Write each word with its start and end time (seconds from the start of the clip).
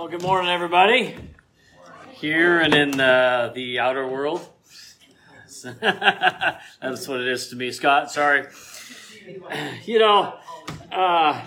Well, 0.00 0.08
good 0.08 0.22
morning, 0.22 0.50
everybody. 0.50 1.14
Here 2.12 2.58
and 2.58 2.72
in 2.72 2.98
uh, 2.98 3.52
the 3.54 3.80
outer 3.80 4.08
world. 4.08 4.40
That's 5.62 7.06
what 7.06 7.20
it 7.20 7.28
is 7.28 7.48
to 7.48 7.56
me, 7.56 7.70
Scott. 7.70 8.10
Sorry. 8.10 8.46
You 9.84 9.98
know, 9.98 10.38
uh, 10.90 11.46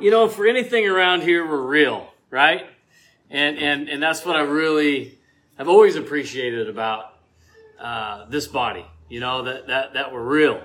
you 0.00 0.12
know, 0.12 0.28
for 0.28 0.46
anything 0.46 0.86
around 0.86 1.24
here, 1.24 1.44
we're 1.44 1.60
real, 1.60 2.08
right? 2.30 2.66
And 3.30 3.58
and 3.58 3.88
and 3.88 4.00
that's 4.00 4.24
what 4.24 4.36
I 4.36 4.42
really 4.42 5.18
have 5.58 5.68
always 5.68 5.96
appreciated 5.96 6.68
about 6.68 7.18
uh, 7.80 8.26
this 8.26 8.46
body. 8.46 8.86
You 9.08 9.18
know 9.18 9.42
that 9.42 9.66
that 9.66 9.94
that 9.94 10.12
we're 10.12 10.22
real. 10.22 10.62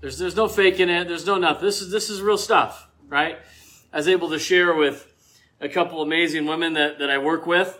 There's 0.00 0.18
there's 0.18 0.34
no 0.34 0.48
faking 0.48 0.88
it. 0.88 1.06
There's 1.06 1.26
no 1.26 1.38
nothing. 1.38 1.64
This 1.64 1.80
is 1.80 1.92
this 1.92 2.10
is 2.10 2.20
real 2.20 2.38
stuff, 2.38 2.88
right? 3.08 3.38
I 3.92 3.98
was 3.98 4.08
able 4.08 4.30
to 4.30 4.38
share 4.40 4.74
with 4.74 5.09
a 5.60 5.68
couple 5.68 6.00
amazing 6.00 6.46
women 6.46 6.74
that, 6.74 6.98
that 6.98 7.10
I 7.10 7.18
work 7.18 7.46
with 7.46 7.78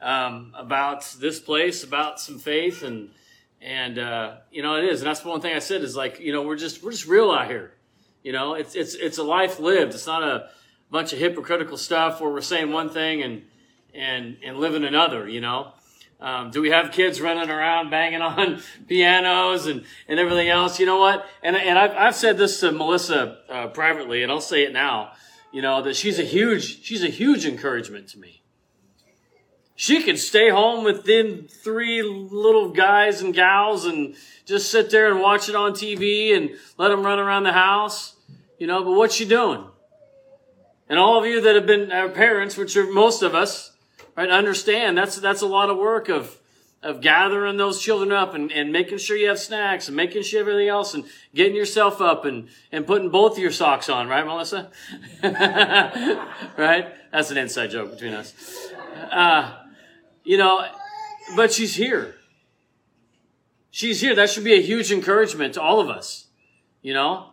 um, 0.00 0.52
about 0.56 1.04
this 1.18 1.40
place, 1.40 1.82
about 1.82 2.20
some 2.20 2.38
faith, 2.38 2.82
and 2.82 3.10
and 3.60 3.98
uh, 3.98 4.36
you 4.50 4.62
know 4.62 4.76
it 4.76 4.84
is, 4.84 5.00
and 5.00 5.08
that's 5.08 5.20
the 5.20 5.28
one 5.28 5.40
thing 5.40 5.56
I 5.56 5.60
said 5.60 5.82
is 5.82 5.96
like 5.96 6.20
you 6.20 6.32
know 6.32 6.42
we're 6.42 6.56
just 6.56 6.82
we're 6.82 6.92
just 6.92 7.06
real 7.06 7.30
out 7.30 7.46
here, 7.48 7.72
you 8.22 8.32
know 8.32 8.54
it's 8.54 8.74
it's 8.74 8.94
it's 8.94 9.18
a 9.18 9.22
life 9.22 9.58
lived. 9.58 9.94
It's 9.94 10.06
not 10.06 10.22
a 10.22 10.50
bunch 10.90 11.12
of 11.12 11.18
hypocritical 11.18 11.78
stuff 11.78 12.20
where 12.20 12.30
we're 12.30 12.42
saying 12.42 12.70
one 12.70 12.90
thing 12.90 13.22
and 13.22 13.42
and 13.94 14.36
and 14.44 14.58
living 14.58 14.84
another, 14.84 15.26
you 15.28 15.40
know. 15.40 15.72
Um, 16.20 16.50
do 16.50 16.62
we 16.62 16.70
have 16.70 16.90
kids 16.92 17.20
running 17.20 17.50
around 17.50 17.90
banging 17.90 18.22
on 18.22 18.62
pianos 18.86 19.66
and, 19.66 19.84
and 20.08 20.20
everything 20.20 20.48
else? 20.48 20.78
You 20.78 20.86
know 20.86 20.98
what? 20.98 21.26
And, 21.42 21.54
and 21.54 21.78
I've, 21.78 21.90
I've 21.90 22.14
said 22.14 22.38
this 22.38 22.60
to 22.60 22.72
Melissa 22.72 23.38
uh, 23.50 23.66
privately, 23.66 24.22
and 24.22 24.32
I'll 24.32 24.40
say 24.40 24.62
it 24.62 24.72
now 24.72 25.12
you 25.54 25.62
know, 25.62 25.80
that 25.82 25.94
she's 25.94 26.18
a 26.18 26.24
huge, 26.24 26.82
she's 26.82 27.04
a 27.04 27.08
huge 27.08 27.46
encouragement 27.46 28.08
to 28.08 28.18
me. 28.18 28.42
She 29.76 30.02
could 30.02 30.18
stay 30.18 30.50
home 30.50 30.82
with 30.82 31.04
them 31.04 31.46
three 31.48 32.02
little 32.02 32.70
guys 32.70 33.20
and 33.20 33.32
gals 33.32 33.84
and 33.84 34.16
just 34.46 34.68
sit 34.68 34.90
there 34.90 35.12
and 35.12 35.20
watch 35.20 35.48
it 35.48 35.54
on 35.54 35.70
TV 35.70 36.36
and 36.36 36.50
let 36.76 36.88
them 36.88 37.06
run 37.06 37.20
around 37.20 37.44
the 37.44 37.52
house, 37.52 38.16
you 38.58 38.66
know, 38.66 38.82
but 38.82 38.94
what's 38.94 39.14
she 39.14 39.24
doing? 39.26 39.64
And 40.88 40.98
all 40.98 41.20
of 41.20 41.24
you 41.24 41.40
that 41.42 41.54
have 41.54 41.66
been 41.66 41.92
our 41.92 42.08
parents, 42.08 42.56
which 42.56 42.76
are 42.76 42.92
most 42.92 43.22
of 43.22 43.36
us, 43.36 43.76
right, 44.16 44.28
understand 44.28 44.98
that's, 44.98 45.20
that's 45.20 45.42
a 45.42 45.46
lot 45.46 45.70
of 45.70 45.78
work 45.78 46.08
of, 46.08 46.36
of 46.84 47.00
gathering 47.00 47.56
those 47.56 47.80
children 47.80 48.12
up 48.12 48.34
and, 48.34 48.52
and 48.52 48.70
making 48.70 48.98
sure 48.98 49.16
you 49.16 49.28
have 49.28 49.38
snacks 49.38 49.88
and 49.88 49.96
making 49.96 50.22
sure 50.22 50.40
everything 50.40 50.68
else 50.68 50.92
and 50.92 51.04
getting 51.34 51.56
yourself 51.56 52.00
up 52.00 52.26
and, 52.26 52.48
and 52.70 52.86
putting 52.86 53.08
both 53.08 53.32
of 53.32 53.38
your 53.38 53.50
socks 53.50 53.88
on, 53.88 54.06
right, 54.06 54.24
Melissa? 54.24 54.70
right? 55.22 56.94
That's 57.10 57.30
an 57.30 57.38
inside 57.38 57.70
joke 57.70 57.92
between 57.92 58.12
us. 58.12 58.70
Uh, 59.10 59.54
you 60.24 60.36
know, 60.36 60.66
but 61.34 61.52
she's 61.52 61.74
here. 61.74 62.16
She's 63.70 64.00
here. 64.00 64.14
That 64.14 64.28
should 64.28 64.44
be 64.44 64.54
a 64.54 64.62
huge 64.62 64.92
encouragement 64.92 65.54
to 65.54 65.62
all 65.62 65.80
of 65.80 65.88
us, 65.88 66.26
you 66.82 66.92
know? 66.92 67.30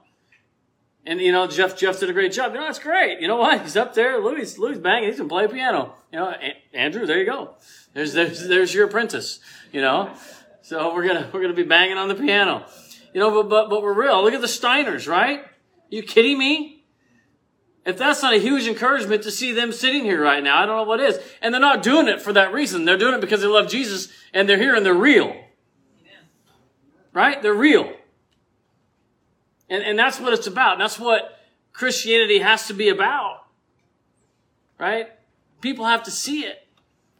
And 1.06 1.20
you 1.20 1.32
know, 1.32 1.48
Jeff 1.48 1.78
Jeff 1.78 2.00
did 2.00 2.10
a 2.10 2.14
great 2.14 2.32
job. 2.32 2.54
You 2.54 2.60
know, 2.60 2.66
that's 2.66 2.80
great. 2.80 3.20
You 3.20 3.28
know 3.28 3.38
what? 3.38 3.62
He's 3.62 3.76
up 3.76 3.96
there. 3.96 4.20
Louis 4.20 4.58
Louis 4.60 4.78
banging. 4.78 5.10
He's 5.10 5.18
gonna 5.18 5.30
play 5.30 5.48
piano. 5.48 5.96
You 6.12 6.20
know, 6.20 6.36
Andrew, 6.74 7.08
there 7.08 7.18
you 7.18 7.26
go. 7.26 7.56
There's, 7.94 8.14
there's, 8.14 8.47
there's 8.47 8.73
your 8.73 8.86
apprentice, 8.86 9.39
you 9.72 9.81
know? 9.81 10.14
So 10.61 10.94
we're 10.94 11.08
gonna, 11.08 11.30
we're 11.34 11.42
gonna 11.42 11.53
be 11.53 11.64
banging 11.64 11.98
on 11.98 12.08
the 12.08 12.16
piano. 12.16 12.66
You 13.14 13.20
know, 13.20 13.31
but, 13.31 13.50
but, 13.50 13.70
but 13.70 13.81
we're 13.81 13.94
real. 13.94 14.23
Look 14.23 14.33
at 14.33 14.42
the 14.42 14.48
Steiners, 14.48 15.08
right? 15.08 15.44
You 15.89 16.02
kidding 16.02 16.38
me? 16.38 16.86
If 17.86 17.98
that's 17.98 18.22
not 18.22 18.33
a 18.33 18.38
huge 18.38 18.67
encouragement 18.67 19.23
to 19.23 19.31
see 19.31 19.52
them 19.53 19.72
sitting 19.72 20.03
here 20.03 20.22
right 20.22 20.44
now, 20.44 20.61
I 20.61 20.66
don't 20.66 20.78
know 20.78 20.83
what 20.83 21.00
is. 21.00 21.20
And 21.42 21.53
they're 21.53 21.59
not 21.59 21.81
doing 21.81 22.08
it 22.08 22.22
for 22.22 22.31
that 22.33 22.53
reason. 22.53 22.86
They're 22.86 22.98
doing 22.98 23.16
it 23.16 23.22
because 23.22 23.42
they 23.42 23.48
love 23.48 23.67
Jesus 23.67 24.09
and 24.33 24.48
they're 24.48 24.58
here 24.58 24.76
and 24.76 24.86
they're 24.86 24.94
real. 24.94 25.36
Right? 27.11 27.42
They're 27.42 27.53
real. 27.53 27.92
And, 29.70 29.83
and 29.83 29.98
that's 29.98 30.20
what 30.20 30.32
it's 30.32 30.48
about. 30.48 30.73
And 30.73 30.82
that's 30.82 30.99
what 30.99 31.39
Christianity 31.73 32.39
has 32.39 32.67
to 32.67 32.73
be 32.73 32.89
about. 32.89 33.45
Right? 34.77 35.10
People 35.60 35.86
have 35.86 36.04
to 36.04 36.11
see 36.11 36.45
it. 36.45 36.67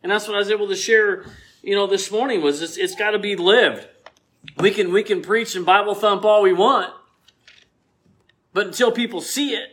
And 0.04 0.12
that's 0.12 0.28
what 0.28 0.36
I 0.36 0.40
was 0.40 0.50
able 0.50 0.68
to 0.68 0.76
share, 0.76 1.26
you 1.62 1.76
know, 1.76 1.88
this 1.88 2.12
morning 2.12 2.42
was 2.42 2.62
it's, 2.62 2.78
it's 2.78 2.96
got 2.96 3.12
to 3.12 3.20
be 3.20 3.36
lived. 3.36 3.88
We 4.58 4.72
can, 4.72 4.92
we 4.92 5.04
can 5.04 5.22
preach 5.22 5.56
and 5.56 5.66
Bible 5.66 5.94
thump 5.94 6.26
all 6.26 6.42
we 6.42 6.54
want, 6.54 6.92
but 8.54 8.68
until 8.68 8.92
people 8.92 9.22
see 9.22 9.54
it, 9.54 9.70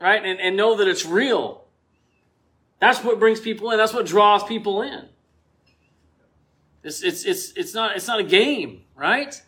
right, 0.00 0.24
and, 0.24 0.38
and 0.38 0.56
know 0.56 0.76
that 0.76 0.86
it's 0.86 1.04
real, 1.04 1.64
that's 2.78 3.02
what 3.02 3.18
brings 3.18 3.40
people 3.40 3.70
in. 3.72 3.78
That's 3.78 3.92
what 3.92 4.06
draws 4.06 4.44
people 4.44 4.82
in. 4.82 5.08
It's, 6.84 7.02
it's, 7.02 7.24
it's, 7.24 7.52
it's 7.56 7.74
not, 7.74 7.96
it's 7.96 8.06
not 8.06 8.20
a 8.20 8.24
game, 8.24 8.82
right? 8.94 9.42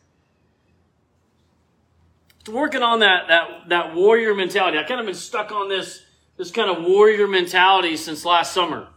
Working 2.50 2.82
on 2.82 3.00
that, 3.00 3.28
that, 3.28 3.68
that 3.68 3.94
warrior 3.94 4.34
mentality. 4.34 4.78
I 4.78 4.82
kind 4.82 4.98
of 4.98 5.06
been 5.06 5.14
stuck 5.14 5.52
on 5.52 5.68
this, 5.68 6.02
this 6.36 6.50
kind 6.50 6.68
of 6.68 6.82
warrior 6.82 7.28
mentality 7.28 7.96
since 7.96 8.24
last 8.24 8.52
summer 8.52 8.88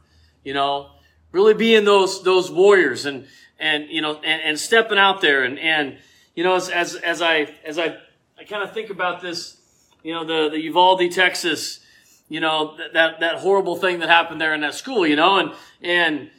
you 0.44 0.54
know, 0.54 0.92
really 1.32 1.54
being 1.54 1.86
those, 1.86 2.24
those 2.24 2.52
warriors 2.52 3.06
and, 3.06 3.28
and, 3.60 3.90
you 3.90 4.02
know, 4.02 4.16
and, 4.16 4.42
and 4.42 4.60
stepping 4.60 4.98
out 4.98 5.22
there. 5.22 5.44
And, 5.44 5.60
and, 5.60 5.98
you 6.36 6.44
know, 6.44 6.56
as, 6.56 6.70
as, 6.70 6.96
as 6.96 7.22
I, 7.22 7.54
as 7.66 7.78
I, 7.78 7.98
I 8.40 8.44
kind 8.48 8.64
of 8.64 8.74
think 8.74 8.90
about 8.90 9.22
this, 9.22 9.58
you 10.04 10.14
know, 10.14 10.26
the, 10.26 10.50
the 10.50 10.60
Uvalde, 10.62 11.12
Texas, 11.12 11.80
you 12.28 12.40
know, 12.40 12.78
that, 12.94 13.20
that 13.20 13.36
horrible 13.36 13.76
thing 13.76 14.00
that 14.00 14.10
happened 14.10 14.42
there 14.42 14.54
in 14.54 14.62
that 14.62 14.74
school, 14.74 15.06
you 15.06 15.16
know, 15.16 15.38
and, 15.38 15.52
and, 15.82 16.30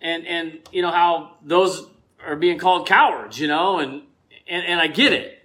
and, 0.00 0.26
and, 0.26 0.58
you 0.72 0.82
know, 0.82 0.90
how 0.90 1.36
those 1.42 1.86
are 2.26 2.36
being 2.36 2.58
called 2.58 2.86
cowards, 2.86 3.38
you 3.38 3.48
know, 3.48 3.78
and, 3.78 4.02
and, 4.48 4.64
and 4.66 4.80
I 4.80 4.88
get 4.88 5.12
it, 5.12 5.42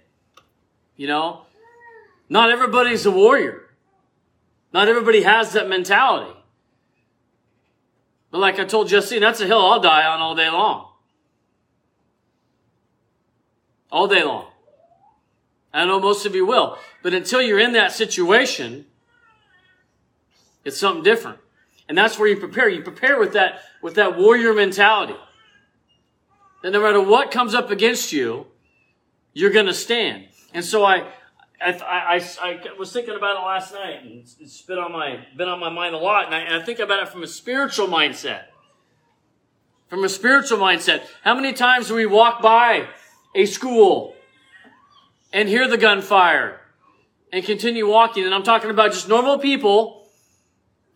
you 0.96 1.06
know, 1.06 1.42
not 2.28 2.50
everybody's 2.50 3.06
a 3.06 3.10
warrior. 3.10 3.60
Not 4.72 4.88
everybody 4.88 5.22
has 5.22 5.52
that 5.52 5.68
mentality. 5.68 6.33
But 8.34 8.40
like 8.40 8.58
I 8.58 8.64
told 8.64 8.88
Justine, 8.88 9.20
that's 9.20 9.40
a 9.40 9.46
hill 9.46 9.64
I'll 9.64 9.78
die 9.78 10.04
on 10.04 10.18
all 10.18 10.34
day 10.34 10.50
long. 10.50 10.88
All 13.92 14.08
day 14.08 14.24
long. 14.24 14.48
I 15.72 15.84
know 15.84 16.00
most 16.00 16.26
of 16.26 16.34
you 16.34 16.44
will. 16.44 16.76
But 17.04 17.14
until 17.14 17.40
you're 17.40 17.60
in 17.60 17.74
that 17.74 17.92
situation, 17.92 18.86
it's 20.64 20.76
something 20.76 21.04
different. 21.04 21.38
And 21.88 21.96
that's 21.96 22.18
where 22.18 22.26
you 22.26 22.36
prepare. 22.36 22.68
You 22.68 22.82
prepare 22.82 23.20
with 23.20 23.34
that, 23.34 23.60
with 23.80 23.94
that 23.94 24.18
warrior 24.18 24.52
mentality. 24.52 25.14
That 26.64 26.72
no 26.72 26.82
matter 26.82 27.00
what 27.00 27.30
comes 27.30 27.54
up 27.54 27.70
against 27.70 28.12
you, 28.12 28.48
you're 29.32 29.52
going 29.52 29.66
to 29.66 29.72
stand. 29.72 30.26
And 30.52 30.64
so 30.64 30.84
I, 30.84 31.06
I, 31.64 32.16
I, 32.16 32.22
I, 32.42 32.78
was 32.78 32.92
thinking 32.92 33.14
about 33.16 33.36
it 33.36 33.46
last 33.46 33.72
night, 33.72 34.02
and 34.02 34.22
it's, 34.38 34.62
been 34.62 34.78
on 34.78 34.92
my 34.92 35.24
been 35.36 35.48
on 35.48 35.58
my 35.58 35.70
mind 35.70 35.94
a 35.94 35.98
lot. 35.98 36.26
And 36.26 36.34
I, 36.34 36.40
and 36.40 36.62
I 36.62 36.64
think 36.64 36.78
about 36.78 37.02
it 37.02 37.08
from 37.08 37.22
a 37.22 37.26
spiritual 37.26 37.86
mindset. 37.86 38.44
From 39.88 40.04
a 40.04 40.08
spiritual 40.08 40.58
mindset, 40.58 41.02
how 41.22 41.34
many 41.34 41.52
times 41.52 41.88
do 41.88 41.94
we 41.94 42.06
walk 42.06 42.42
by 42.42 42.88
a 43.34 43.46
school 43.46 44.14
and 45.32 45.48
hear 45.48 45.68
the 45.68 45.78
gunfire 45.78 46.60
and 47.32 47.44
continue 47.44 47.88
walking? 47.88 48.24
And 48.24 48.34
I'm 48.34 48.42
talking 48.42 48.70
about 48.70 48.92
just 48.92 49.08
normal 49.08 49.38
people 49.38 50.06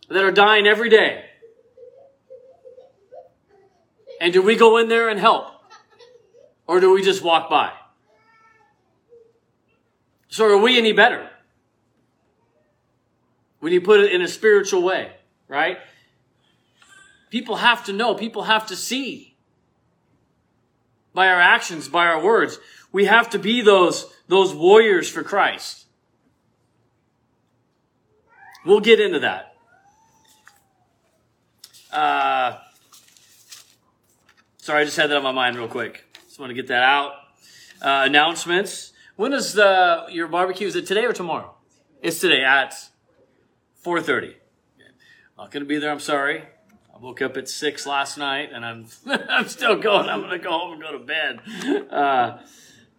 that 0.09 0.23
are 0.23 0.31
dying 0.31 0.67
every 0.67 0.89
day. 0.89 1.25
And 4.21 4.33
do 4.33 4.41
we 4.41 4.55
go 4.55 4.77
in 4.77 4.89
there 4.89 5.09
and 5.09 5.19
help, 5.19 5.47
or 6.67 6.79
do 6.79 6.93
we 6.93 7.01
just 7.01 7.23
walk 7.23 7.49
by? 7.49 7.71
So 10.39 10.45
are 10.45 10.57
we 10.57 10.77
any 10.77 10.93
better? 10.93 11.29
When 13.59 13.73
you 13.73 13.81
put 13.81 13.99
it 13.99 14.13
in 14.13 14.21
a 14.21 14.27
spiritual 14.29 14.81
way, 14.83 15.11
right? 15.49 15.79
People 17.29 17.57
have 17.57 17.83
to 17.87 17.91
know, 17.91 18.15
people 18.15 18.43
have 18.43 18.65
to 18.67 18.77
see 18.77 19.35
by 21.13 21.27
our 21.27 21.41
actions, 21.41 21.89
by 21.89 22.05
our 22.05 22.23
words. 22.23 22.57
We 22.93 23.03
have 23.03 23.29
to 23.31 23.37
be 23.37 23.59
those, 23.59 24.09
those 24.29 24.55
warriors 24.55 25.09
for 25.09 25.23
Christ. 25.23 25.87
We'll 28.65 28.79
get 28.79 29.01
into 29.01 29.19
that. 29.19 29.57
Uh, 31.91 32.59
sorry, 34.55 34.83
I 34.83 34.85
just 34.85 34.95
had 34.95 35.09
that 35.09 35.17
on 35.17 35.23
my 35.23 35.33
mind 35.33 35.57
real 35.57 35.67
quick. 35.67 36.05
Just 36.27 36.39
want 36.39 36.49
to 36.49 36.53
get 36.53 36.67
that 36.67 36.83
out. 36.83 37.11
Uh, 37.81 38.03
announcements. 38.05 38.93
When 39.19 39.33
is 39.33 39.51
the 39.51 40.05
your 40.09 40.29
barbecue? 40.29 40.65
Is 40.65 40.77
it 40.77 40.87
today 40.87 41.03
or 41.03 41.11
tomorrow? 41.11 41.53
It's 42.01 42.21
today 42.21 42.41
at 42.41 42.73
4:30. 43.85 44.35
Not 45.37 45.51
to 45.51 45.65
be 45.65 45.77
there. 45.77 45.91
I'm 45.91 45.99
sorry. 45.99 46.43
I 46.95 46.99
woke 46.99 47.21
up 47.21 47.35
at 47.35 47.49
six 47.49 47.85
last 47.85 48.17
night, 48.17 48.51
and 48.53 48.63
I'm 48.65 48.85
I'm 49.29 49.49
still 49.49 49.75
going. 49.75 50.07
I'm 50.07 50.29
to 50.29 50.39
go 50.39 50.51
home 50.51 50.71
and 50.71 50.81
go 50.81 50.93
to 50.93 50.99
bed. 50.99 51.41
Uh, 51.91 52.37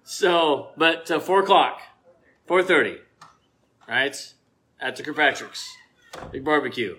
so, 0.04 0.72
but 0.76 1.10
uh, 1.10 1.20
four 1.20 1.40
o'clock, 1.40 1.80
4:30, 2.46 2.98
right? 3.88 4.34
At 4.78 4.96
the 4.96 5.02
Kirkpatrick's 5.02 5.66
big 6.30 6.44
barbecue. 6.44 6.98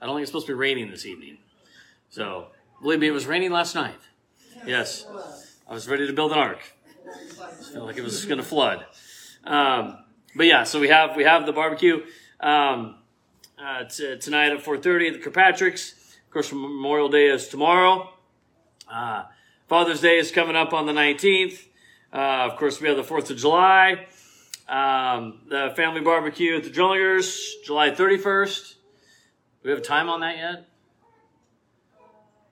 I 0.00 0.06
don't 0.06 0.14
think 0.14 0.22
it's 0.22 0.30
supposed 0.30 0.46
to 0.46 0.52
be 0.52 0.58
raining 0.58 0.92
this 0.92 1.04
evening. 1.04 1.38
So, 2.08 2.52
believe 2.80 3.00
me, 3.00 3.08
it 3.08 3.10
was 3.10 3.26
raining 3.26 3.50
last 3.50 3.74
night. 3.74 3.98
Yes. 4.64 5.06
I 5.68 5.74
was 5.74 5.88
ready 5.88 6.06
to 6.06 6.12
build 6.12 6.30
an 6.30 6.38
ark. 6.38 6.73
Felt 7.72 7.86
like 7.86 7.96
it 7.96 8.02
was 8.02 8.14
just 8.14 8.28
going 8.28 8.38
to 8.38 8.44
flood. 8.44 8.84
Um, 9.44 9.98
but 10.34 10.46
yeah, 10.46 10.64
so 10.64 10.80
we 10.80 10.88
have 10.88 11.16
we 11.16 11.24
have 11.24 11.46
the 11.46 11.52
barbecue 11.52 12.04
um, 12.40 12.96
uh, 13.58 13.84
t- 13.84 14.18
tonight 14.18 14.52
at 14.52 14.64
4:30 14.64 15.08
at 15.08 15.12
the 15.14 15.18
Kirkpatrick's. 15.20 15.92
Of 16.26 16.30
course, 16.30 16.52
Memorial 16.52 17.08
Day 17.08 17.26
is 17.26 17.48
tomorrow. 17.48 18.10
Uh, 18.90 19.24
Father's 19.68 20.00
Day 20.00 20.18
is 20.18 20.30
coming 20.32 20.56
up 20.56 20.72
on 20.72 20.86
the 20.86 20.92
19th. 20.92 21.66
Uh, 22.12 22.50
of 22.50 22.56
course, 22.56 22.80
we 22.80 22.88
have 22.88 22.96
the 22.96 23.02
4th 23.02 23.30
of 23.30 23.36
July. 23.36 24.06
Um, 24.68 25.40
the 25.48 25.72
family 25.76 26.00
barbecue 26.00 26.56
at 26.56 26.64
the 26.64 26.70
Drillingers, 26.70 27.62
July 27.64 27.90
31st. 27.90 28.74
Do 28.74 28.76
we 29.64 29.70
have 29.70 29.82
time 29.82 30.08
on 30.08 30.20
that 30.20 30.36
yet? 30.36 30.68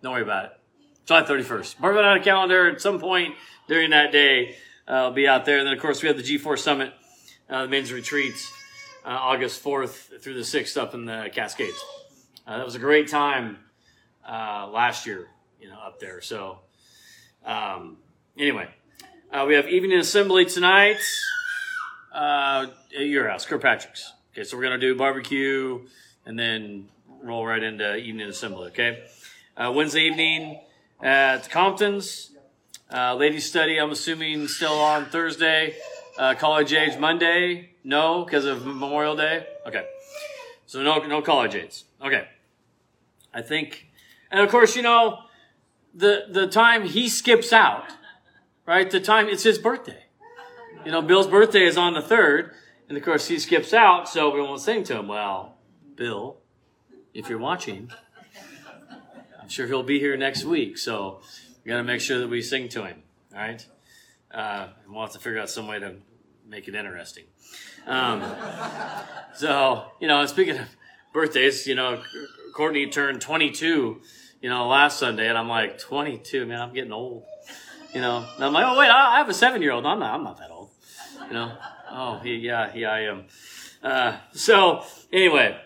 Don't 0.02 0.12
worry 0.12 0.22
about 0.22 0.46
it. 0.46 0.61
July 1.04 1.22
31st. 1.22 1.80
Mark 1.80 1.96
it 1.96 2.04
on 2.04 2.16
a 2.16 2.22
calendar 2.22 2.68
at 2.68 2.80
some 2.80 3.00
point 3.00 3.34
during 3.66 3.90
that 3.90 4.12
day. 4.12 4.56
Uh, 4.86 4.92
I'll 4.92 5.12
be 5.12 5.26
out 5.26 5.44
there. 5.44 5.58
And 5.58 5.66
then, 5.66 5.74
of 5.74 5.80
course, 5.80 6.02
we 6.02 6.08
have 6.08 6.16
the 6.16 6.22
G4 6.22 6.58
Summit, 6.58 6.92
uh, 7.50 7.62
the 7.62 7.68
men's 7.68 7.92
retreats, 7.92 8.52
uh, 9.04 9.08
August 9.08 9.62
4th 9.64 10.20
through 10.20 10.34
the 10.34 10.40
6th 10.40 10.76
up 10.76 10.94
in 10.94 11.04
the 11.04 11.28
Cascades. 11.32 11.82
Uh, 12.46 12.58
that 12.58 12.64
was 12.64 12.76
a 12.76 12.80
great 12.80 13.08
time 13.08 13.58
uh, 14.28 14.68
last 14.72 15.06
year, 15.06 15.28
you 15.60 15.68
know, 15.68 15.78
up 15.78 15.98
there. 15.98 16.20
So, 16.20 16.58
um, 17.44 17.96
anyway, 18.38 18.68
uh, 19.32 19.44
we 19.46 19.54
have 19.54 19.68
evening 19.68 19.98
assembly 19.98 20.44
tonight 20.44 21.00
at 22.14 22.70
your 22.94 23.28
house, 23.28 23.44
Kirkpatrick's. 23.44 24.12
Okay, 24.32 24.44
so 24.44 24.56
we're 24.56 24.62
going 24.62 24.78
to 24.78 24.86
do 24.86 24.94
barbecue 24.94 25.80
and 26.26 26.38
then 26.38 26.88
roll 27.22 27.44
right 27.44 27.62
into 27.62 27.96
evening 27.96 28.28
assembly, 28.28 28.68
okay? 28.68 29.02
Wednesday 29.58 30.02
evening 30.02 30.60
at 31.02 31.50
Compton's. 31.50 32.30
Uh, 32.92 33.14
ladies 33.14 33.46
study, 33.46 33.78
I'm 33.78 33.90
assuming 33.90 34.46
still 34.48 34.78
on 34.78 35.06
Thursday. 35.06 35.74
Uh, 36.18 36.34
college 36.34 36.72
age 36.72 36.98
Monday, 36.98 37.70
no, 37.82 38.24
because 38.24 38.44
of 38.44 38.66
Memorial 38.66 39.16
Day. 39.16 39.46
Okay, 39.66 39.86
so 40.66 40.82
no, 40.82 40.98
no 41.06 41.22
college 41.22 41.54
age. 41.54 41.84
Okay, 42.04 42.28
I 43.32 43.40
think, 43.40 43.88
and 44.30 44.40
of 44.40 44.50
course, 44.50 44.76
you 44.76 44.82
know, 44.82 45.20
the 45.94 46.26
the 46.28 46.46
time 46.46 46.84
he 46.84 47.08
skips 47.08 47.52
out, 47.52 47.90
right? 48.66 48.90
The 48.90 49.00
time 49.00 49.28
it's 49.28 49.42
his 49.42 49.58
birthday. 49.58 50.04
You 50.84 50.92
know, 50.92 51.00
Bill's 51.00 51.28
birthday 51.28 51.64
is 51.64 51.78
on 51.78 51.94
the 51.94 52.02
third, 52.02 52.52
and 52.88 52.98
of 52.98 53.02
course 53.02 53.28
he 53.28 53.38
skips 53.38 53.72
out, 53.72 54.06
so 54.06 54.30
we 54.30 54.42
won't 54.42 54.60
sing 54.60 54.84
to 54.84 54.98
him. 54.98 55.08
Well, 55.08 55.56
Bill, 55.96 56.36
if 57.14 57.30
you're 57.30 57.38
watching, 57.38 57.90
sure 59.52 59.66
he'll 59.66 59.82
be 59.82 60.00
here 60.00 60.16
next 60.16 60.44
week, 60.44 60.78
so 60.78 61.20
we 61.62 61.68
got 61.68 61.76
to 61.76 61.84
make 61.84 62.00
sure 62.00 62.18
that 62.18 62.28
we 62.28 62.40
sing 62.40 62.68
to 62.70 62.84
him. 62.84 63.02
All 63.34 63.38
right. 63.40 63.64
Uh, 64.32 64.68
and 64.84 64.94
we'll 64.94 65.02
have 65.02 65.12
to 65.12 65.18
figure 65.18 65.38
out 65.38 65.50
some 65.50 65.66
way 65.66 65.78
to 65.78 65.96
make 66.48 66.68
it 66.68 66.74
interesting. 66.74 67.24
Um, 67.86 68.22
so 69.34 69.84
you 70.00 70.08
know, 70.08 70.24
speaking 70.26 70.56
of 70.56 70.68
birthdays, 71.12 71.66
you 71.66 71.74
know, 71.74 72.02
Courtney 72.54 72.86
turned 72.86 73.20
22, 73.20 74.00
you 74.40 74.48
know, 74.48 74.68
last 74.68 74.98
Sunday, 74.98 75.28
and 75.28 75.36
I'm 75.36 75.48
like, 75.48 75.78
22, 75.78 76.46
man, 76.46 76.60
I'm 76.60 76.72
getting 76.72 76.92
old. 76.92 77.24
You 77.92 78.00
know, 78.00 78.26
and 78.36 78.44
I'm 78.44 78.54
like, 78.54 78.64
oh 78.66 78.78
wait, 78.78 78.88
I 78.88 79.18
have 79.18 79.28
a 79.28 79.34
seven 79.34 79.60
year 79.60 79.72
old. 79.72 79.84
I'm 79.84 79.98
not, 79.98 80.14
I'm 80.14 80.24
not 80.24 80.38
that 80.38 80.50
old. 80.50 80.70
You 81.26 81.34
know, 81.34 81.52
oh 81.90 82.22
yeah, 82.24 82.72
yeah, 82.74 82.90
I 82.90 83.00
am. 83.00 83.24
Uh, 83.82 84.16
so 84.32 84.82
anyway, 85.12 85.60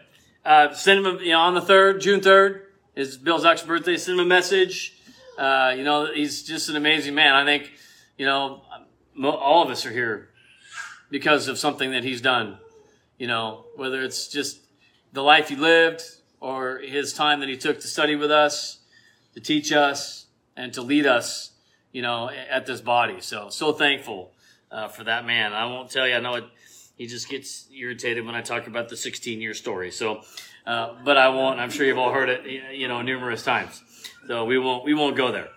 uh, 0.45 0.73
send 0.73 1.07
him, 1.07 1.19
you 1.21 1.31
know, 1.31 1.39
on 1.39 1.55
the 1.55 1.61
third, 1.61 2.01
June 2.01 2.21
3rd 2.21 2.66
is 2.97 3.19
Bill 3.19 3.39
Zuck's 3.39 3.63
birthday. 3.63 3.99
Send 3.99 4.19
him 4.19 4.25
a 4.25 4.29
message. 4.29 4.95
Uh, 5.39 5.75
you 5.77 5.85
know, 5.85 6.13
he's 6.13 6.43
just 6.43 6.71
an 6.71 6.77
amazing 6.77 7.15
man. 7.15 7.35
I 7.35 7.45
think, 7.45 7.71
you 8.17 8.25
know, 8.25 8.63
all 9.23 9.63
of 9.63 9.69
us 9.69 9.85
are 9.85 9.91
here 9.91 10.31
because 11.11 11.47
of 11.47 11.59
something 11.59 11.91
that 11.91 12.05
he's 12.05 12.23
done. 12.23 12.57
You 13.19 13.27
know, 13.27 13.67
whether 13.77 14.03
it's 14.03 14.29
just 14.29 14.61
the 15.13 15.23
life 15.23 15.51
he 15.51 15.57
lived 15.57 16.03
or 16.41 16.79
his 16.79 17.13
time 17.13 17.41
that 17.41 17.51
he 17.51 17.57
took 17.57 17.81
to 17.81 17.87
study 17.87 18.17
with 18.17 18.31
us, 18.31 18.79
to 19.35 19.41
teach 19.41 19.73
us, 19.73 20.27
and 20.57 20.73
to 20.73 20.81
lead 20.81 21.07
us, 21.07 21.51
you 21.93 22.01
know, 22.01 22.31
at 22.31 22.65
this 22.65 22.81
body. 22.81 23.21
So, 23.21 23.51
so 23.51 23.75
thankful 23.75 24.33
uh, 24.71 24.89
for 24.89 25.05
that 25.05 25.27
man. 25.27 25.53
I 25.53 25.67
won't 25.67 25.91
tell 25.91 26.09
you, 26.09 26.15
I 26.15 26.21
know 26.21 26.37
it, 26.37 26.45
he 26.97 27.07
just 27.07 27.29
gets 27.29 27.69
irritated 27.79 28.25
when 28.25 28.35
I 28.35 28.41
talk 28.41 28.67
about 28.67 28.89
the 28.89 28.97
16 28.97 29.39
year 29.41 29.53
story. 29.53 29.91
So, 29.91 30.23
uh, 30.67 30.95
but 31.05 31.17
I 31.17 31.29
won't. 31.29 31.61
I'm 31.61 31.71
sure 31.71 31.87
you've 31.87 31.99
all 31.99 32.13
heard 32.13 32.29
it, 32.29 32.75
you 32.75 32.89
know, 32.89 33.03
numerous 33.03 33.45
times. 33.45 33.83
So 34.27 34.45
we 34.45 34.59
won't 34.59 34.85
we 34.85 34.95
won't 34.95 35.17
go 35.17 35.31
there. 35.31 35.49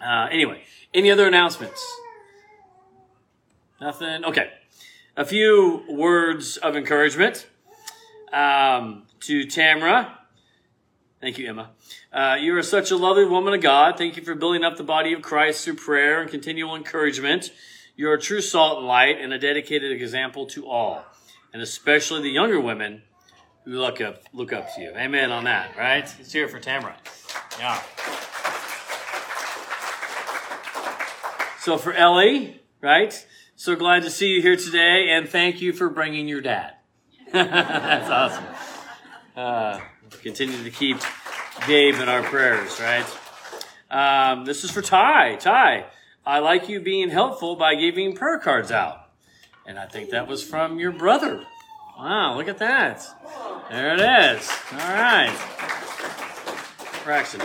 Uh, 0.00 0.28
anyway, 0.30 0.62
any 0.92 1.10
other 1.10 1.26
announcements? 1.26 1.84
Nothing. 3.80 4.24
Okay, 4.24 4.50
a 5.16 5.24
few 5.24 5.84
words 5.88 6.56
of 6.58 6.76
encouragement 6.76 7.46
um, 8.32 9.04
to 9.20 9.46
Tamra. 9.46 10.12
Thank 11.20 11.38
you, 11.38 11.48
Emma. 11.48 11.70
Uh, 12.12 12.36
you 12.38 12.56
are 12.56 12.62
such 12.62 12.90
a 12.90 12.96
lovely 12.96 13.24
woman 13.24 13.54
of 13.54 13.60
God. 13.60 13.98
Thank 13.98 14.16
you 14.16 14.22
for 14.22 14.34
building 14.34 14.62
up 14.62 14.76
the 14.76 14.84
body 14.84 15.12
of 15.12 15.22
Christ 15.22 15.64
through 15.64 15.74
prayer 15.74 16.20
and 16.20 16.30
continual 16.30 16.76
encouragement. 16.76 17.50
You're 17.96 18.14
a 18.14 18.20
true 18.20 18.40
salt 18.40 18.78
and 18.78 18.86
light 18.86 19.20
and 19.20 19.32
a 19.32 19.38
dedicated 19.38 19.90
example 19.90 20.46
to 20.48 20.68
all, 20.68 21.04
and 21.52 21.60
especially 21.60 22.22
the 22.22 22.30
younger 22.30 22.60
women 22.60 23.02
look 23.68 24.00
up 24.00 24.22
look 24.32 24.52
up 24.52 24.74
to 24.74 24.80
you. 24.80 24.90
Amen 24.96 25.30
on 25.30 25.44
that, 25.44 25.76
right? 25.76 26.04
Let's 26.18 26.32
hear 26.32 26.46
it 26.46 26.50
for 26.50 26.58
Tamara. 26.58 26.96
Yeah. 27.58 27.80
So 31.60 31.76
for 31.76 31.92
Ellie, 31.92 32.60
right? 32.80 33.26
So 33.56 33.76
glad 33.76 34.04
to 34.04 34.10
see 34.10 34.28
you 34.28 34.42
here 34.42 34.56
today, 34.56 35.10
and 35.10 35.28
thank 35.28 35.60
you 35.60 35.72
for 35.72 35.90
bringing 35.90 36.28
your 36.28 36.40
dad. 36.40 36.74
That's 37.32 38.08
awesome. 38.08 38.44
Uh, 39.36 39.80
continue 40.22 40.62
to 40.62 40.70
keep 40.70 40.96
Gabe 41.66 41.96
in 41.96 42.08
our 42.08 42.22
prayers, 42.22 42.80
right? 42.80 43.04
Um, 43.90 44.44
this 44.44 44.64
is 44.64 44.70
for 44.70 44.80
Ty. 44.80 45.36
Ty, 45.36 45.86
I 46.24 46.38
like 46.38 46.68
you 46.68 46.80
being 46.80 47.10
helpful 47.10 47.56
by 47.56 47.74
giving 47.74 48.14
prayer 48.14 48.38
cards 48.38 48.70
out. 48.70 49.10
And 49.66 49.78
I 49.78 49.86
think 49.86 50.10
that 50.10 50.26
was 50.26 50.42
from 50.42 50.78
your 50.78 50.92
brother. 50.92 51.44
Wow, 51.98 52.36
look 52.36 52.46
at 52.46 52.58
that. 52.58 53.04
There 53.70 53.94
it 53.94 54.00
is. 54.00 54.48
All 54.70 54.78
right. 54.78 55.36
Braxton. 57.02 57.42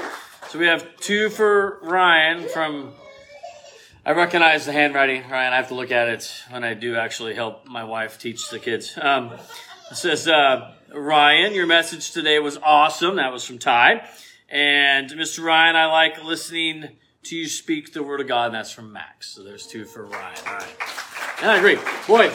So 0.49 0.59
we 0.59 0.67
have 0.67 0.95
two 0.97 1.29
for 1.31 1.79
Ryan 1.81 2.47
from. 2.47 2.91
I 4.05 4.11
recognize 4.11 4.67
the 4.67 4.71
handwriting, 4.71 5.27
Ryan. 5.27 5.53
I 5.53 5.55
have 5.55 5.69
to 5.69 5.73
look 5.73 5.91
at 5.91 6.07
it 6.07 6.31
when 6.51 6.63
I 6.63 6.75
do 6.75 6.95
actually 6.97 7.33
help 7.33 7.65
my 7.65 7.83
wife 7.83 8.19
teach 8.19 8.49
the 8.49 8.59
kids. 8.59 8.95
Um, 9.01 9.31
it 9.89 9.95
says, 9.95 10.27
uh, 10.27 10.73
Ryan, 10.93 11.55
your 11.55 11.65
message 11.65 12.11
today 12.11 12.37
was 12.37 12.57
awesome. 12.57 13.15
That 13.15 13.33
was 13.33 13.43
from 13.43 13.57
Ty. 13.57 14.07
And 14.49 15.09
Mr. 15.09 15.43
Ryan, 15.43 15.75
I 15.75 15.87
like 15.87 16.23
listening 16.23 16.89
to 17.23 17.35
you 17.35 17.47
speak 17.47 17.93
the 17.93 18.03
word 18.03 18.21
of 18.21 18.27
God. 18.27 18.47
And 18.47 18.55
that's 18.55 18.71
from 18.71 18.93
Max. 18.93 19.29
So 19.33 19.43
there's 19.43 19.65
two 19.65 19.85
for 19.85 20.05
Ryan. 20.05 20.37
All 20.45 20.53
right. 20.53 20.75
And 21.41 21.49
I 21.49 21.57
agree. 21.57 21.79
Boy, 22.07 22.31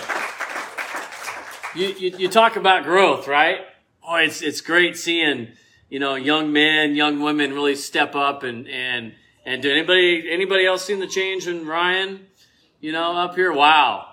you, 1.74 1.88
you, 1.88 2.16
you 2.18 2.28
talk 2.28 2.56
about 2.56 2.84
growth, 2.84 3.28
right? 3.28 3.60
Oh, 4.06 4.16
it's, 4.16 4.42
it's 4.42 4.60
great 4.60 4.96
seeing, 4.96 5.48
you 5.88 5.98
know, 5.98 6.14
young 6.14 6.52
men, 6.52 6.94
young 6.94 7.20
women 7.20 7.52
really 7.52 7.76
step 7.76 8.14
up 8.14 8.42
and, 8.42 8.68
and, 8.68 9.14
and 9.44 9.62
do 9.62 9.70
anybody, 9.70 10.30
anybody 10.30 10.66
else 10.66 10.84
seen 10.84 11.00
the 11.00 11.06
change 11.06 11.46
in 11.46 11.66
Ryan, 11.66 12.26
you 12.80 12.92
know, 12.92 13.16
up 13.16 13.34
here? 13.34 13.52
Wow. 13.52 14.06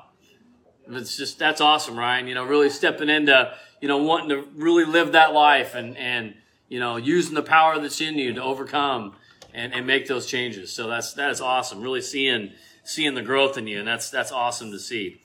It's 0.88 1.18
just, 1.18 1.40
that's 1.40 1.62
awesome, 1.62 1.98
Ryan, 1.98 2.28
you 2.28 2.36
know, 2.36 2.44
really 2.44 2.70
stepping 2.70 3.10
into, 3.10 3.54
you 3.82 3.88
know, 3.88 3.98
wanting 3.98 4.30
to 4.30 4.48
really 4.56 4.86
live 4.86 5.14
that 5.14 5.34
life 5.34 5.76
and, 5.76 5.98
and, 5.98 6.36
you 6.70 6.80
know, 6.80 6.98
using 6.98 7.36
the 7.36 7.42
power 7.42 7.80
that's 7.80 8.02
in 8.02 8.18
you 8.18 8.34
to 8.34 8.44
overcome 8.44 9.16
and, 9.54 9.74
and 9.74 9.88
make 9.88 10.08
those 10.08 10.26
changes. 10.26 10.72
So 10.72 10.88
that's, 10.88 11.14
that 11.14 11.32
is 11.32 11.42
awesome. 11.42 11.82
Really 11.82 12.02
seeing, 12.02 12.52
seeing 12.84 13.16
the 13.16 13.22
growth 13.22 13.58
in 13.58 13.66
you. 13.66 13.80
And 13.80 13.88
that's, 13.88 14.10
that's 14.10 14.32
awesome 14.32 14.72
to 14.72 14.80
see. 14.80 15.22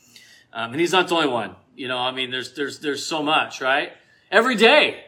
Um, 0.52 0.72
and 0.72 0.80
he's 0.80 0.92
not 0.92 1.08
the 1.08 1.14
only 1.14 1.28
one. 1.28 1.56
You 1.80 1.88
know, 1.88 1.96
I 1.96 2.10
mean, 2.10 2.30
there's, 2.30 2.52
there's, 2.52 2.80
there's 2.80 3.06
so 3.06 3.22
much, 3.22 3.62
right? 3.62 3.92
Every 4.30 4.54
day, 4.54 5.02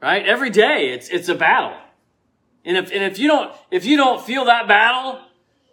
right? 0.00 0.24
Every 0.24 0.48
day 0.48 0.94
it's, 0.94 1.10
it's 1.10 1.28
a 1.28 1.34
battle. 1.34 1.76
And 2.64 2.78
if, 2.78 2.90
and 2.90 3.04
if 3.04 3.18
you 3.18 3.28
don't, 3.28 3.54
if 3.70 3.84
you 3.84 3.98
don't 3.98 4.24
feel 4.24 4.46
that 4.46 4.66
battle, 4.66 5.20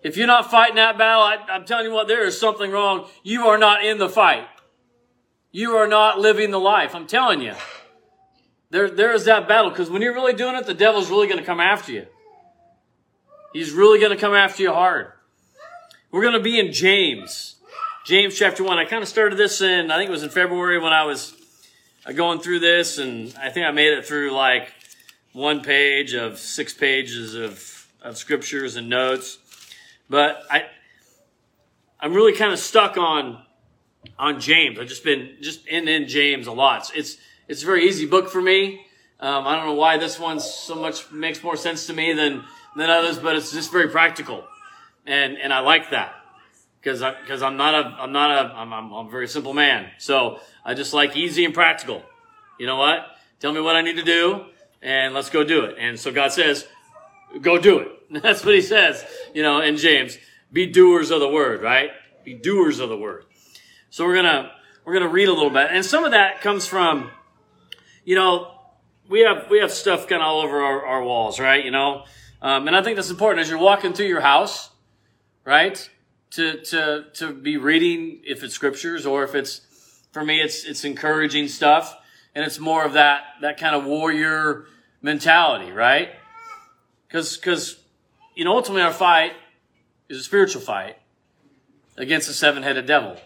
if 0.04 0.18
you're 0.18 0.28
not 0.28 0.52
fighting 0.52 0.76
that 0.76 0.98
battle, 0.98 1.24
I, 1.24 1.38
I'm 1.50 1.64
telling 1.64 1.86
you 1.86 1.94
what, 1.94 2.10
there 2.10 2.26
is 2.26 2.38
something 2.38 2.70
wrong. 2.70 3.08
You 3.24 3.48
are 3.48 3.58
not 3.58 3.86
in 3.86 4.00
the 4.00 4.10
fight. 4.10 4.50
You 5.50 5.78
are 5.78 5.88
not 5.88 6.20
living 6.20 6.52
the 6.52 6.60
life. 6.60 6.94
I'm 6.94 7.08
telling 7.08 7.42
you. 7.42 7.54
There, 8.70 8.90
there 8.90 9.14
is 9.14 9.24
that 9.24 9.48
battle 9.48 9.70
because 9.70 9.90
when 9.90 10.02
you're 10.02 10.14
really 10.14 10.34
doing 10.34 10.56
it, 10.56 10.66
the 10.66 10.74
devil's 10.74 11.10
really 11.10 11.28
going 11.28 11.40
to 11.40 11.46
come 11.46 11.62
after 11.62 11.94
you. 11.94 12.06
He's 13.54 13.72
really 13.72 13.98
going 13.98 14.12
to 14.12 14.20
come 14.20 14.34
after 14.34 14.62
you 14.62 14.74
hard. 14.74 15.14
We're 16.12 16.22
going 16.22 16.34
to 16.34 16.42
be 16.42 16.60
in 16.60 16.74
James. 16.74 17.51
James 18.04 18.36
chapter 18.36 18.64
1. 18.64 18.80
I 18.80 18.86
kind 18.86 19.04
of 19.04 19.08
started 19.08 19.38
this 19.38 19.62
in, 19.62 19.92
I 19.92 19.98
think 19.98 20.10
it 20.10 20.12
was 20.12 20.24
in 20.24 20.32
February 20.32 20.80
when 20.80 20.92
I 20.92 21.04
was 21.04 21.36
going 22.16 22.40
through 22.40 22.60
this, 22.60 22.98
and 22.98 23.32
I 23.40 23.52
think 23.52 23.68
I 23.68 23.72
made 23.72 23.94
it 23.94 24.08
through 24.08 24.32
like 24.32 24.74
one 25.34 25.62
page 25.62 26.16
of 26.16 26.40
six 26.40 26.74
pages 26.74 27.36
of, 27.36 27.88
of 28.02 28.18
scriptures 28.18 28.76
and 28.76 28.90
notes. 28.90 29.38
But 30.10 30.42
I, 30.50 30.66
I'm 32.00 32.16
really 32.16 32.34
kind 32.34 32.52
of 32.52 32.58
stuck 32.58 32.98
on 32.98 33.44
on 34.18 34.40
James. 34.40 34.80
I've 34.80 34.88
just 34.88 35.04
been 35.04 35.38
just 35.40 35.68
in 35.68 35.88
in 35.88 36.08
James 36.08 36.48
a 36.48 36.52
lot. 36.52 36.92
It's 36.96 37.18
it's 37.48 37.62
a 37.62 37.66
very 37.68 37.88
easy 37.88 38.08
book 38.08 38.30
for 38.30 38.42
me. 38.42 38.84
Um, 39.20 39.46
I 39.46 39.56
don't 39.56 39.68
know 39.68 39.74
why 39.76 39.98
this 39.98 40.20
one 40.20 40.40
so 40.40 40.74
much 40.74 41.12
makes 41.12 41.44
more 41.44 41.56
sense 41.56 41.86
to 41.86 41.94
me 41.94 42.14
than 42.14 42.44
than 42.76 42.90
others, 42.90 43.20
but 43.20 43.36
it's 43.36 43.52
just 43.52 43.72
very 43.72 43.90
practical, 43.90 44.44
and 45.06 45.38
and 45.38 45.54
I 45.54 45.60
like 45.60 45.92
that 45.92 46.21
because 46.82 47.02
I 47.02 47.20
because 47.22 47.42
I'm 47.42 47.58
not 47.58 47.74
a 47.76 47.88
I'm 48.00 48.12
not 48.12 48.32
a 48.32 48.54
I'm, 48.54 48.74
I'm, 48.74 48.94
I'm 48.94 49.08
a 49.08 49.10
very 49.10 49.28
simple 49.28 49.54
man. 49.54 49.90
So 49.98 50.40
I 50.66 50.74
just 50.74 50.94
like 50.94 51.16
easy 51.16 51.46
and 51.46 51.54
practical. 51.54 52.04
You 52.58 52.66
know 52.66 52.78
what? 52.78 53.06
Tell 53.40 53.52
me 53.52 53.62
what 53.62 53.76
I 53.76 53.82
need 53.82 53.96
to 53.96 54.04
do, 54.04 54.46
and 54.82 55.14
let's 55.14 55.30
go 55.30 55.44
do 55.44 55.64
it. 55.66 55.76
And 55.80 56.00
so 56.00 56.12
God 56.12 56.32
says, 56.32 56.68
go 57.42 57.58
do 57.58 57.80
it. 57.80 57.88
That's 58.22 58.44
what 58.46 58.56
He 58.56 58.62
says. 58.62 59.04
You 59.34 59.44
know, 59.44 59.62
in 59.62 59.78
James, 59.78 60.18
be 60.52 60.68
doers 60.68 61.12
of 61.12 61.20
the 61.20 61.30
word, 61.30 61.62
right? 61.62 61.92
Be 62.24 62.34
doers 62.34 62.80
of 62.80 62.90
the 62.90 62.98
word. 62.98 63.26
So 63.90 64.06
we're 64.06 64.16
gonna 64.16 64.52
we're 64.86 64.94
gonna 64.94 65.10
read 65.10 65.28
a 65.28 65.34
little 65.34 65.50
bit, 65.50 65.70
and 65.72 65.86
some 65.86 66.04
of 66.04 66.12
that 66.12 66.42
comes 66.42 66.68
from, 66.68 67.12
you 68.04 68.16
know, 68.16 68.52
we 69.10 69.22
have 69.22 69.50
we 69.50 69.60
have 69.60 69.72
stuff 69.72 70.08
kind 70.08 70.22
of 70.22 70.28
all 70.28 70.42
over 70.42 70.62
our, 70.62 70.86
our 70.86 71.04
walls, 71.04 71.40
right? 71.40 71.64
You 71.64 71.72
know, 71.72 72.06
um, 72.42 72.68
and 72.68 72.76
I 72.76 72.82
think 72.82 72.96
that's 72.96 73.10
important 73.10 73.42
as 73.42 73.50
you're 73.50 73.60
walking 73.60 73.94
through 73.94 74.08
your 74.08 74.22
house, 74.22 74.70
right? 75.46 75.90
To 76.32 76.62
to 76.62 77.06
to 77.16 77.34
be 77.34 77.58
reading 77.58 78.22
if 78.24 78.44
it's 78.44 78.54
scriptures 78.54 79.06
or 79.06 79.24
if 79.24 79.36
it's 79.36 79.62
for 80.12 80.24
me 80.24 80.42
it's 80.42 80.64
it's 80.64 80.86
encouraging 80.86 81.48
stuff, 81.48 81.96
and 82.34 82.46
it's 82.46 82.60
more 82.60 82.86
of 82.86 82.94
that 82.94 83.24
that 83.42 83.58
kind 83.58 83.76
of 83.76 83.86
warrior 83.86 84.66
mentality, 85.02 85.72
right? 85.72 86.10
Because 87.08 87.36
because 87.38 87.84
you 88.36 88.46
know 88.46 88.56
ultimately 88.56 88.82
our 88.82 88.94
fight 88.94 89.34
is 90.08 90.20
a 90.20 90.24
spiritual 90.24 90.62
fight 90.62 90.98
against 91.98 92.30
a 92.30 92.34
seven 92.34 92.64
headed 92.64 92.86
devil 92.86 93.18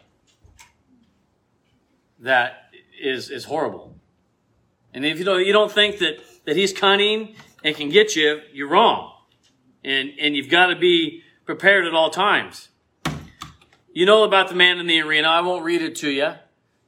that 2.19 2.71
is 2.99 3.29
is 3.29 3.45
horrible. 3.45 3.95
And 4.93 5.05
if 5.05 5.19
you 5.19 5.25
don't 5.25 5.45
you 5.45 5.53
don't 5.53 5.71
think 5.71 5.99
that 5.99 6.17
that 6.45 6.55
he's 6.55 6.73
cunning 6.73 7.35
and 7.63 7.75
can 7.75 7.89
get 7.89 8.15
you, 8.15 8.41
you're 8.53 8.67
wrong. 8.67 9.13
And 9.83 10.11
and 10.19 10.35
you've 10.35 10.49
got 10.49 10.67
to 10.67 10.75
be 10.75 11.23
prepared 11.45 11.85
at 11.85 11.93
all 11.93 12.09
times. 12.09 12.69
You 13.95 14.05
know 14.05 14.23
about 14.23 14.49
the 14.49 14.55
man 14.55 14.77
in 14.77 14.87
the 14.87 14.99
arena. 14.99 15.29
I 15.29 15.39
won't 15.39 15.63
read 15.63 15.81
it 15.81 15.95
to 15.97 16.09
you 16.09 16.33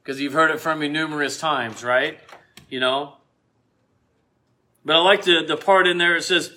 because 0.02 0.20
you've 0.20 0.34
heard 0.34 0.50
it 0.50 0.60
from 0.60 0.80
me 0.80 0.88
numerous 0.88 1.40
times, 1.40 1.82
right? 1.82 2.20
You 2.68 2.80
know. 2.80 3.14
But 4.84 4.96
I 4.96 4.98
like 4.98 5.24
the 5.24 5.42
the 5.42 5.56
part 5.56 5.86
in 5.86 5.96
there. 5.96 6.16
It 6.16 6.24
says, 6.24 6.52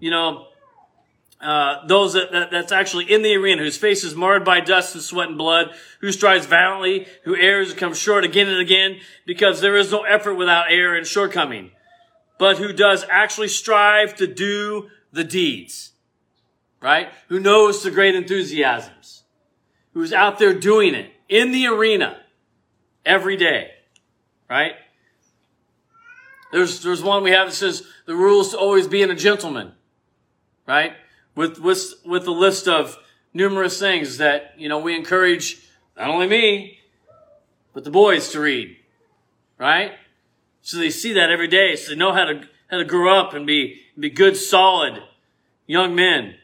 you 0.00 0.10
know, 0.10 0.48
uh, 1.40 1.86
those 1.86 2.14
that, 2.14 2.32
that, 2.32 2.50
that's 2.50 2.72
actually 2.72 3.12
in 3.12 3.22
the 3.22 3.36
arena, 3.36 3.62
whose 3.62 3.78
face 3.78 4.02
is 4.02 4.16
marred 4.16 4.44
by 4.44 4.58
dust 4.58 4.96
and 4.96 5.04
sweat 5.04 5.28
and 5.28 5.38
blood, 5.38 5.68
who 6.00 6.10
strives 6.10 6.46
valiantly, 6.46 7.06
who 7.22 7.36
errs 7.36 7.70
and 7.70 7.78
comes 7.78 7.96
short 7.96 8.24
again 8.24 8.48
and 8.48 8.60
again, 8.60 8.98
because 9.24 9.60
there 9.60 9.76
is 9.76 9.92
no 9.92 10.02
effort 10.02 10.34
without 10.34 10.66
error 10.68 10.96
and 10.96 11.06
shortcoming, 11.06 11.70
but 12.40 12.58
who 12.58 12.72
does 12.72 13.04
actually 13.08 13.48
strive 13.48 14.16
to 14.16 14.26
do 14.26 14.88
the 15.12 15.22
deeds, 15.22 15.92
right? 16.80 17.08
Who 17.28 17.38
knows 17.38 17.84
the 17.84 17.92
great 17.92 18.16
enthusiasms, 18.16 19.21
who's 19.94 20.12
out 20.12 20.38
there 20.38 20.54
doing 20.54 20.94
it 20.94 21.12
in 21.28 21.52
the 21.52 21.66
arena 21.66 22.18
every 23.04 23.36
day, 23.36 23.70
right? 24.48 24.74
There's, 26.52 26.82
there's 26.82 27.02
one 27.02 27.22
we 27.22 27.30
have 27.30 27.48
that 27.48 27.54
says 27.54 27.82
the 28.06 28.14
rules 28.14 28.50
to 28.50 28.58
always 28.58 28.86
being 28.86 29.10
a 29.10 29.14
gentleman, 29.14 29.72
right? 30.66 30.92
with, 31.34 31.58
with, 31.58 31.94
with 32.04 32.26
a 32.26 32.32
list 32.32 32.68
of 32.68 32.98
numerous 33.32 33.78
things 33.78 34.18
that, 34.18 34.54
you 34.58 34.68
know, 34.68 34.78
we 34.78 34.94
encourage 34.94 35.66
not 35.96 36.08
only 36.08 36.26
me, 36.26 36.78
but 37.72 37.84
the 37.84 37.90
boys 37.90 38.30
to 38.30 38.40
read, 38.40 38.76
right? 39.58 39.92
So 40.60 40.76
they 40.76 40.90
see 40.90 41.12
that 41.14 41.30
every 41.30 41.48
day. 41.48 41.76
So 41.76 41.90
they 41.90 41.96
know 41.96 42.12
how 42.12 42.24
to, 42.24 42.42
how 42.70 42.78
to 42.78 42.84
grow 42.84 43.18
up 43.18 43.34
and 43.34 43.46
be, 43.46 43.80
be 43.98 44.10
good, 44.10 44.36
solid 44.36 45.02
young 45.66 45.94
men. 45.94 46.36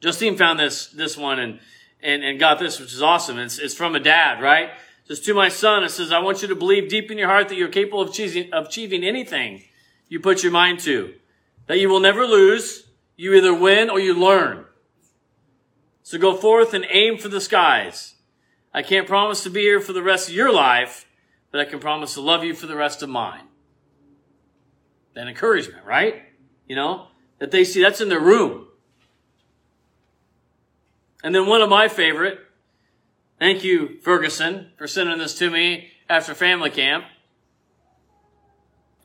Justine 0.00 0.36
found 0.36 0.58
this, 0.58 0.86
this 0.88 1.16
one 1.16 1.38
and, 1.38 1.60
and, 2.02 2.22
and 2.24 2.38
got 2.38 2.58
this, 2.58 2.80
which 2.80 2.92
is 2.92 3.02
awesome. 3.02 3.38
It's, 3.38 3.58
it's 3.58 3.74
from 3.74 3.94
a 3.94 4.00
dad, 4.00 4.42
right? 4.42 4.70
It 4.70 5.08
says, 5.08 5.20
to 5.20 5.34
my 5.34 5.48
son, 5.48 5.84
it 5.84 5.90
says, 5.90 6.12
I 6.12 6.20
want 6.20 6.42
you 6.42 6.48
to 6.48 6.56
believe 6.56 6.88
deep 6.88 7.10
in 7.10 7.18
your 7.18 7.28
heart 7.28 7.48
that 7.48 7.56
you're 7.56 7.68
capable 7.68 8.00
of 8.00 8.10
achieving, 8.10 8.52
of 8.52 8.66
achieving 8.66 9.04
anything 9.04 9.64
you 10.08 10.20
put 10.20 10.42
your 10.42 10.52
mind 10.52 10.80
to 10.80 11.14
that 11.66 11.78
you 11.78 11.88
will 11.88 12.00
never 12.00 12.26
lose. 12.26 12.88
You 13.16 13.34
either 13.34 13.54
win 13.54 13.90
or 13.90 14.00
you 14.00 14.14
learn. 14.14 14.64
So 16.02 16.18
go 16.18 16.34
forth 16.34 16.74
and 16.74 16.86
aim 16.90 17.18
for 17.18 17.28
the 17.28 17.40
skies. 17.40 18.14
I 18.72 18.82
can't 18.82 19.06
promise 19.06 19.42
to 19.44 19.50
be 19.50 19.60
here 19.60 19.80
for 19.80 19.92
the 19.92 20.02
rest 20.02 20.28
of 20.28 20.34
your 20.34 20.52
life, 20.52 21.06
but 21.52 21.60
I 21.60 21.64
can 21.64 21.78
promise 21.78 22.14
to 22.14 22.20
love 22.20 22.42
you 22.42 22.54
for 22.54 22.66
the 22.66 22.76
rest 22.76 23.02
of 23.02 23.08
mine. 23.08 23.44
That 25.14 25.28
encouragement, 25.28 25.84
right? 25.84 26.22
You 26.66 26.76
know, 26.76 27.08
that 27.38 27.50
they 27.50 27.62
see 27.62 27.82
that's 27.82 28.00
in 28.00 28.08
their 28.08 28.20
room. 28.20 28.66
And 31.22 31.34
then 31.34 31.46
one 31.46 31.60
of 31.60 31.68
my 31.68 31.88
favorite, 31.88 32.38
thank 33.38 33.62
you, 33.62 33.98
Ferguson, 34.02 34.72
for 34.76 34.86
sending 34.86 35.18
this 35.18 35.36
to 35.38 35.50
me 35.50 35.90
after 36.08 36.34
family 36.34 36.70
camp. 36.70 37.04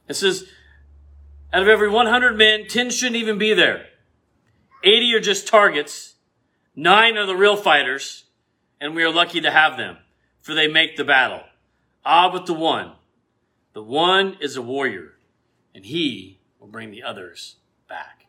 It 0.07 0.15
says, 0.15 0.45
out 1.51 1.61
of 1.61 1.67
every 1.67 1.89
100 1.89 2.37
men, 2.37 2.67
10 2.67 2.89
shouldn't 2.89 3.15
even 3.15 3.37
be 3.37 3.53
there. 3.53 3.87
80 4.83 5.13
are 5.15 5.19
just 5.19 5.47
targets. 5.47 6.15
Nine 6.75 7.17
are 7.17 7.25
the 7.25 7.35
real 7.35 7.55
fighters. 7.55 8.25
And 8.79 8.93
we 8.93 9.03
are 9.03 9.11
lucky 9.11 9.41
to 9.41 9.51
have 9.51 9.77
them, 9.77 9.97
for 10.41 10.53
they 10.53 10.67
make 10.67 10.95
the 10.95 11.05
battle. 11.05 11.41
Ah, 12.05 12.29
but 12.31 12.45
the 12.45 12.53
one, 12.53 12.91
the 13.73 13.81
one 13.81 14.37
is 14.39 14.55
a 14.55 14.61
warrior, 14.61 15.13
and 15.73 15.85
he 15.85 16.39
will 16.59 16.67
bring 16.67 16.91
the 16.91 17.01
others 17.01 17.55
back. 17.87 18.25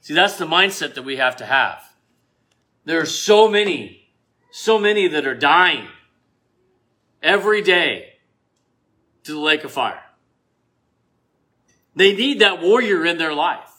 See, 0.00 0.14
that's 0.14 0.36
the 0.36 0.46
mindset 0.46 0.94
that 0.94 1.02
we 1.02 1.16
have 1.16 1.34
to 1.36 1.46
have. 1.46 1.89
There 2.84 3.00
are 3.00 3.06
so 3.06 3.48
many, 3.48 4.08
so 4.50 4.78
many 4.78 5.08
that 5.08 5.26
are 5.26 5.34
dying 5.34 5.86
every 7.22 7.62
day 7.62 8.14
to 9.24 9.32
the 9.32 9.38
lake 9.38 9.64
of 9.64 9.72
fire. 9.72 10.02
They 11.94 12.14
need 12.14 12.40
that 12.40 12.62
warrior 12.62 13.04
in 13.04 13.18
their 13.18 13.34
life. 13.34 13.70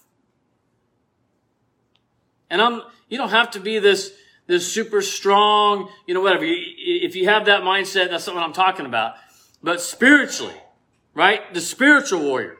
And 2.49 2.61
I'm, 2.61 2.81
you 3.09 3.17
don't 3.17 3.29
have 3.29 3.51
to 3.51 3.59
be 3.59 3.79
this, 3.79 4.11
this 4.45 4.71
super 4.71 5.01
strong, 5.01 5.89
you 6.05 6.13
know, 6.13 6.21
whatever. 6.21 6.43
If 6.45 7.15
you 7.15 7.29
have 7.29 7.45
that 7.45 7.63
mindset, 7.63 8.09
that's 8.09 8.27
what 8.27 8.37
I'm 8.37 8.53
talking 8.53 8.85
about. 8.85 9.15
But 9.63 9.81
spiritually, 9.81 10.61
right? 11.13 11.53
The 11.53 11.61
spiritual 11.61 12.21
warrior. 12.21 12.57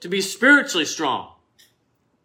To 0.00 0.08
be 0.08 0.20
spiritually 0.20 0.84
strong. 0.84 1.32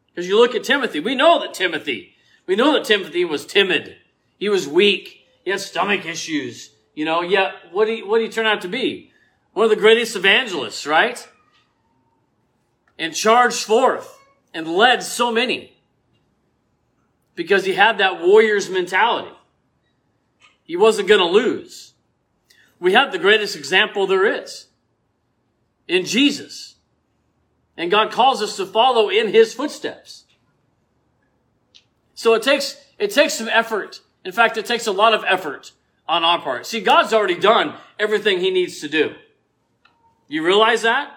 Because 0.07 0.27
you 0.27 0.37
look 0.37 0.55
at 0.55 0.63
Timothy, 0.63 0.99
we 0.99 1.15
know 1.15 1.39
that 1.39 1.53
Timothy, 1.53 2.15
we 2.47 2.55
know 2.55 2.73
that 2.73 2.85
Timothy 2.85 3.25
was 3.25 3.45
timid. 3.45 3.97
He 4.39 4.49
was 4.49 4.67
weak. 4.67 5.25
He 5.45 5.51
had 5.51 5.59
stomach 5.59 6.05
issues. 6.05 6.71
You 6.95 7.05
know, 7.05 7.21
yet 7.21 7.53
what 7.71 7.85
did 7.85 7.97
he, 7.97 8.03
what 8.03 8.21
he 8.21 8.29
turn 8.29 8.47
out 8.47 8.61
to 8.61 8.67
be? 8.67 9.11
One 9.53 9.65
of 9.65 9.69
the 9.69 9.75
greatest 9.75 10.15
evangelists, 10.15 10.87
right? 10.87 11.27
and 12.97 13.13
charged 13.13 13.63
forth 13.63 14.17
and 14.53 14.67
led 14.67 15.03
so 15.03 15.31
many 15.31 15.73
because 17.35 17.65
he 17.65 17.73
had 17.73 17.97
that 17.99 18.21
warrior's 18.21 18.69
mentality. 18.69 19.35
He 20.63 20.75
wasn't 20.75 21.07
going 21.07 21.19
to 21.19 21.25
lose. 21.25 21.93
We 22.79 22.93
have 22.93 23.11
the 23.11 23.19
greatest 23.19 23.55
example 23.55 24.07
there 24.07 24.25
is 24.25 24.67
in 25.87 26.05
Jesus. 26.05 26.75
And 27.75 27.91
God 27.91 28.11
calls 28.11 28.41
us 28.41 28.57
to 28.57 28.65
follow 28.65 29.09
in 29.09 29.29
his 29.29 29.53
footsteps. 29.53 30.25
So 32.17 32.33
it 32.33 32.41
takes, 32.41 32.75
it 32.97 33.11
takes 33.11 33.35
some 33.35 33.47
effort. 33.47 34.01
In 34.25 34.31
fact, 34.31 34.57
it 34.57 34.65
takes 34.65 34.87
a 34.87 34.91
lot 34.91 35.13
of 35.13 35.23
effort 35.27 35.71
on 36.07 36.23
our 36.23 36.41
part. 36.41 36.65
See, 36.65 36.81
God's 36.81 37.13
already 37.13 37.37
done 37.37 37.75
everything 37.99 38.39
he 38.39 38.49
needs 38.49 38.79
to 38.79 38.89
do. 38.89 39.13
You 40.27 40.43
realize 40.43 40.81
that? 40.81 41.11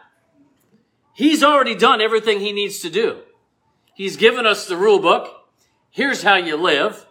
He's 1.14 1.42
already 1.42 1.74
done 1.74 2.02
everything 2.02 2.40
he 2.40 2.52
needs 2.52 2.80
to 2.80 2.90
do. 2.90 3.20
He's 3.94 4.18
given 4.18 4.44
us 4.44 4.66
the 4.66 4.76
rule 4.76 4.98
book. 4.98 5.34
Here's 5.90 6.22
how 6.22 6.36
you 6.36 6.56
live. 6.58 7.06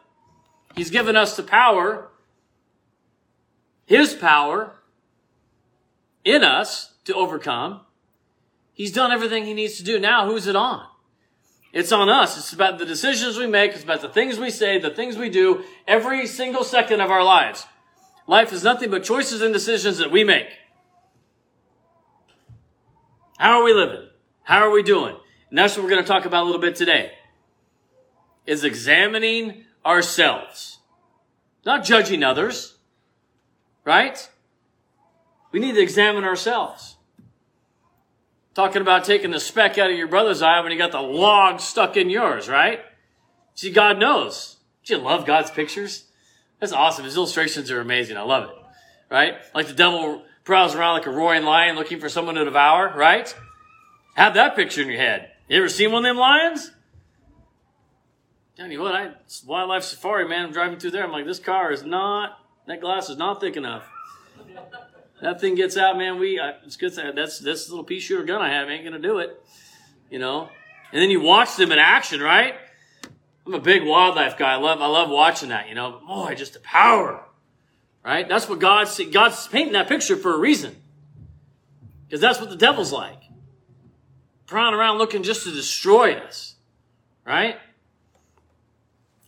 He's 0.75 0.91
given 0.91 1.15
us 1.15 1.35
the 1.35 1.41
power, 1.41 2.09
his 3.87 4.13
power 4.13 4.75
in 6.23 6.43
us 6.43 6.93
to 7.05 7.15
overcome. 7.15 7.81
He's 8.71 8.91
done 8.91 9.11
everything 9.11 9.45
he 9.45 9.55
needs 9.55 9.77
to 9.77 9.83
do. 9.83 9.99
Now, 9.99 10.27
who's 10.27 10.45
it 10.45 10.55
on? 10.55 10.85
It's 11.71 11.91
on 11.91 12.09
us. 12.09 12.37
It's 12.37 12.53
about 12.53 12.79
the 12.79 12.85
decisions 12.85 13.37
we 13.37 13.45
make. 13.45 13.73
It's 13.73 13.83
about 13.83 14.01
the 14.01 14.09
things 14.09 14.39
we 14.39 14.49
say, 14.49 14.79
the 14.79 14.89
things 14.89 15.17
we 15.17 15.29
do 15.29 15.63
every 15.87 16.25
single 16.25 16.63
second 16.63 16.99
of 16.99 17.11
our 17.11 17.23
lives. 17.23 17.65
Life 18.25 18.51
is 18.53 18.63
nothing 18.63 18.89
but 18.89 19.03
choices 19.03 19.41
and 19.41 19.53
decisions 19.53 19.97
that 19.99 20.11
we 20.11 20.23
make. 20.23 20.47
How 23.37 23.59
are 23.59 23.63
we 23.63 23.73
living? 23.73 24.09
How 24.43 24.59
are 24.59 24.71
we 24.71 24.83
doing? 24.83 25.15
And 25.49 25.57
that's 25.57 25.75
what 25.75 25.83
we're 25.83 25.91
going 25.91 26.03
to 26.03 26.07
talk 26.07 26.25
about 26.25 26.43
a 26.43 26.45
little 26.45 26.61
bit 26.61 26.75
today. 26.75 27.13
Is 28.45 28.63
examining 28.63 29.65
ourselves. 29.85 30.79
Not 31.65 31.83
judging 31.83 32.23
others. 32.23 32.77
Right? 33.85 34.29
We 35.51 35.59
need 35.59 35.73
to 35.73 35.81
examine 35.81 36.23
ourselves. 36.23 36.97
Talking 38.59 38.81
about 38.81 39.05
taking 39.05 39.31
the 39.31 39.39
speck 39.39 39.77
out 39.77 39.89
of 39.89 39.95
your 39.95 40.09
brother's 40.09 40.41
eye 40.41 40.59
when 40.59 40.73
you 40.73 40.77
got 40.77 40.91
the 40.91 40.99
log 40.99 41.61
stuck 41.61 41.95
in 41.95 42.09
yours, 42.09 42.49
right? 42.49 42.81
See, 43.55 43.71
God 43.71 43.97
knows. 43.97 44.57
Do 44.83 44.95
you 44.95 44.99
love 44.99 45.25
God's 45.25 45.49
pictures? 45.49 46.03
That's 46.59 46.73
awesome. 46.73 47.05
His 47.05 47.15
illustrations 47.15 47.71
are 47.71 47.79
amazing. 47.79 48.17
I 48.17 48.23
love 48.23 48.49
it. 48.49 48.55
Right? 49.09 49.35
Like 49.55 49.67
the 49.67 49.73
devil 49.73 50.23
prowls 50.43 50.75
around 50.75 50.95
like 50.95 51.05
a 51.05 51.09
roaring 51.09 51.45
lion 51.45 51.77
looking 51.77 52.01
for 52.01 52.09
someone 52.09 52.35
to 52.35 52.43
devour, 52.43 52.93
right? 52.97 53.33
Have 54.15 54.33
that 54.33 54.57
picture 54.57 54.81
in 54.81 54.89
your 54.89 54.97
head. 54.97 55.31
You 55.47 55.59
ever 55.59 55.69
seen 55.69 55.93
one 55.93 56.03
of 56.03 56.09
them 56.09 56.17
lions? 56.17 56.69
Tell 58.57 58.69
you 58.69 58.81
what, 58.81 58.93
I 58.93 59.11
wildlife 59.45 59.83
safari, 59.83 60.27
man. 60.27 60.47
I'm 60.47 60.51
driving 60.51 60.79
through 60.79 60.91
there. 60.91 61.05
I'm 61.05 61.13
like, 61.13 61.25
this 61.25 61.39
car 61.39 61.71
is 61.71 61.85
not, 61.85 62.37
that 62.67 62.81
glass 62.81 63.09
is 63.09 63.15
not 63.15 63.39
thick 63.39 63.55
enough. 63.55 63.89
That 65.21 65.41
thing 65.41 65.55
gets 65.55 65.77
out, 65.77 65.97
man. 65.97 66.19
We, 66.19 66.39
I, 66.39 66.55
it's 66.65 66.77
good. 66.77 66.93
That's 67.15 67.39
this 67.39 67.69
little 67.69 67.83
pea 67.83 67.99
shooter 67.99 68.23
gun 68.23 68.41
I 68.41 68.49
have 68.49 68.69
ain't 68.69 68.83
gonna 68.83 68.99
do 68.99 69.19
it. 69.19 69.41
You 70.09 70.19
know. 70.19 70.49
And 70.91 71.01
then 71.01 71.09
you 71.09 71.21
watch 71.21 71.55
them 71.55 71.71
in 71.71 71.79
action, 71.79 72.19
right? 72.19 72.55
I'm 73.45 73.53
a 73.53 73.59
big 73.59 73.83
wildlife 73.83 74.37
guy. 74.37 74.53
I 74.53 74.57
love, 74.57 74.81
I 74.81 74.87
love 74.87 75.09
watching 75.09 75.49
that. 75.49 75.69
You 75.69 75.75
know, 75.75 76.01
boy, 76.07 76.35
just 76.35 76.53
the 76.53 76.59
power, 76.59 77.23
right? 78.03 78.27
That's 78.27 78.49
what 78.49 78.59
God's 78.59 78.99
God's 79.11 79.47
painting 79.47 79.73
that 79.73 79.87
picture 79.87 80.15
for 80.17 80.33
a 80.33 80.37
reason, 80.37 80.75
because 82.07 82.21
that's 82.21 82.39
what 82.39 82.49
the 82.49 82.55
devil's 82.55 82.91
like 82.91 83.21
prowling 84.47 84.73
around 84.73 84.97
looking 84.97 85.21
just 85.21 85.43
to 85.43 85.51
destroy 85.51 86.13
us. 86.13 86.55
Right? 87.25 87.57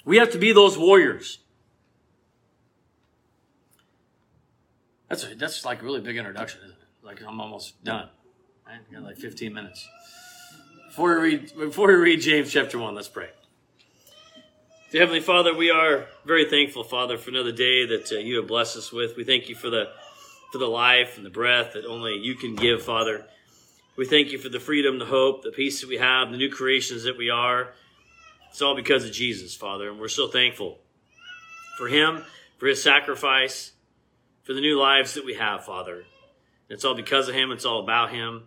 We 0.04 0.18
have 0.18 0.32
to 0.32 0.40
be 0.40 0.54
those 0.54 0.80
warriors. 0.80 1.38
That's 5.12 5.26
a, 5.26 5.36
that's 5.36 5.66
like 5.66 5.82
a 5.82 5.84
really 5.84 6.00
big 6.00 6.16
introduction, 6.16 6.62
isn't 6.64 6.72
it? 6.72 7.06
Like 7.06 7.22
I'm 7.22 7.42
almost 7.42 7.84
done. 7.84 8.08
Right? 8.66 8.80
I 8.90 8.94
got 8.94 9.04
like 9.04 9.18
15 9.18 9.54
minutes. 9.54 9.86
Before 10.88 11.20
we 11.20 11.36
read 11.36 11.54
before 11.54 11.88
we 11.90 11.96
read 11.96 12.22
James 12.22 12.50
chapter 12.50 12.80
one, 12.80 12.96
let's 12.96 13.10
pray. 13.10 13.28
Dear 14.90 15.02
Heavenly 15.02 15.20
Father, 15.20 15.54
we 15.54 15.70
are 15.70 16.06
very 16.26 16.46
thankful, 16.46 16.86
Father, 16.86 17.18
for 17.18 17.30
another 17.30 17.52
day 17.52 17.86
that 17.88 18.10
uh, 18.10 18.20
you 18.20 18.38
have 18.38 18.48
blessed 18.48 18.78
us 18.78 18.94
with. 18.94 19.18
We 19.18 19.26
thank 19.26 19.50
you 19.50 19.56
for 19.56 19.70
the 19.70 19.90
for 20.54 20.60
the 20.60 20.68
life 20.68 21.18
and 21.18 21.26
the 21.26 21.30
breath 21.30 21.74
that 21.74 21.86
only 21.86 22.16
you 22.16 22.36
can 22.36 22.56
give, 22.56 22.82
Father. 22.82 23.26
We 23.98 24.06
thank 24.06 24.32
you 24.32 24.38
for 24.38 24.48
the 24.48 24.62
freedom, 24.62 24.98
the 24.98 25.06
hope, 25.06 25.44
the 25.44 25.52
peace 25.52 25.82
that 25.82 25.90
we 25.90 25.98
have, 25.98 26.32
the 26.32 26.38
new 26.38 26.50
creations 26.50 27.04
that 27.04 27.18
we 27.18 27.30
are. 27.30 27.74
It's 28.50 28.62
all 28.62 28.78
because 28.78 29.04
of 29.04 29.12
Jesus, 29.12 29.56
Father, 29.56 29.90
and 29.90 30.00
we're 30.00 30.08
so 30.08 30.30
thankful 30.30 30.80
for 31.78 31.90
Him, 31.90 32.24
for 32.58 32.68
His 32.68 32.82
sacrifice, 32.82 33.74
for 34.44 34.54
the 34.54 34.62
new 34.62 34.80
lives 34.80 35.14
that 35.14 35.26
we 35.26 35.36
have, 35.36 35.66
Father. 35.66 36.04
It's 36.70 36.86
all 36.86 36.96
because 36.96 37.28
of 37.28 37.36
Him, 37.36 37.52
it's 37.52 37.66
all 37.66 37.82
about 37.82 38.12
Him. 38.12 38.44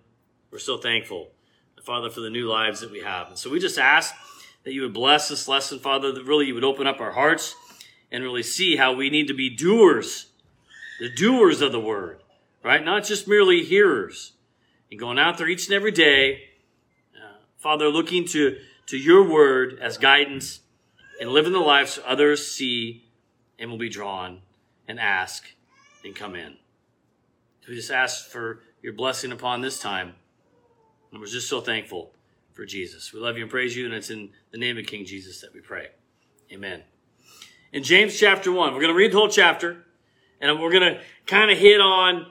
We're 0.50 0.58
so 0.58 0.76
thankful, 0.78 1.30
Father, 1.82 2.10
for 2.10 2.20
the 2.20 2.30
new 2.30 2.48
lives 2.48 2.80
that 2.80 2.90
we 2.90 3.00
have. 3.00 3.28
And 3.28 3.38
so 3.38 3.50
we 3.50 3.58
just 3.58 3.78
ask 3.78 4.14
that 4.64 4.72
you 4.72 4.82
would 4.82 4.94
bless 4.94 5.28
this 5.28 5.46
lesson, 5.46 5.78
Father, 5.78 6.12
that 6.12 6.24
really 6.24 6.46
you 6.46 6.54
would 6.54 6.64
open 6.64 6.86
up 6.86 7.00
our 7.00 7.12
hearts 7.12 7.54
and 8.10 8.22
really 8.22 8.42
see 8.42 8.76
how 8.76 8.92
we 8.92 9.10
need 9.10 9.28
to 9.28 9.34
be 9.34 9.50
doers, 9.50 10.26
the 11.00 11.10
doers 11.10 11.60
of 11.60 11.72
the 11.72 11.80
word, 11.80 12.22
right? 12.62 12.84
Not 12.84 13.04
just 13.04 13.28
merely 13.28 13.64
hearers 13.64 14.32
and 14.90 14.98
going 14.98 15.18
out 15.18 15.38
there 15.38 15.48
each 15.48 15.66
and 15.66 15.74
every 15.74 15.90
day, 15.90 16.44
uh, 17.16 17.38
Father, 17.56 17.88
looking 17.88 18.24
to, 18.28 18.56
to 18.86 18.96
your 18.96 19.28
word 19.28 19.78
as 19.80 19.98
guidance 19.98 20.60
and 21.20 21.30
living 21.30 21.52
the 21.52 21.58
life 21.58 21.88
so 21.88 22.02
others 22.06 22.46
see 22.46 23.04
and 23.58 23.70
will 23.70 23.78
be 23.78 23.88
drawn 23.88 24.40
and 24.86 25.00
ask 25.00 25.53
and 26.04 26.14
come 26.14 26.34
in. 26.34 26.56
We 27.68 27.74
just 27.74 27.90
ask 27.90 28.28
for 28.28 28.60
your 28.82 28.92
blessing 28.92 29.32
upon 29.32 29.62
this 29.62 29.78
time. 29.78 30.14
And 31.10 31.20
we're 31.20 31.26
just 31.26 31.48
so 31.48 31.60
thankful 31.60 32.12
for 32.52 32.66
Jesus. 32.66 33.12
We 33.12 33.20
love 33.20 33.36
you 33.36 33.42
and 33.42 33.50
praise 33.50 33.74
you, 33.76 33.86
and 33.86 33.94
it's 33.94 34.10
in 34.10 34.30
the 34.50 34.58
name 34.58 34.76
of 34.78 34.86
King 34.86 35.04
Jesus 35.06 35.40
that 35.40 35.54
we 35.54 35.60
pray. 35.60 35.88
Amen. 36.52 36.82
In 37.72 37.82
James 37.82 38.18
chapter 38.18 38.52
1, 38.52 38.72
we're 38.72 38.80
going 38.80 38.92
to 38.92 38.96
read 38.96 39.12
the 39.12 39.16
whole 39.16 39.28
chapter, 39.28 39.84
and 40.40 40.60
we're 40.60 40.70
going 40.70 40.94
to 40.94 41.00
kind 41.26 41.50
of 41.50 41.58
hit 41.58 41.80
on 41.80 42.26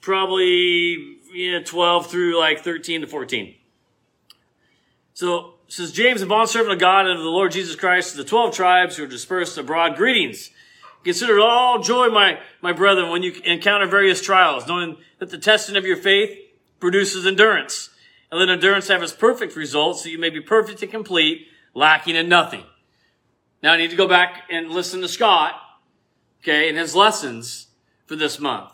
probably 0.00 1.18
yeah, 1.32 1.60
12 1.60 2.10
through 2.10 2.38
like 2.38 2.60
13 2.64 3.02
to 3.02 3.06
14. 3.06 3.54
So 5.14 5.54
says 5.68 5.92
James, 5.92 6.22
a 6.22 6.26
bondservant 6.26 6.72
of 6.72 6.80
God 6.80 7.06
and 7.06 7.18
of 7.18 7.24
the 7.24 7.30
Lord 7.30 7.52
Jesus 7.52 7.76
Christ, 7.76 8.12
to 8.12 8.16
the 8.18 8.28
12 8.28 8.54
tribes 8.54 8.96
who 8.96 9.04
are 9.04 9.08
dispersed 9.08 9.56
abroad, 9.56 9.96
greetings. 9.96 10.50
Consider 11.04 11.38
it 11.38 11.42
all 11.42 11.80
joy, 11.82 12.08
my, 12.08 12.38
my 12.60 12.72
brethren, 12.72 13.10
when 13.10 13.22
you 13.22 13.32
encounter 13.44 13.86
various 13.86 14.20
trials, 14.20 14.66
knowing 14.66 14.96
that 15.18 15.30
the 15.30 15.38
testing 15.38 15.76
of 15.76 15.84
your 15.84 15.96
faith 15.96 16.38
produces 16.78 17.26
endurance. 17.26 17.90
And 18.30 18.40
let 18.40 18.48
endurance 18.48 18.88
have 18.88 19.02
its 19.02 19.12
perfect 19.12 19.56
result, 19.56 19.98
so 19.98 20.08
you 20.08 20.18
may 20.18 20.30
be 20.30 20.40
perfect 20.40 20.82
and 20.82 20.90
complete, 20.90 21.48
lacking 21.74 22.16
in 22.16 22.28
nothing. 22.28 22.64
Now 23.62 23.72
I 23.72 23.76
need 23.76 23.90
to 23.90 23.96
go 23.96 24.08
back 24.08 24.44
and 24.50 24.70
listen 24.70 25.00
to 25.02 25.08
Scott, 25.08 25.54
okay, 26.42 26.68
and 26.68 26.78
his 26.78 26.94
lessons 26.94 27.68
for 28.06 28.16
this 28.16 28.38
month 28.38 28.70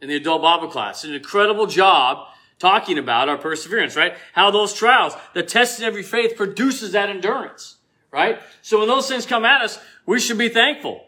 in 0.00 0.08
the 0.08 0.16
adult 0.16 0.42
Bible 0.42 0.68
class. 0.68 1.04
An 1.04 1.14
incredible 1.14 1.66
job 1.66 2.26
talking 2.58 2.98
about 2.98 3.28
our 3.28 3.38
perseverance, 3.38 3.96
right? 3.96 4.14
How 4.32 4.50
those 4.50 4.74
trials, 4.74 5.14
the 5.34 5.42
testing 5.42 5.86
of 5.86 5.94
your 5.94 6.04
faith 6.04 6.36
produces 6.36 6.92
that 6.92 7.08
endurance, 7.08 7.76
right? 8.10 8.38
So 8.62 8.78
when 8.78 8.88
those 8.88 9.08
things 9.08 9.26
come 9.26 9.44
at 9.44 9.62
us, 9.62 9.78
we 10.06 10.20
should 10.20 10.38
be 10.38 10.48
thankful 10.48 11.06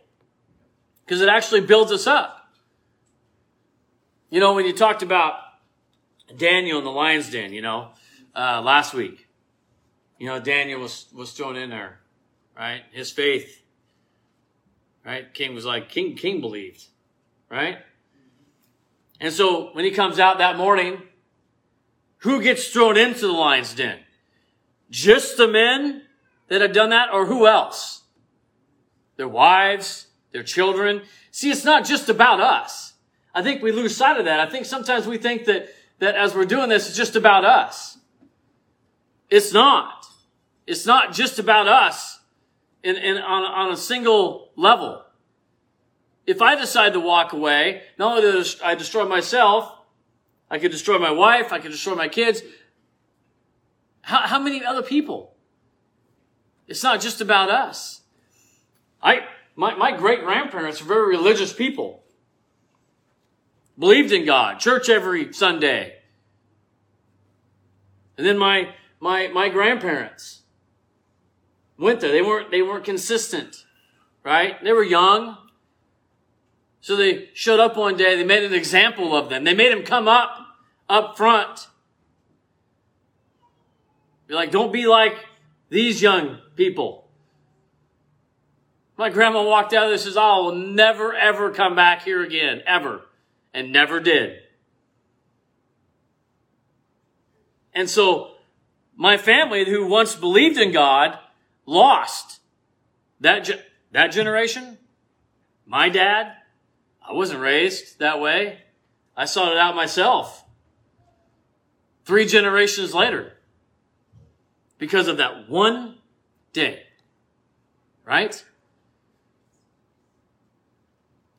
because 1.05 1.21
it 1.21 1.29
actually 1.29 1.61
builds 1.61 1.93
us 1.93 2.07
up. 2.07 2.39
You 4.31 4.41
know, 4.41 4.55
when 4.55 4.67
you 4.67 4.73
talked 4.73 5.03
about 5.03 5.35
Daniel 6.37 6.79
in 6.79 6.85
the 6.85 6.91
lion's 6.91 7.31
den, 7.31 7.53
you 7.53 7.63
know, 7.63 7.91
uh, 8.35 8.63
last 8.63 8.95
week, 8.95 9.29
you 10.19 10.27
know, 10.27 10.41
Daniel 10.41 10.81
was, 10.81 11.07
was 11.13 11.33
thrown 11.33 11.57
in 11.57 11.71
there, 11.71 12.01
right? 12.57 12.83
His 12.93 13.11
faith, 13.11 13.63
right? 15.05 15.33
King 15.35 15.55
was 15.55 15.65
like, 15.65 15.89
King, 15.89 16.17
King 16.17 16.41
believed, 16.41 16.87
right? 17.51 17.79
And 19.21 19.33
so 19.33 19.73
when 19.73 19.85
he 19.85 19.91
comes 19.91 20.19
out 20.19 20.39
that 20.39 20.57
morning, 20.57 21.03
who 22.19 22.41
gets 22.41 22.69
thrown 22.69 22.97
into 22.97 23.27
the 23.27 23.33
lion's 23.33 23.75
den? 23.75 23.99
Just 24.91 25.37
the 25.37 25.49
men 25.49 26.03
that 26.49 26.61
have 26.61 26.73
done 26.73 26.91
that 26.91 27.13
or 27.13 27.27
who 27.27 27.47
else? 27.47 28.03
Their 29.17 29.29
wives, 29.29 30.07
their 30.33 30.43
children. 30.43 31.03
See, 31.31 31.51
it's 31.51 31.65
not 31.65 31.85
just 31.85 32.09
about 32.09 32.41
us. 32.41 32.95
I 33.35 33.43
think 33.43 33.63
we 33.63 33.73
lose 33.73 33.97
sight 33.97 34.19
of 34.19 34.25
that. 34.25 34.41
I 34.41 34.47
think 34.47 34.67
sometimes 34.67 35.07
we 35.07 35.19
think 35.19 35.45
that, 35.47 35.69
that 36.01 36.15
as 36.15 36.35
we're 36.35 36.45
doing 36.45 36.69
this, 36.69 36.89
it's 36.89 36.97
just 36.97 37.17
about 37.17 37.45
us. 37.45 37.99
It's 39.31 39.53
not. 39.53 40.07
It's 40.67 40.85
not 40.85 41.13
just 41.13 41.39
about 41.39 41.69
us 41.69 42.21
in, 42.83 42.97
in, 42.97 43.17
on, 43.17 43.43
on 43.45 43.73
a 43.73 43.77
single 43.77 44.51
level. 44.57 45.05
If 46.27 46.41
I 46.43 46.55
decide 46.55 46.93
to 46.93 47.01
walk 47.01 47.33
away, 47.33 47.83
not 47.99 48.19
only 48.19 48.43
do 48.43 48.49
I 48.63 48.75
destroy 48.75 49.07
myself, 49.07 49.73
I 50.51 50.59
could 50.59 50.71
destroy 50.71 50.99
my 50.99 51.11
wife, 51.11 51.53
I 51.53 51.59
could 51.59 51.73
destroy 51.73 51.95
my 51.95 52.09
kids. 52.09 52.43
How, 54.03 54.19
how 54.19 54.39
many 54.39 54.65
other 54.65 54.83
people? 54.83 55.35
It's 56.69 56.83
not 56.83 57.01
just 57.01 57.21
about 57.21 57.51
us. 57.51 58.03
I, 59.03 59.27
my, 59.55 59.75
my 59.75 59.97
great 59.97 60.25
grandparents 60.25 60.81
were 60.81 60.89
very 60.89 61.09
religious 61.17 61.53
people. 61.53 62.03
Believed 63.79 64.13
in 64.13 64.25
God, 64.25 64.61
church 64.61 64.89
every 64.89 65.33
Sunday. 65.33 65.97
And 68.17 68.27
then 68.27 68.39
my, 68.39 68.75
my, 69.01 69.29
my 69.29 69.49
grandparents 69.49 70.43
went 71.79 72.01
there. 72.01 72.13
They 72.13 72.23
weren't, 72.23 72.51
they 72.51 72.63
weren't 72.63 72.85
consistent, 72.85 73.65
right? 74.23 74.63
They 74.63 74.73
were 74.73 74.85
young. 74.85 75.39
So 76.81 76.97
they 76.97 77.31
showed 77.35 77.61
up 77.61 77.77
one 77.77 77.97
day, 77.97 78.17
they 78.17 78.25
made 78.25 78.45
an 78.45 78.55
example 78.55 79.17
of 79.17 79.29
them. 79.29 79.45
They 79.45 79.55
made 79.55 79.73
him 79.73 79.85
come 79.85 80.09
up, 80.09 80.37
up 80.89 81.17
front. 81.17 81.69
Be 84.27 84.35
like, 84.35 84.51
don't 84.51 84.73
be 84.73 84.87
like 84.87 85.17
these 85.69 86.03
young 86.03 86.39
people. 86.57 87.02
My 88.97 89.09
grandma 89.09 89.43
walked 89.43 89.73
out 89.73 89.91
and 89.91 90.01
says, 90.01 90.17
I 90.17 90.37
will 90.37 90.55
never 90.55 91.15
ever 91.15 91.51
come 91.51 91.75
back 91.75 92.03
here 92.03 92.23
again, 92.23 92.63
ever. 92.67 93.03
And 93.55 93.73
never 93.73 94.01
did. 94.01 94.39
And 97.75 97.89
so 97.89 98.33
my 98.97 99.17
family 99.17 99.65
who 99.65 99.87
once 99.87 100.15
believed 100.15 100.59
in 100.59 100.73
God 100.73 101.19
lost 101.67 102.41
that, 103.21 103.45
ge- 103.45 103.63
that 103.93 104.09
generation, 104.09 104.79
my 105.67 105.89
dad, 105.89 106.35
I 107.07 107.13
wasn't 107.13 107.41
raised 107.41 107.99
that 107.99 108.21
way. 108.21 108.59
I 109.17 109.25
sought 109.25 109.53
it 109.53 109.59
out 109.59 109.75
myself. 109.75 110.45
Three 112.05 112.27
generations 112.27 112.95
later. 112.95 113.33
Because 114.79 115.09
of 115.09 115.19
that 115.19 115.49
one 115.49 115.99
day. 116.53 116.83
Right? 118.05 118.45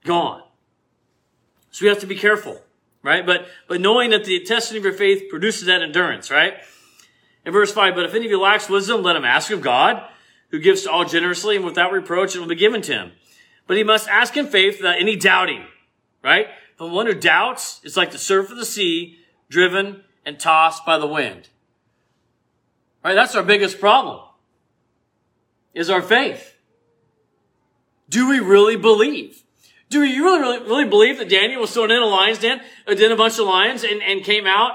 Gone. 0.03 0.43
So 1.71 1.85
we 1.85 1.89
have 1.89 1.99
to 1.99 2.07
be 2.07 2.15
careful, 2.15 2.61
right? 3.01 3.25
But, 3.25 3.47
but 3.67 3.81
knowing 3.81 4.11
that 4.11 4.25
the 4.25 4.39
testing 4.41 4.77
of 4.77 4.83
your 4.83 4.93
faith 4.93 5.29
produces 5.29 5.65
that 5.65 5.81
endurance, 5.81 6.29
right? 6.29 6.55
In 7.45 7.51
verse 7.51 7.71
5, 7.71 7.95
but 7.95 8.05
if 8.05 8.13
any 8.13 8.25
of 8.25 8.31
you 8.31 8.39
lacks 8.39 8.69
wisdom, 8.69 9.01
let 9.01 9.15
him 9.15 9.25
ask 9.25 9.51
of 9.51 9.61
God, 9.61 10.07
who 10.49 10.59
gives 10.59 10.83
to 10.83 10.91
all 10.91 11.03
generously 11.03 11.55
and 11.55 11.65
without 11.65 11.91
reproach, 11.91 12.35
and 12.35 12.41
will 12.41 12.49
be 12.49 12.55
given 12.55 12.81
to 12.83 12.93
him. 12.93 13.11
But 13.65 13.77
he 13.77 13.83
must 13.83 14.07
ask 14.07 14.37
in 14.37 14.47
faith 14.47 14.77
without 14.77 14.99
any 14.99 15.15
doubting, 15.15 15.65
right? 16.23 16.47
But 16.77 16.89
one 16.89 17.05
who 17.05 17.13
doubts 17.13 17.81
is 17.83 17.97
like 17.97 18.11
the 18.11 18.17
surf 18.17 18.51
of 18.51 18.57
the 18.57 18.65
sea, 18.65 19.19
driven 19.49 20.03
and 20.25 20.39
tossed 20.39 20.85
by 20.85 20.97
the 20.97 21.07
wind. 21.07 21.49
Right? 23.03 23.13
That's 23.13 23.35
our 23.35 23.43
biggest 23.43 23.79
problem. 23.79 24.21
Is 25.73 25.89
our 25.89 26.01
faith. 26.01 26.55
Do 28.09 28.29
we 28.29 28.39
really 28.39 28.75
believe? 28.75 29.42
Do 29.93 30.03
you 30.03 30.23
really, 30.23 30.39
really, 30.39 30.59
really 30.63 30.85
believe 30.85 31.19
that 31.19 31.29
Daniel 31.29 31.61
was 31.61 31.71
thrown 31.71 31.91
in 31.91 32.01
a 32.01 32.05
lion's 32.05 32.39
den, 32.39 32.61
uh, 32.87 32.93
in 32.93 33.11
a 33.11 33.15
bunch 33.15 33.37
of 33.37 33.45
lions, 33.45 33.83
and, 33.83 34.01
and 34.01 34.23
came 34.23 34.47
out 34.47 34.71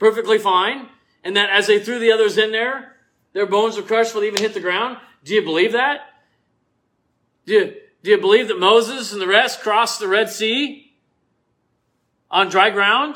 perfectly 0.00 0.36
fine? 0.36 0.88
And 1.22 1.36
that 1.36 1.48
as 1.50 1.68
they 1.68 1.78
threw 1.78 2.00
the 2.00 2.10
others 2.10 2.36
in 2.36 2.50
there, 2.50 2.96
their 3.34 3.46
bones 3.46 3.76
were 3.76 3.84
crushed 3.84 4.10
before 4.10 4.22
they 4.22 4.26
even 4.26 4.42
hit 4.42 4.52
the 4.52 4.58
ground? 4.58 4.98
Do 5.22 5.32
you 5.32 5.42
believe 5.42 5.70
that? 5.72 6.00
Do 7.46 7.52
you, 7.52 7.74
do 8.02 8.10
you 8.10 8.18
believe 8.18 8.48
that 8.48 8.58
Moses 8.58 9.12
and 9.12 9.22
the 9.22 9.28
rest 9.28 9.60
crossed 9.60 10.00
the 10.00 10.08
Red 10.08 10.28
Sea 10.28 10.92
on 12.32 12.48
dry 12.48 12.70
ground? 12.70 13.14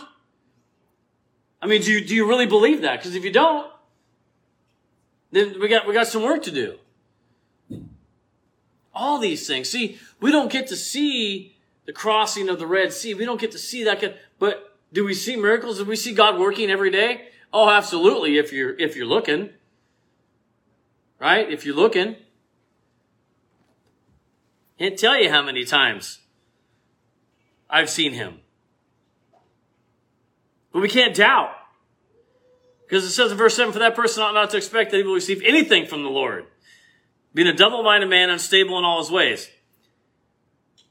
I 1.60 1.66
mean, 1.66 1.82
do 1.82 1.90
you, 1.90 2.04
do 2.04 2.14
you 2.14 2.28
really 2.28 2.46
believe 2.46 2.82
that? 2.82 3.00
Because 3.00 3.16
if 3.16 3.24
you 3.24 3.32
don't, 3.32 3.68
then 5.32 5.58
we 5.60 5.66
got, 5.66 5.88
we 5.88 5.92
got 5.92 6.06
some 6.06 6.22
work 6.22 6.44
to 6.44 6.52
do. 6.52 6.78
All 8.94 9.18
these 9.18 9.48
things. 9.48 9.68
See, 9.68 9.98
we 10.24 10.32
don't 10.32 10.50
get 10.50 10.68
to 10.68 10.76
see 10.76 11.54
the 11.84 11.92
crossing 11.92 12.48
of 12.48 12.58
the 12.58 12.66
Red 12.66 12.94
Sea. 12.94 13.12
We 13.12 13.26
don't 13.26 13.38
get 13.38 13.52
to 13.52 13.58
see 13.58 13.84
that. 13.84 14.02
But 14.38 14.74
do 14.90 15.04
we 15.04 15.12
see 15.12 15.36
miracles? 15.36 15.76
Do 15.76 15.84
we 15.84 15.96
see 15.96 16.14
God 16.14 16.40
working 16.40 16.70
every 16.70 16.90
day? 16.90 17.28
Oh, 17.52 17.68
absolutely. 17.68 18.38
If 18.38 18.50
you're, 18.50 18.74
if 18.78 18.96
you're 18.96 19.04
looking, 19.04 19.50
right? 21.20 21.46
If 21.52 21.66
you're 21.66 21.76
looking, 21.76 22.16
can't 24.78 24.98
tell 24.98 25.20
you 25.20 25.28
how 25.28 25.42
many 25.42 25.66
times 25.66 26.20
I've 27.68 27.90
seen 27.90 28.14
him. 28.14 28.40
But 30.72 30.80
we 30.80 30.88
can't 30.88 31.14
doubt. 31.14 31.50
Because 32.88 33.04
it 33.04 33.10
says 33.10 33.30
in 33.30 33.36
verse 33.36 33.56
7, 33.56 33.74
for 33.74 33.78
that 33.80 33.94
person 33.94 34.22
ought 34.22 34.32
not 34.32 34.48
to 34.52 34.56
expect 34.56 34.90
that 34.92 34.96
he 34.96 35.02
will 35.02 35.12
receive 35.12 35.42
anything 35.44 35.84
from 35.84 36.02
the 36.02 36.08
Lord. 36.08 36.46
Being 37.34 37.48
a 37.48 37.52
double-minded 37.52 38.08
man, 38.08 38.30
unstable 38.30 38.78
in 38.78 38.86
all 38.86 39.00
his 39.02 39.10
ways. 39.10 39.50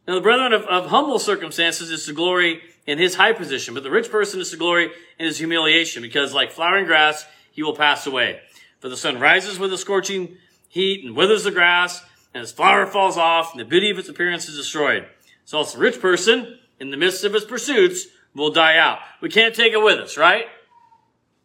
Now 0.08 0.16
the 0.16 0.22
brethren 0.22 0.54
of, 0.54 0.64
of 0.64 0.88
humble 0.88 1.20
circumstances 1.20 1.90
is 1.90 2.06
to 2.06 2.14
glory 2.14 2.62
in 2.86 2.98
his 2.98 3.16
high 3.16 3.34
position, 3.34 3.74
but 3.74 3.84
the 3.84 3.92
rich 3.92 4.12
person 4.12 4.42
is 4.42 4.52
to 4.52 4.58
glory 4.58 4.92
in 5.18 5.26
his 5.26 5.38
humiliation, 5.38 6.02
because 6.02 6.34
like 6.34 6.52
flowering 6.52 6.86
grass, 6.86 7.26
he 7.52 7.64
will 7.64 7.76
pass 7.76 8.06
away. 8.06 8.42
For 8.80 8.90
the 8.90 8.98
sun 8.98 9.20
rises 9.20 9.58
with 9.58 9.72
a 9.72 9.78
scorching 9.78 10.38
heat 10.68 11.06
and 11.06 11.16
withers 11.16 11.46
the 11.46 11.52
grass, 11.52 12.04
and 12.34 12.44
its 12.44 12.52
flower 12.52 12.86
falls 12.86 13.18
off, 13.18 13.52
and 13.52 13.60
the 13.60 13.66
beauty 13.66 13.90
of 13.90 14.00
its 14.00 14.10
appearance 14.10 14.50
is 14.50 14.58
destroyed. 14.58 15.08
So 15.46 15.60
also 15.60 15.78
the 15.78 15.84
rich 15.84 16.02
person, 16.02 16.60
in 16.80 16.92
the 16.92 16.98
midst 16.98 17.24
of 17.24 17.34
his 17.34 17.46
pursuits, 17.46 18.08
will 18.36 18.52
die 18.52 18.78
out. 18.78 19.00
We 19.22 19.30
can't 19.30 19.56
take 19.56 19.74
it 19.74 19.82
with 19.82 20.00
us, 20.00 20.18
right? 20.18 20.46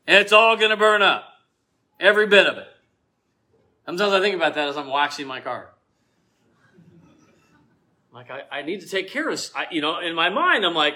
It's 0.07 0.33
all 0.33 0.57
gonna 0.57 0.77
burn 0.77 1.03
up. 1.03 1.25
Every 2.01 2.27
bit 2.27 2.47
of 2.47 2.57
it. 2.57 2.67
Sometimes 3.87 4.13
I 4.13 4.21
think 4.21 4.35
about 4.35 4.55
that 4.55 4.69
as 4.69 4.77
I'm 4.77 4.89
waxing 4.89 5.27
my 5.27 5.41
car. 5.41 5.71
Like, 8.19 8.33
I, 8.33 8.59
I 8.59 8.63
need 8.63 8.81
to 8.81 8.89
take 8.89 9.09
care 9.09 9.29
of, 9.29 9.41
I, 9.55 9.67
you 9.71 9.81
know, 9.81 10.01
in 10.01 10.13
my 10.13 10.29
mind, 10.29 10.67
I'm 10.67 10.75
like, 10.75 10.95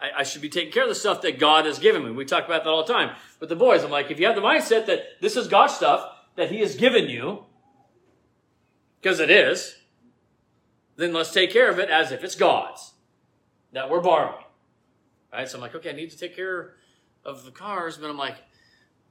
I, 0.00 0.08
I, 0.18 0.22
should 0.24 0.42
be 0.42 0.48
taking 0.48 0.72
care 0.72 0.82
of 0.82 0.88
the 0.88 0.94
stuff 0.96 1.22
that 1.22 1.38
God 1.38 1.66
has 1.66 1.78
given 1.78 2.04
me. 2.04 2.10
We 2.10 2.24
talk 2.24 2.46
about 2.46 2.64
that 2.64 2.70
all 2.70 2.84
the 2.84 2.92
time. 2.92 3.14
With 3.38 3.48
the 3.48 3.54
boys, 3.54 3.84
I'm 3.84 3.92
like, 3.92 4.10
if 4.10 4.18
you 4.18 4.26
have 4.26 4.34
the 4.34 4.42
mindset 4.42 4.86
that 4.86 5.20
this 5.20 5.36
is 5.36 5.46
God's 5.46 5.74
stuff 5.74 6.04
that 6.34 6.50
He 6.50 6.58
has 6.58 6.74
given 6.74 7.08
you, 7.08 7.44
because 9.00 9.20
it 9.20 9.30
is, 9.30 9.76
then 10.96 11.12
let's 11.12 11.32
take 11.32 11.52
care 11.52 11.70
of 11.70 11.78
it 11.78 11.90
as 11.90 12.10
if 12.10 12.24
it's 12.24 12.34
God's 12.34 12.90
that 13.70 13.88
we're 13.88 14.00
borrowing. 14.00 14.42
Right? 15.32 15.48
So 15.48 15.58
I'm 15.58 15.62
like, 15.62 15.76
okay, 15.76 15.90
I 15.90 15.92
need 15.92 16.10
to 16.10 16.18
take 16.18 16.34
care 16.34 16.74
of 17.24 17.44
the 17.44 17.52
cars, 17.52 17.98
but 17.98 18.10
I'm 18.10 18.18
like, 18.18 18.34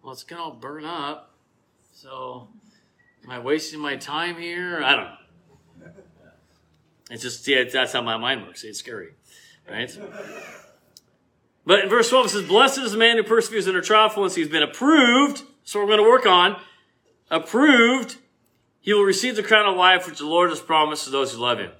well, 0.03 0.11
it's 0.11 0.23
going 0.23 0.51
to 0.51 0.57
burn 0.57 0.83
up. 0.83 1.33
So 1.93 2.49
am 3.23 3.31
I 3.31 3.39
wasting 3.39 3.79
my 3.79 3.95
time 3.95 4.35
here? 4.35 4.83
I 4.83 4.97
don't 4.97 5.05
know. 5.05 5.15
It's 7.09 7.23
just, 7.23 7.47
yeah, 7.47 7.63
that's 7.71 7.93
how 7.93 8.01
my 8.01 8.17
mind 8.17 8.45
works. 8.45 8.63
It's 8.63 8.79
scary. 8.79 9.13
Right? 9.69 9.97
But 11.65 11.83
in 11.83 11.89
verse 11.89 12.09
12, 12.09 12.25
it 12.25 12.29
says, 12.29 12.43
Blessed 12.47 12.79
is 12.79 12.91
the 12.91 12.97
man 12.97 13.17
who 13.17 13.23
perseveres 13.23 13.65
in 13.65 13.71
under 13.71 13.81
trial 13.81 14.11
once 14.15 14.35
he's 14.35 14.49
been 14.49 14.63
approved. 14.63 15.43
So 15.63 15.79
we're 15.79 15.87
going 15.87 16.03
to 16.03 16.09
work 16.09 16.25
on. 16.25 16.59
Approved 17.29 18.17
he 18.87 18.93
will 18.93 19.03
receive 19.03 19.35
the 19.35 19.43
crown 19.43 19.67
of 19.67 19.75
life 19.75 20.07
which 20.07 20.19
the 20.19 20.25
Lord 20.25 20.49
has 20.49 20.61
promised 20.61 21.03
to 21.03 21.09
those 21.09 21.33
who 21.33 21.41
love 21.41 21.59
him. 21.59 21.71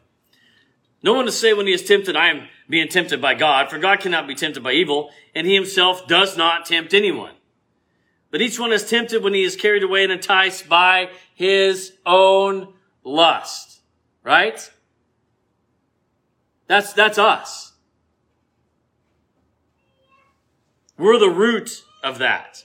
No 1.01 1.13
one 1.13 1.25
to 1.25 1.31
say 1.31 1.53
when 1.53 1.65
he 1.65 1.71
is 1.71 1.83
tempted, 1.85 2.17
I 2.17 2.27
am 2.27 2.49
being 2.67 2.89
tempted 2.89 3.21
by 3.21 3.33
God, 3.33 3.69
for 3.69 3.77
God 3.77 4.01
cannot 4.01 4.27
be 4.27 4.35
tempted 4.35 4.61
by 4.61 4.73
evil, 4.73 5.11
and 5.33 5.47
he 5.47 5.55
himself 5.55 6.05
does 6.05 6.35
not 6.35 6.65
tempt 6.65 6.93
anyone. 6.93 7.31
But 8.29 8.41
each 8.41 8.59
one 8.59 8.73
is 8.73 8.89
tempted 8.89 9.23
when 9.23 9.33
he 9.33 9.43
is 9.43 9.55
carried 9.55 9.83
away 9.83 10.03
and 10.03 10.11
enticed 10.11 10.67
by 10.67 11.09
his 11.33 11.93
own 12.05 12.73
lust. 13.05 13.79
Right? 14.21 14.69
That's, 16.67 16.93
that's 16.93 17.17
us. 17.17 17.73
We're 20.97 21.19
the 21.19 21.30
root 21.30 21.84
of 22.03 22.17
that. 22.19 22.63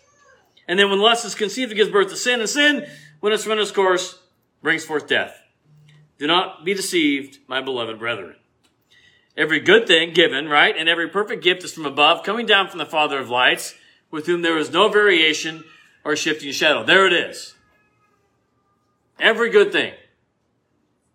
And 0.66 0.78
then 0.78 0.90
when 0.90 1.00
lust 1.00 1.24
is 1.24 1.34
conceived, 1.34 1.72
it 1.72 1.76
gives 1.76 1.90
birth 1.90 2.08
to 2.08 2.16
sin, 2.16 2.40
and 2.40 2.48
sin, 2.48 2.86
when 3.20 3.32
it's 3.32 3.46
run 3.46 3.58
its 3.58 3.70
course, 3.70 4.18
brings 4.62 4.84
forth 4.84 5.06
death. 5.06 5.38
Do 6.18 6.26
not 6.26 6.64
be 6.64 6.74
deceived, 6.74 7.38
my 7.46 7.60
beloved 7.60 7.98
brethren. 7.98 8.36
Every 9.36 9.60
good 9.60 9.86
thing 9.86 10.12
given, 10.12 10.48
right, 10.48 10.76
and 10.76 10.88
every 10.88 11.08
perfect 11.08 11.42
gift 11.42 11.64
is 11.64 11.72
from 11.72 11.86
above, 11.86 12.22
coming 12.22 12.46
down 12.46 12.68
from 12.68 12.78
the 12.78 12.86
Father 12.86 13.18
of 13.18 13.28
lights, 13.28 13.74
with 14.10 14.26
whom 14.26 14.42
there 14.42 14.58
is 14.58 14.70
no 14.70 14.88
variation 14.88 15.64
or 16.04 16.16
shifting 16.16 16.52
shadow. 16.52 16.84
There 16.84 17.06
it 17.06 17.12
is. 17.12 17.54
Every 19.18 19.50
good 19.50 19.72
thing, 19.72 19.94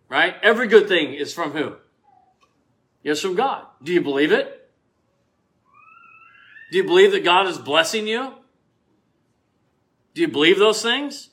right? 0.09 0.35
Every 0.41 0.67
good 0.67 0.87
thing 0.87 1.13
is 1.13 1.33
from 1.33 1.51
who? 1.51 1.75
Yes, 3.07 3.21
from 3.21 3.35
God. 3.35 3.65
Do 3.81 3.93
you 3.93 4.01
believe 4.01 4.33
it? 4.33 4.69
Do 6.69 6.77
you 6.77 6.83
believe 6.83 7.13
that 7.13 7.23
God 7.23 7.47
is 7.47 7.57
blessing 7.57 8.05
you? 8.05 8.33
Do 10.13 10.19
you 10.19 10.27
believe 10.27 10.59
those 10.59 10.81
things? 10.81 11.29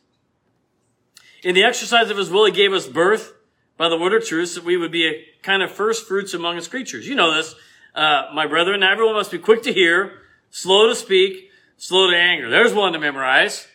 In 1.43 1.57
the 1.57 1.65
exercise 1.65 2.11
of 2.11 2.17
his 2.17 2.31
will, 2.31 2.45
he 2.45 2.53
gave 2.53 2.73
us 2.73 2.87
birth 2.87 3.33
by 3.77 3.89
the 3.89 3.99
word 3.99 4.15
of 4.15 4.25
truth 4.25 4.55
that 4.55 4.63
we 4.63 4.77
would 4.77 4.93
be 4.93 5.09
a 5.09 5.25
kind 5.43 5.65
of 5.65 5.73
first 5.73 6.07
fruits 6.07 6.33
among 6.33 6.55
his 6.55 6.69
creatures. 6.69 7.09
You 7.09 7.17
know 7.17 7.35
this, 7.35 7.57
uh, 7.97 8.27
my 8.33 8.47
brethren. 8.47 8.85
Everyone 8.85 9.17
must 9.17 9.33
be 9.33 9.39
quick 9.39 9.65
to 9.65 9.73
hear, 9.73 10.21
slow 10.51 10.87
to 10.87 10.95
speak, 10.95 11.51
slow 11.77 12.09
to 12.09 12.17
anger. 12.17 12.49
There's 12.51 12.73
one 12.73 12.93
to 12.93 13.01
memorize, 13.01 13.67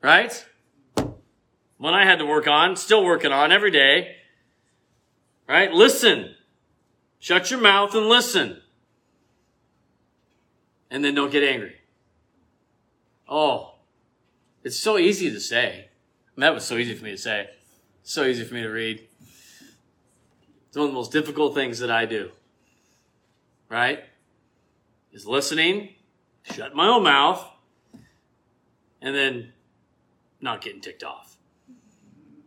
right? 0.00 0.32
One 1.76 1.92
I 1.92 2.06
had 2.06 2.20
to 2.20 2.24
work 2.24 2.48
on, 2.48 2.74
still 2.76 3.04
working 3.04 3.32
on 3.32 3.52
every 3.52 3.70
day, 3.70 4.16
right? 5.46 5.70
Listen. 5.70 6.36
Shut 7.18 7.50
your 7.50 7.60
mouth 7.60 7.94
and 7.94 8.08
listen. 8.08 8.62
And 10.90 11.04
then 11.04 11.14
don't 11.14 11.32
get 11.32 11.42
angry. 11.42 11.76
Oh, 13.28 13.74
it's 14.64 14.78
so 14.78 14.98
easy 14.98 15.30
to 15.30 15.40
say. 15.40 15.88
That 16.36 16.54
was 16.54 16.64
so 16.64 16.76
easy 16.76 16.94
for 16.94 17.04
me 17.04 17.10
to 17.10 17.18
say. 17.18 17.48
So 18.02 18.24
easy 18.24 18.44
for 18.44 18.54
me 18.54 18.62
to 18.62 18.68
read. 18.68 19.06
It's 20.68 20.76
one 20.76 20.86
of 20.86 20.92
the 20.92 20.94
most 20.94 21.12
difficult 21.12 21.54
things 21.54 21.80
that 21.80 21.90
I 21.90 22.06
do. 22.06 22.30
Right? 23.68 24.04
Is 25.12 25.26
listening, 25.26 25.94
shut 26.44 26.74
my 26.74 26.86
own 26.86 27.02
mouth, 27.02 27.44
and 29.02 29.14
then 29.14 29.52
not 30.40 30.60
getting 30.60 30.80
ticked 30.80 31.02
off. 31.02 31.36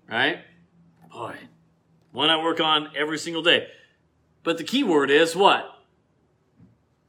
Right? 0.09 0.39
Boy, 1.11 1.35
one 2.11 2.29
I 2.29 2.41
work 2.41 2.59
on 2.59 2.89
every 2.95 3.17
single 3.17 3.43
day. 3.43 3.67
But 4.43 4.57
the 4.57 4.63
key 4.63 4.83
word 4.83 5.09
is 5.11 5.35
what? 5.35 5.65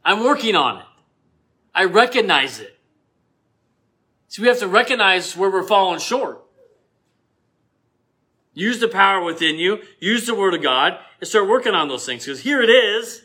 I'm 0.05 0.25
working 0.25 0.55
on 0.55 0.79
it. 0.79 0.85
I 1.75 1.85
recognize 1.85 2.61
it. 2.61 2.79
So 4.29 4.43
we 4.43 4.49
have 4.49 4.59
to 4.59 4.69
recognize 4.69 5.37
where 5.37 5.51
we're 5.51 5.63
falling 5.63 6.01
short. 6.01 6.43
Use 8.55 8.81
the 8.81 8.89
power 8.89 9.23
within 9.23 9.57
you. 9.57 9.81
Use 9.99 10.27
the 10.27 10.35
word 10.35 10.55
of 10.55 10.63
God 10.63 10.99
and 11.21 11.29
start 11.29 11.49
working 11.49 11.75
on 11.75 11.89
those 11.89 12.05
things. 12.05 12.25
Because 12.25 12.41
here 12.41 12.63
it 12.63 12.69
is. 12.69 13.23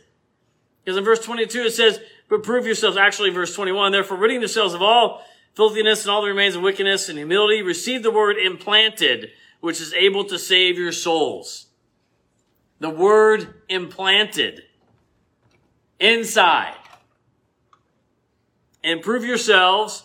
Because 0.84 0.98
in 0.98 1.04
verse 1.04 1.20
22 1.20 1.64
it 1.64 1.74
says, 1.74 2.00
but 2.30 2.44
prove 2.44 2.66
yourselves, 2.66 2.98
actually 2.98 3.30
verse 3.30 3.54
21, 3.56 3.92
therefore 3.92 4.18
ridding 4.18 4.40
yourselves 4.40 4.74
of 4.74 4.82
all 4.82 5.22
filthiness 5.54 6.04
and 6.04 6.12
all 6.12 6.22
the 6.22 6.28
remains 6.28 6.56
of 6.56 6.62
wickedness 6.62 7.10
and 7.10 7.18
humility, 7.18 7.62
receive 7.62 8.04
the 8.04 8.12
word 8.12 8.38
implanted, 8.38 9.30
which 9.60 9.82
is 9.82 9.94
able 9.94 10.24
to 10.26 10.38
save 10.38 10.78
your 10.78 10.92
souls. 10.92 11.67
The 12.80 12.90
word 12.90 13.62
implanted 13.70 14.64
inside. 16.00 16.76
And 18.84 19.02
prove 19.02 19.26
yourselves 19.26 20.04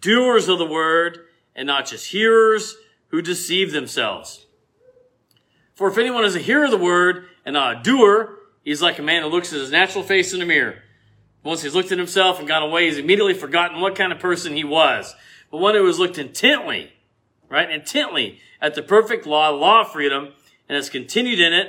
doers 0.00 0.48
of 0.48 0.58
the 0.58 0.66
word 0.66 1.26
and 1.54 1.66
not 1.66 1.86
just 1.86 2.10
hearers 2.10 2.76
who 3.08 3.22
deceive 3.22 3.72
themselves. 3.72 4.46
For 5.74 5.88
if 5.88 5.98
anyone 5.98 6.24
is 6.24 6.36
a 6.36 6.40
hearer 6.40 6.66
of 6.66 6.70
the 6.70 6.78
word 6.78 7.26
and 7.44 7.54
not 7.54 7.78
a 7.78 7.82
doer, 7.82 8.38
he's 8.62 8.82
like 8.82 8.98
a 8.98 9.02
man 9.02 9.22
who 9.22 9.28
looks 9.28 9.52
at 9.52 9.58
his 9.58 9.72
natural 9.72 10.04
face 10.04 10.32
in 10.32 10.40
a 10.40 10.46
mirror. 10.46 10.76
Once 11.42 11.62
he's 11.62 11.74
looked 11.74 11.92
at 11.92 11.98
himself 11.98 12.38
and 12.38 12.48
gone 12.48 12.62
away, 12.62 12.86
he's 12.86 12.96
immediately 12.96 13.34
forgotten 13.34 13.80
what 13.80 13.94
kind 13.94 14.12
of 14.12 14.18
person 14.18 14.56
he 14.56 14.64
was. 14.64 15.14
But 15.50 15.58
one 15.58 15.74
who 15.74 15.86
has 15.86 15.98
looked 15.98 16.16
intently, 16.16 16.92
right, 17.48 17.70
intently 17.70 18.38
at 18.60 18.74
the 18.74 18.82
perfect 18.82 19.26
law, 19.26 19.50
law 19.50 19.82
of 19.82 19.92
freedom, 19.92 20.32
and 20.68 20.76
has 20.76 20.88
continued 20.88 21.40
in 21.40 21.52
it, 21.52 21.68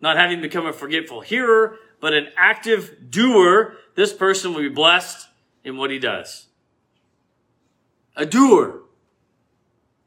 not 0.00 0.16
having 0.16 0.40
become 0.40 0.66
a 0.66 0.72
forgetful 0.72 1.20
hearer, 1.20 1.78
but 2.00 2.12
an 2.12 2.28
active 2.36 3.10
doer, 3.10 3.74
this 3.94 4.12
person 4.12 4.52
will 4.52 4.60
be 4.60 4.68
blessed 4.68 5.28
in 5.64 5.76
what 5.76 5.90
he 5.90 5.98
does. 5.98 6.46
A 8.16 8.26
doer. 8.26 8.82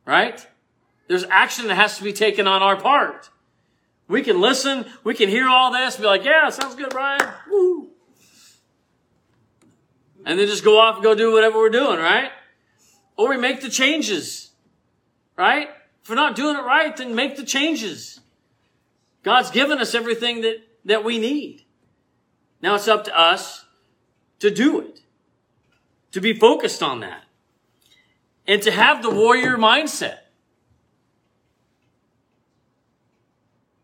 Right? 0.06 0.46
There's 1.08 1.24
action 1.26 1.68
that 1.68 1.76
has 1.76 1.98
to 1.98 2.04
be 2.04 2.14
taken 2.14 2.48
on 2.48 2.62
our 2.62 2.76
part. 2.76 3.30
We 4.08 4.22
can 4.24 4.42
listen, 4.42 4.86
we 5.04 5.14
can 5.14 5.30
hear 5.30 5.48
all 5.48 5.72
this, 5.72 5.98
be 5.98 6.04
like, 6.04 6.24
yeah, 6.24 6.50
sounds 6.50 6.76
good, 6.76 6.90
Brian. 6.90 7.22
Woo. 7.50 7.90
And 10.26 10.40
then 10.40 10.48
just 10.48 10.64
go 10.64 10.80
off 10.80 10.96
and 10.96 11.04
go 11.04 11.16
do 11.16 11.32
whatever 11.32 11.58
we're 11.58 11.70
doing, 11.70 12.00
right? 12.00 12.32
Or 13.18 13.30
we 13.30 13.38
make 13.38 13.62
the 13.62 13.70
changes. 13.70 14.52
Right? 15.36 15.70
If 16.04 16.10
we're 16.10 16.16
not 16.16 16.36
doing 16.36 16.56
it 16.56 16.62
right, 16.62 16.96
then 16.96 17.16
make 17.16 17.36
the 17.36 17.46
changes. 17.46 18.20
God's 19.24 19.52
given 19.52 19.80
us 19.80 19.94
everything 19.94 20.42
that, 20.42 20.58
that 20.86 21.04
we 21.04 21.20
need. 21.20 21.64
Now 22.62 22.76
it's 22.76 22.88
up 22.88 23.04
to 23.06 23.18
us 23.18 23.66
to 24.40 24.50
do 24.50 24.80
it. 24.82 25.02
To 26.12 26.22
be 26.22 26.34
focused 26.34 26.82
on 26.82 27.02
that. 27.02 27.24
And 28.48 28.62
to 28.64 28.72
have 28.72 29.04
the 29.04 29.10
warrior 29.10 29.58
mindset. 29.58 30.20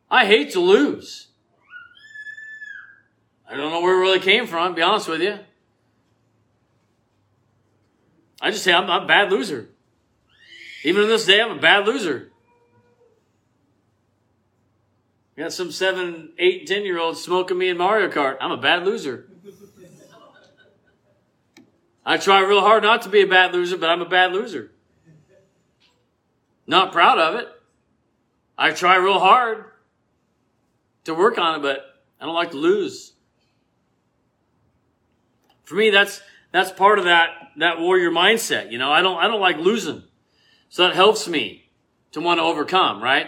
I 0.09 0.25
hate 0.25 0.51
to 0.53 0.59
lose. 0.59 1.27
I 3.47 3.55
don't 3.55 3.71
know 3.71 3.81
where 3.81 3.95
it 3.95 3.99
really 3.99 4.19
came 4.19 4.47
from, 4.47 4.69
to 4.69 4.75
be 4.75 4.81
honest 4.81 5.07
with 5.07 5.21
you. 5.21 5.37
I 8.41 8.51
just 8.51 8.63
say 8.63 8.73
I'm, 8.73 8.89
I'm 8.89 9.03
a 9.03 9.07
bad 9.07 9.31
loser. 9.31 9.69
Even 10.83 11.03
in 11.03 11.09
this 11.09 11.25
day, 11.25 11.41
I'm 11.41 11.57
a 11.57 11.61
bad 11.61 11.85
loser. 11.85 12.31
Got 15.37 15.51
some 15.51 15.71
seven, 15.71 16.31
eight, 16.37 16.65
ten 16.65 16.83
year 16.83 16.97
olds 16.97 17.21
smoking 17.21 17.57
me 17.57 17.67
in 17.67 17.77
Mario 17.77 18.09
Kart. 18.09 18.37
I'm 18.39 18.51
a 18.51 18.57
bad 18.57 18.85
loser. 18.85 19.27
I 22.05 22.17
try 22.17 22.39
real 22.39 22.61
hard 22.61 22.83
not 22.83 23.01
to 23.01 23.09
be 23.09 23.21
a 23.21 23.27
bad 23.27 23.51
loser, 23.53 23.77
but 23.77 23.89
I'm 23.89 24.01
a 24.01 24.07
bad 24.07 24.31
loser. 24.31 24.71
Not 26.67 26.91
proud 26.91 27.17
of 27.17 27.35
it. 27.35 27.47
I 28.57 28.71
try 28.71 28.95
real 28.95 29.19
hard 29.19 29.65
to 31.03 31.13
work 31.13 31.37
on 31.37 31.59
it, 31.59 31.61
but 31.61 31.83
I 32.21 32.25
don't 32.25 32.35
like 32.35 32.51
to 32.51 32.57
lose. 32.57 33.13
For 35.65 35.75
me, 35.75 35.89
that's 35.89 36.21
that's 36.51 36.71
part 36.71 36.99
of 36.99 37.05
that 37.05 37.29
that 37.57 37.79
warrior 37.79 38.11
mindset. 38.11 38.71
You 38.71 38.77
know, 38.77 38.91
I 38.91 39.01
don't 39.01 39.17
I 39.17 39.27
don't 39.27 39.41
like 39.41 39.57
losing, 39.57 40.03
so 40.69 40.83
that 40.83 40.95
helps 40.95 41.27
me 41.27 41.69
to 42.11 42.21
want 42.21 42.39
to 42.39 42.43
overcome. 42.43 43.03
Right? 43.03 43.27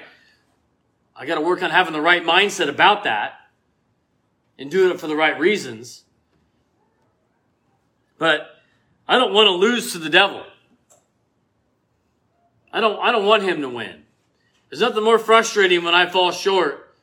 I 1.18 1.26
got 1.26 1.36
to 1.36 1.42
work 1.42 1.64
on 1.64 1.72
having 1.72 1.94
the 1.94 2.02
right 2.02 2.24
mindset 2.24 2.70
about 2.70 3.04
that 3.06 3.34
and 4.60 4.70
doing 4.70 4.92
it 4.92 5.00
for 5.00 5.08
the 5.08 5.16
right 5.16 5.38
reasons. 5.40 6.04
But 8.18 8.48
I 9.08 9.18
don't 9.18 9.34
want 9.34 9.48
to 9.48 9.52
lose 9.52 9.94
to 9.94 10.00
the 10.00 10.10
devil. 10.10 10.44
I 12.72 12.80
don't, 12.80 13.00
I 13.00 13.12
don't 13.12 13.26
want 13.26 13.44
him 13.44 13.62
to 13.62 13.70
win. 13.70 14.04
There's 14.70 14.82
nothing 14.82 15.04
more 15.04 15.18
frustrating 15.18 15.84
when 15.84 15.96
I 15.96 16.08
fall 16.08 16.32
short 16.32 16.96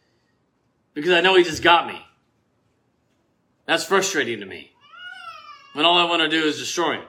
because 0.92 1.10
I 1.12 1.20
know 1.20 1.36
he 1.36 1.42
just 1.42 1.62
got 1.62 1.86
me. 1.86 2.00
That's 3.66 3.84
frustrating 3.84 4.40
to 4.40 4.46
me. 4.46 4.72
When 5.72 5.84
all 5.84 5.98
I 5.98 6.04
want 6.04 6.22
to 6.22 6.28
do 6.28 6.46
is 6.46 6.58
destroy 6.58 6.98
him. 6.98 7.04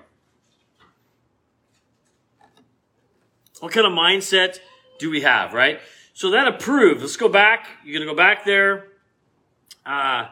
What 3.60 3.72
kind 3.72 3.86
of 3.86 3.94
mindset 3.94 4.60
do 4.98 5.10
we 5.10 5.22
have, 5.22 5.54
right? 5.54 5.80
So 6.16 6.32
that 6.32 6.48
approved. 6.48 7.02
Let's 7.02 7.18
go 7.18 7.28
back. 7.28 7.68
You're 7.84 8.00
going 8.00 8.08
to 8.08 8.14
go 8.14 8.18
back 8.18 8.46
there. 8.46 8.88
Uh, 9.86 10.28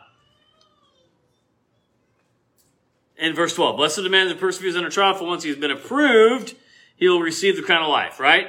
in 3.17 3.36
verse 3.36 3.54
12. 3.54 3.76
Blessed 3.76 3.98
the 3.98 4.10
man 4.10 4.30
that 4.30 4.39
perseveres 4.39 4.78
under 4.78 4.89
trial, 4.89 5.13
for 5.13 5.26
once 5.26 5.43
he 5.43 5.50
has 5.50 5.60
been 5.60 5.72
approved, 5.72 6.56
he 6.96 7.10
will 7.10 7.19
receive 7.19 7.58
the 7.58 7.62
crown 7.62 7.84
of 7.84 7.89
life, 7.89 8.17
right? 8.17 8.48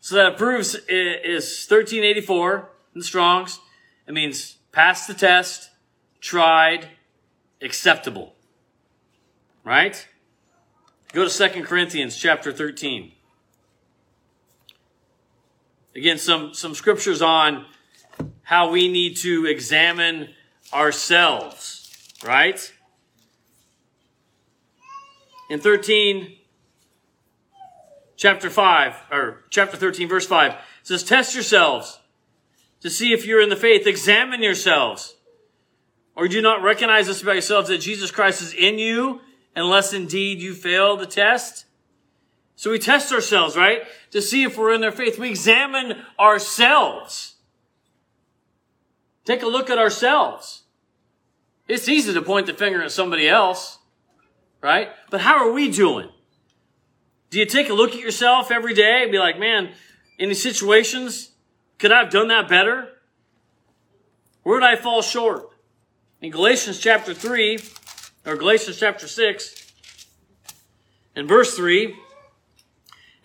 So 0.00 0.16
that 0.16 0.34
approves 0.34 0.74
is 0.74 1.66
1384 1.68 2.70
in 2.94 2.98
the 2.98 3.04
Strongs. 3.04 3.60
It 4.08 4.14
means 4.14 4.56
pass 4.72 5.06
the 5.06 5.14
test, 5.14 5.70
tried, 6.20 6.88
acceptable. 7.62 8.34
Right? 9.62 10.08
Go 11.12 11.28
to 11.28 11.48
2 11.48 11.62
Corinthians 11.62 12.16
chapter 12.16 12.52
13. 12.52 13.12
Again, 15.98 16.18
some, 16.18 16.54
some 16.54 16.76
scriptures 16.76 17.20
on 17.20 17.66
how 18.42 18.70
we 18.70 18.86
need 18.86 19.16
to 19.16 19.46
examine 19.46 20.28
ourselves, 20.72 22.08
right? 22.24 22.72
In 25.50 25.58
13, 25.58 26.36
chapter 28.16 28.48
5, 28.48 28.94
or 29.10 29.42
chapter 29.50 29.76
13, 29.76 30.08
verse 30.08 30.24
5, 30.24 30.54
says, 30.84 31.02
Test 31.02 31.34
yourselves 31.34 31.98
to 32.80 32.90
see 32.90 33.12
if 33.12 33.26
you're 33.26 33.42
in 33.42 33.48
the 33.48 33.56
faith. 33.56 33.84
Examine 33.84 34.40
yourselves. 34.40 35.16
Or 36.14 36.28
do 36.28 36.36
you 36.36 36.42
not 36.42 36.62
recognize 36.62 37.08
this 37.08 37.22
about 37.22 37.32
yourselves 37.32 37.70
that 37.70 37.78
Jesus 37.78 38.12
Christ 38.12 38.40
is 38.40 38.54
in 38.54 38.78
you 38.78 39.20
unless 39.56 39.92
indeed 39.92 40.40
you 40.40 40.54
fail 40.54 40.96
the 40.96 41.06
test? 41.06 41.64
So 42.58 42.72
we 42.72 42.80
test 42.80 43.12
ourselves, 43.12 43.56
right? 43.56 43.82
To 44.10 44.20
see 44.20 44.42
if 44.42 44.58
we're 44.58 44.72
in 44.72 44.80
their 44.80 44.90
faith. 44.90 45.16
We 45.16 45.28
examine 45.28 46.02
ourselves. 46.18 47.36
Take 49.24 49.44
a 49.44 49.46
look 49.46 49.70
at 49.70 49.78
ourselves. 49.78 50.64
It's 51.68 51.88
easy 51.88 52.12
to 52.12 52.20
point 52.20 52.46
the 52.46 52.54
finger 52.54 52.82
at 52.82 52.90
somebody 52.90 53.28
else, 53.28 53.78
right? 54.60 54.88
But 55.08 55.20
how 55.20 55.36
are 55.38 55.52
we 55.52 55.70
doing? 55.70 56.08
Do 57.30 57.38
you 57.38 57.46
take 57.46 57.68
a 57.68 57.74
look 57.74 57.92
at 57.92 58.00
yourself 58.00 58.50
every 58.50 58.74
day 58.74 59.02
and 59.04 59.12
be 59.12 59.20
like, 59.20 59.38
man, 59.38 59.70
in 60.18 60.28
these 60.28 60.42
situations, 60.42 61.30
could 61.78 61.92
I 61.92 62.00
have 62.02 62.10
done 62.10 62.26
that 62.26 62.48
better? 62.48 62.88
Where 64.42 64.58
did 64.58 64.66
I 64.66 64.74
fall 64.74 65.00
short? 65.00 65.48
In 66.20 66.32
Galatians 66.32 66.80
chapter 66.80 67.14
3, 67.14 67.60
or 68.26 68.34
Galatians 68.34 68.80
chapter 68.80 69.06
6, 69.06 69.72
in 71.14 71.28
verse 71.28 71.56
3, 71.56 71.94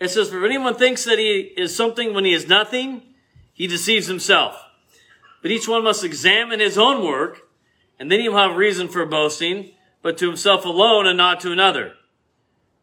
it 0.04 0.10
says, 0.10 0.30
For 0.30 0.38
if 0.38 0.44
anyone 0.44 0.74
thinks 0.74 1.04
that 1.04 1.18
he 1.18 1.52
is 1.56 1.74
something 1.74 2.14
when 2.14 2.24
he 2.24 2.32
is 2.32 2.48
nothing, 2.48 3.02
he 3.52 3.66
deceives 3.66 4.06
himself. 4.06 4.56
But 5.42 5.50
each 5.50 5.68
one 5.68 5.84
must 5.84 6.04
examine 6.04 6.60
his 6.60 6.78
own 6.78 7.04
work, 7.04 7.42
and 7.98 8.10
then 8.10 8.20
he 8.20 8.28
will 8.28 8.38
have 8.38 8.56
reason 8.56 8.88
for 8.88 9.04
boasting, 9.06 9.72
but 10.02 10.18
to 10.18 10.26
himself 10.26 10.64
alone 10.64 11.06
and 11.06 11.16
not 11.16 11.40
to 11.40 11.52
another. 11.52 11.94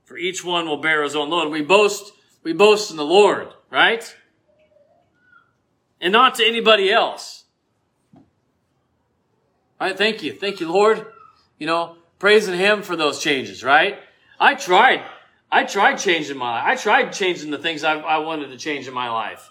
For 0.05 0.17
each 0.17 0.43
one 0.43 0.67
will 0.67 0.81
bear 0.81 1.03
his 1.03 1.15
own 1.15 1.29
load. 1.29 1.51
We 1.51 1.61
boast, 1.61 2.13
we 2.43 2.53
boast 2.53 2.91
in 2.91 2.97
the 2.97 3.05
Lord, 3.05 3.49
right? 3.69 4.15
And 5.99 6.11
not 6.11 6.35
to 6.35 6.45
anybody 6.45 6.91
else. 6.91 7.45
All 9.81 9.87
right, 9.87 9.97
thank 9.97 10.21
you. 10.21 10.33
Thank 10.33 10.59
you, 10.59 10.71
Lord. 10.71 11.07
You 11.57 11.67
know, 11.67 11.97
praising 12.19 12.55
Him 12.55 12.83
for 12.83 12.95
those 12.95 13.19
changes, 13.19 13.63
right? 13.63 13.97
I 14.39 14.53
tried. 14.53 15.03
I 15.51 15.63
tried 15.65 15.95
changing 15.95 16.37
my 16.37 16.51
life. 16.51 16.63
I 16.65 16.75
tried 16.81 17.11
changing 17.11 17.51
the 17.51 17.57
things 17.57 17.83
I, 17.83 17.99
I 17.99 18.19
wanted 18.19 18.49
to 18.51 18.57
change 18.57 18.87
in 18.87 18.93
my 18.93 19.09
life. 19.09 19.49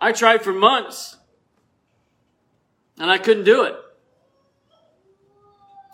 I 0.00 0.12
tried 0.12 0.42
for 0.42 0.52
months. 0.52 1.16
And 2.98 3.10
I 3.10 3.18
couldn't 3.18 3.44
do 3.44 3.64
it. 3.64 3.76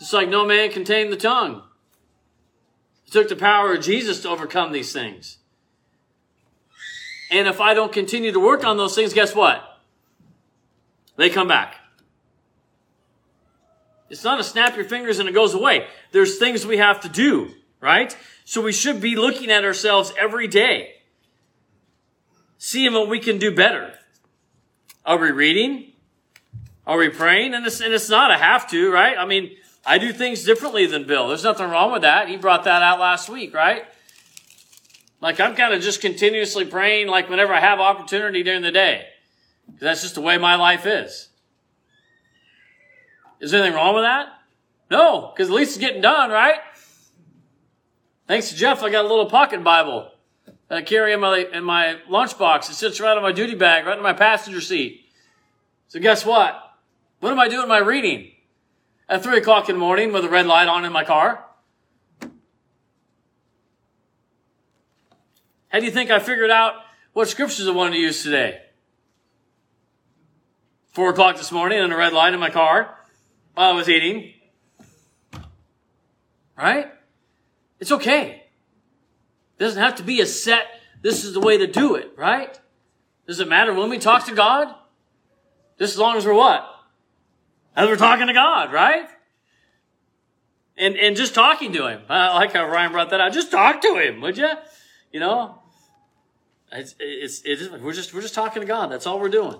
Just 0.01 0.13
like 0.13 0.29
no 0.29 0.45
man 0.45 0.71
can 0.71 0.85
tame 0.85 1.11
the 1.11 1.17
tongue. 1.17 1.63
It 3.07 3.13
took 3.13 3.29
the 3.29 3.37
power 3.37 3.75
of 3.75 3.83
Jesus 3.83 4.23
to 4.23 4.29
overcome 4.29 4.73
these 4.73 4.93
things. 4.93 5.39
And 7.31 7.49
if 7.49 7.61
I 7.61 7.75
don't 7.75 7.93
continue 7.93 8.33
to 8.33 8.41
work 8.41 8.65
on 8.65 8.77
those 8.77 8.95
things, 8.95 9.15
guess 9.15 9.35
what? 9.35 9.63
They 11.17 11.31
come 11.31 11.49
back. 11.49 11.77
It's 14.11 14.25
not 14.25 14.41
a 14.41 14.45
snap 14.45 14.77
your 14.77 14.85
fingers 14.85 15.19
and 15.19 15.29
it 15.29 15.33
goes 15.33 15.55
away. 15.55 15.87
There's 16.11 16.39
things 16.39 16.67
we 16.67 16.77
have 16.77 17.01
to 17.01 17.09
do, 17.09 17.51
right? 17.83 18.17
So 18.45 18.63
we 18.63 18.73
should 18.73 19.01
be 19.01 19.17
looking 19.17 19.51
at 19.51 19.65
ourselves 19.65 20.13
every 20.19 20.47
day, 20.47 21.03
seeing 22.57 22.95
what 22.95 23.09
we 23.09 23.19
can 23.19 23.39
do 23.39 23.55
better. 23.55 23.99
Are 25.05 25.19
we 25.19 25.33
reading? 25.33 25.93
Are 26.87 26.97
we 26.97 27.09
praying? 27.09 27.55
And 27.55 27.67
it's, 27.67 27.81
and 27.81 27.93
it's 27.93 28.09
not 28.09 28.31
a 28.31 28.39
have 28.39 28.71
to, 28.71 28.91
right? 28.91 29.19
I 29.19 29.27
mean, 29.27 29.57
I 29.85 29.99
do 29.99 30.13
things 30.13 30.45
differently 30.45 30.87
than 30.87 31.07
Bill. 31.07 31.29
There's 31.29 31.45
nothing 31.45 31.69
wrong 31.69 31.93
with 31.93 32.03
that. 32.03 32.29
He 32.29 32.37
brought 32.37 32.65
that 32.65 32.83
out 32.83 33.01
last 33.01 33.29
week, 33.29 33.53
right? 33.53 33.85
Like 35.21 35.41
I'm 35.41 35.57
kind 35.57 35.75
of 35.75 35.83
just 35.83 36.01
continuously 36.01 36.65
praying, 36.65 37.09
like 37.09 37.29
whenever 37.29 37.53
I 37.53 37.61
have 37.61 37.81
opportunity 37.81 38.43
during 38.43 38.63
the 38.63 38.73
day. 38.73 39.07
Because 39.67 39.81
that's 39.81 40.03
just 40.03 40.15
the 40.15 40.21
way 40.21 40.39
my 40.39 40.55
life 40.55 40.87
is. 40.87 41.29
Is 43.41 43.51
there 43.51 43.61
anything 43.61 43.77
wrong 43.77 43.95
with 43.95 44.05
that? 44.05 44.29
No, 44.91 45.33
because 45.35 45.49
at 45.49 45.55
least 45.55 45.71
it's 45.71 45.79
getting 45.79 46.03
done, 46.03 46.31
right? 46.31 46.57
Thanks 48.27 48.51
to 48.51 48.57
Jeff, 48.57 48.83
I 48.83 48.91
got 48.91 49.05
a 49.05 49.09
little 49.09 49.27
pocket 49.27 49.63
Bible 49.65 50.11
that 50.69 50.79
I 50.79 50.83
carry 50.83 51.13
in 51.13 51.21
my, 51.21 51.39
in 51.53 51.65
my 51.65 51.99
lunchbox. 52.09 52.71
It 52.71 52.75
sits 52.75 53.01
right 53.01 53.17
on 53.17 53.23
my 53.23 53.33
duty 53.33 53.55
bag, 53.55 53.85
right 53.85 53.97
in 53.97 54.03
my 54.03 54.13
passenger 54.13 54.61
seat. 54.61 55.07
So 55.89 56.01
guess 56.01 56.25
what? 56.25 56.59
What 57.21 57.33
am 57.33 57.39
I 57.39 57.49
doing 57.49 57.69
my 57.69 57.79
reading? 57.79 58.31
At 59.09 59.23
three 59.23 59.39
o'clock 59.39 59.69
in 59.69 59.75
the 59.75 59.81
morning 59.81 60.13
with 60.13 60.25
a 60.25 60.29
red 60.29 60.47
light 60.47 60.69
on 60.69 60.85
in 60.85 60.93
my 60.93 61.05
car? 61.05 61.45
How 65.69 65.81
do 65.81 65.85
you 65.85 65.91
think 65.91 66.11
I 66.11 66.19
figured 66.19 66.51
out 66.51 66.75
what 67.13 67.29
scriptures 67.29 67.67
I 67.67 67.73
wanted 67.73 67.93
to 67.93 67.99
use 67.99 68.23
today? 68.23 68.61
Four 70.93 71.11
o'clock 71.11 71.37
this 71.37 71.51
morning 71.51 71.81
and 71.81 71.93
a 71.93 71.97
red 71.97 72.13
light 72.13 72.35
in 72.35 72.41
my 72.41 72.51
car 72.51 72.99
while 73.55 73.71
I 73.71 73.73
was 73.75 73.89
eating. 73.89 74.33
Right? 76.57 76.93
It's 77.83 77.91
okay. 77.91 78.45
It 79.59 79.59
doesn't 79.59 79.83
have 79.83 79.97
to 79.97 80.05
be 80.05 80.21
a 80.21 80.27
set, 80.27 80.67
this 81.03 81.25
is 81.25 81.35
the 81.35 81.41
way 81.41 81.59
to 81.59 81.67
do 81.67 81.97
it, 81.97 82.13
right? 82.17 82.57
Does 83.27 83.41
it 83.41 83.49
matter 83.49 83.75
when 83.75 83.91
we 83.91 83.99
talk 83.99 84.25
to 84.27 84.35
God? 84.37 84.73
Just 85.81 85.95
as 85.95 85.99
long 85.99 86.17
as 86.17 86.25
we're 86.25 86.33
what? 86.33 86.65
As 87.75 87.89
we're 87.89 87.97
talking 87.97 88.29
to 88.29 88.33
God, 88.33 88.73
right? 88.73 89.09
And, 90.77 90.97
and 90.97 91.17
just 91.17 91.35
talking 91.35 91.73
to 91.73 91.89
Him. 91.89 92.03
I 92.09 92.33
like 92.35 92.53
how 92.53 92.69
Ryan 92.69 92.93
brought 92.93 93.11
that 93.11 93.21
out. 93.21 93.33
Just 93.33 93.51
talk 93.51 93.83
to 93.83 93.97
Him, 93.97 94.21
would 94.21 94.39
you? 94.39 94.53
You 95.11 95.19
know? 95.19 95.59
It's, 96.71 96.95
it's, 97.01 97.43
it's, 97.45 97.69
we're 97.69 97.95
just, 97.95 98.15
we're 98.15 98.23
just 98.23 98.37
talking 98.37 98.63
to 98.63 98.67
God. 98.67 98.93
That's 98.93 99.09
all 99.09 99.19
we're 99.19 99.29
doing. 99.29 99.57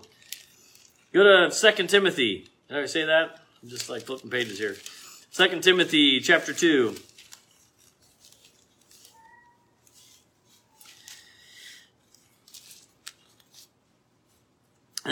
Go 1.13 1.25
to 1.25 1.51
Second 1.51 1.91
Timothy. 1.91 2.49
Did 2.69 2.79
I 2.79 2.87
say 2.87 3.05
that? 3.05 3.41
I'm 3.61 3.69
just 3.69 3.91
like 3.91 4.03
flipping 4.03 4.31
pages 4.31 4.61
here. 4.61 4.77
Second 5.33 5.65
Timothy 5.65 6.21
chapter 6.21 6.53
2. 6.53 6.95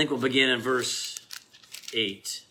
Think 0.00 0.10
we'll 0.10 0.18
begin 0.18 0.48
in 0.48 0.60
verse 0.60 1.20
8. 1.92 2.42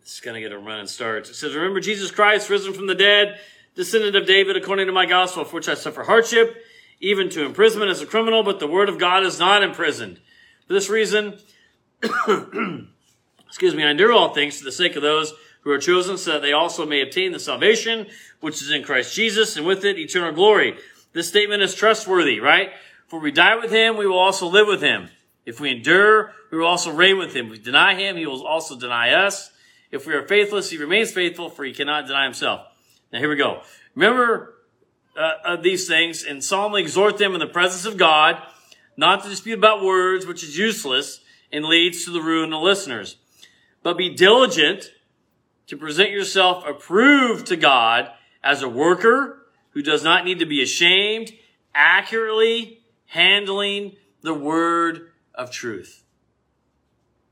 It's 0.00 0.18
going 0.18 0.34
to 0.34 0.40
get 0.40 0.50
a 0.50 0.58
running 0.58 0.88
start. 0.88 1.30
It 1.30 1.36
says, 1.36 1.54
Remember 1.54 1.78
Jesus 1.78 2.10
Christ, 2.10 2.50
risen 2.50 2.72
from 2.72 2.88
the 2.88 2.96
dead, 2.96 3.38
descendant 3.76 4.16
of 4.16 4.26
David, 4.26 4.56
according 4.56 4.88
to 4.88 4.92
my 4.92 5.06
gospel, 5.06 5.44
for 5.44 5.54
which 5.54 5.68
I 5.68 5.74
suffer 5.74 6.02
hardship, 6.02 6.64
even 6.98 7.30
to 7.30 7.44
imprisonment 7.44 7.92
as 7.92 8.02
a 8.02 8.06
criminal, 8.06 8.42
but 8.42 8.58
the 8.58 8.66
word 8.66 8.88
of 8.88 8.98
God 8.98 9.22
is 9.22 9.38
not 9.38 9.62
imprisoned. 9.62 10.18
For 10.66 10.72
this 10.72 10.90
reason, 10.90 11.38
excuse 13.46 13.76
me, 13.76 13.84
I 13.84 13.90
endure 13.92 14.12
all 14.12 14.34
things 14.34 14.58
for 14.58 14.64
the 14.64 14.72
sake 14.72 14.96
of 14.96 15.02
those 15.02 15.32
who 15.60 15.70
are 15.70 15.78
chosen, 15.78 16.18
so 16.18 16.32
that 16.32 16.42
they 16.42 16.52
also 16.52 16.84
may 16.84 17.02
obtain 17.02 17.30
the 17.30 17.38
salvation 17.38 18.08
which 18.40 18.60
is 18.60 18.72
in 18.72 18.82
Christ 18.82 19.14
Jesus, 19.14 19.56
and 19.56 19.64
with 19.64 19.84
it 19.84 19.96
eternal 19.96 20.32
glory. 20.32 20.76
This 21.12 21.28
statement 21.28 21.62
is 21.62 21.76
trustworthy, 21.76 22.40
right? 22.40 22.70
For 23.06 23.20
we 23.20 23.30
die 23.30 23.54
with 23.54 23.70
him, 23.70 23.96
we 23.96 24.08
will 24.08 24.18
also 24.18 24.48
live 24.48 24.66
with 24.66 24.82
him. 24.82 25.08
If 25.44 25.60
we 25.60 25.70
endure, 25.70 26.32
we 26.50 26.58
will 26.58 26.66
also 26.66 26.92
reign 26.92 27.18
with 27.18 27.34
him. 27.34 27.46
If 27.46 27.52
we 27.52 27.58
deny 27.58 27.94
him, 27.94 28.16
he 28.16 28.26
will 28.26 28.46
also 28.46 28.78
deny 28.78 29.12
us. 29.12 29.50
If 29.90 30.06
we 30.06 30.14
are 30.14 30.26
faithless, 30.26 30.70
he 30.70 30.78
remains 30.78 31.10
faithful, 31.10 31.50
for 31.50 31.64
he 31.64 31.72
cannot 31.72 32.06
deny 32.06 32.24
himself. 32.24 32.66
Now 33.12 33.18
here 33.18 33.28
we 33.28 33.36
go. 33.36 33.62
Remember 33.94 34.54
uh, 35.16 35.56
these 35.56 35.86
things 35.86 36.24
and 36.24 36.42
solemnly 36.42 36.82
exhort 36.82 37.18
them 37.18 37.34
in 37.34 37.40
the 37.40 37.46
presence 37.46 37.84
of 37.84 37.96
God, 37.96 38.40
not 38.96 39.22
to 39.22 39.28
dispute 39.28 39.58
about 39.58 39.82
words, 39.82 40.26
which 40.26 40.42
is 40.42 40.56
useless 40.56 41.20
and 41.52 41.64
leads 41.64 42.04
to 42.04 42.10
the 42.10 42.22
ruin 42.22 42.52
of 42.52 42.62
listeners. 42.62 43.16
But 43.82 43.98
be 43.98 44.14
diligent 44.14 44.92
to 45.66 45.76
present 45.76 46.10
yourself 46.10 46.64
approved 46.66 47.46
to 47.48 47.56
God 47.56 48.10
as 48.42 48.62
a 48.62 48.68
worker 48.68 49.46
who 49.70 49.82
does 49.82 50.02
not 50.02 50.24
need 50.24 50.38
to 50.38 50.46
be 50.46 50.62
ashamed, 50.62 51.32
accurately 51.74 52.80
handling 53.06 53.96
the 54.22 54.34
word 54.34 55.11
of 55.34 55.50
truth. 55.50 56.04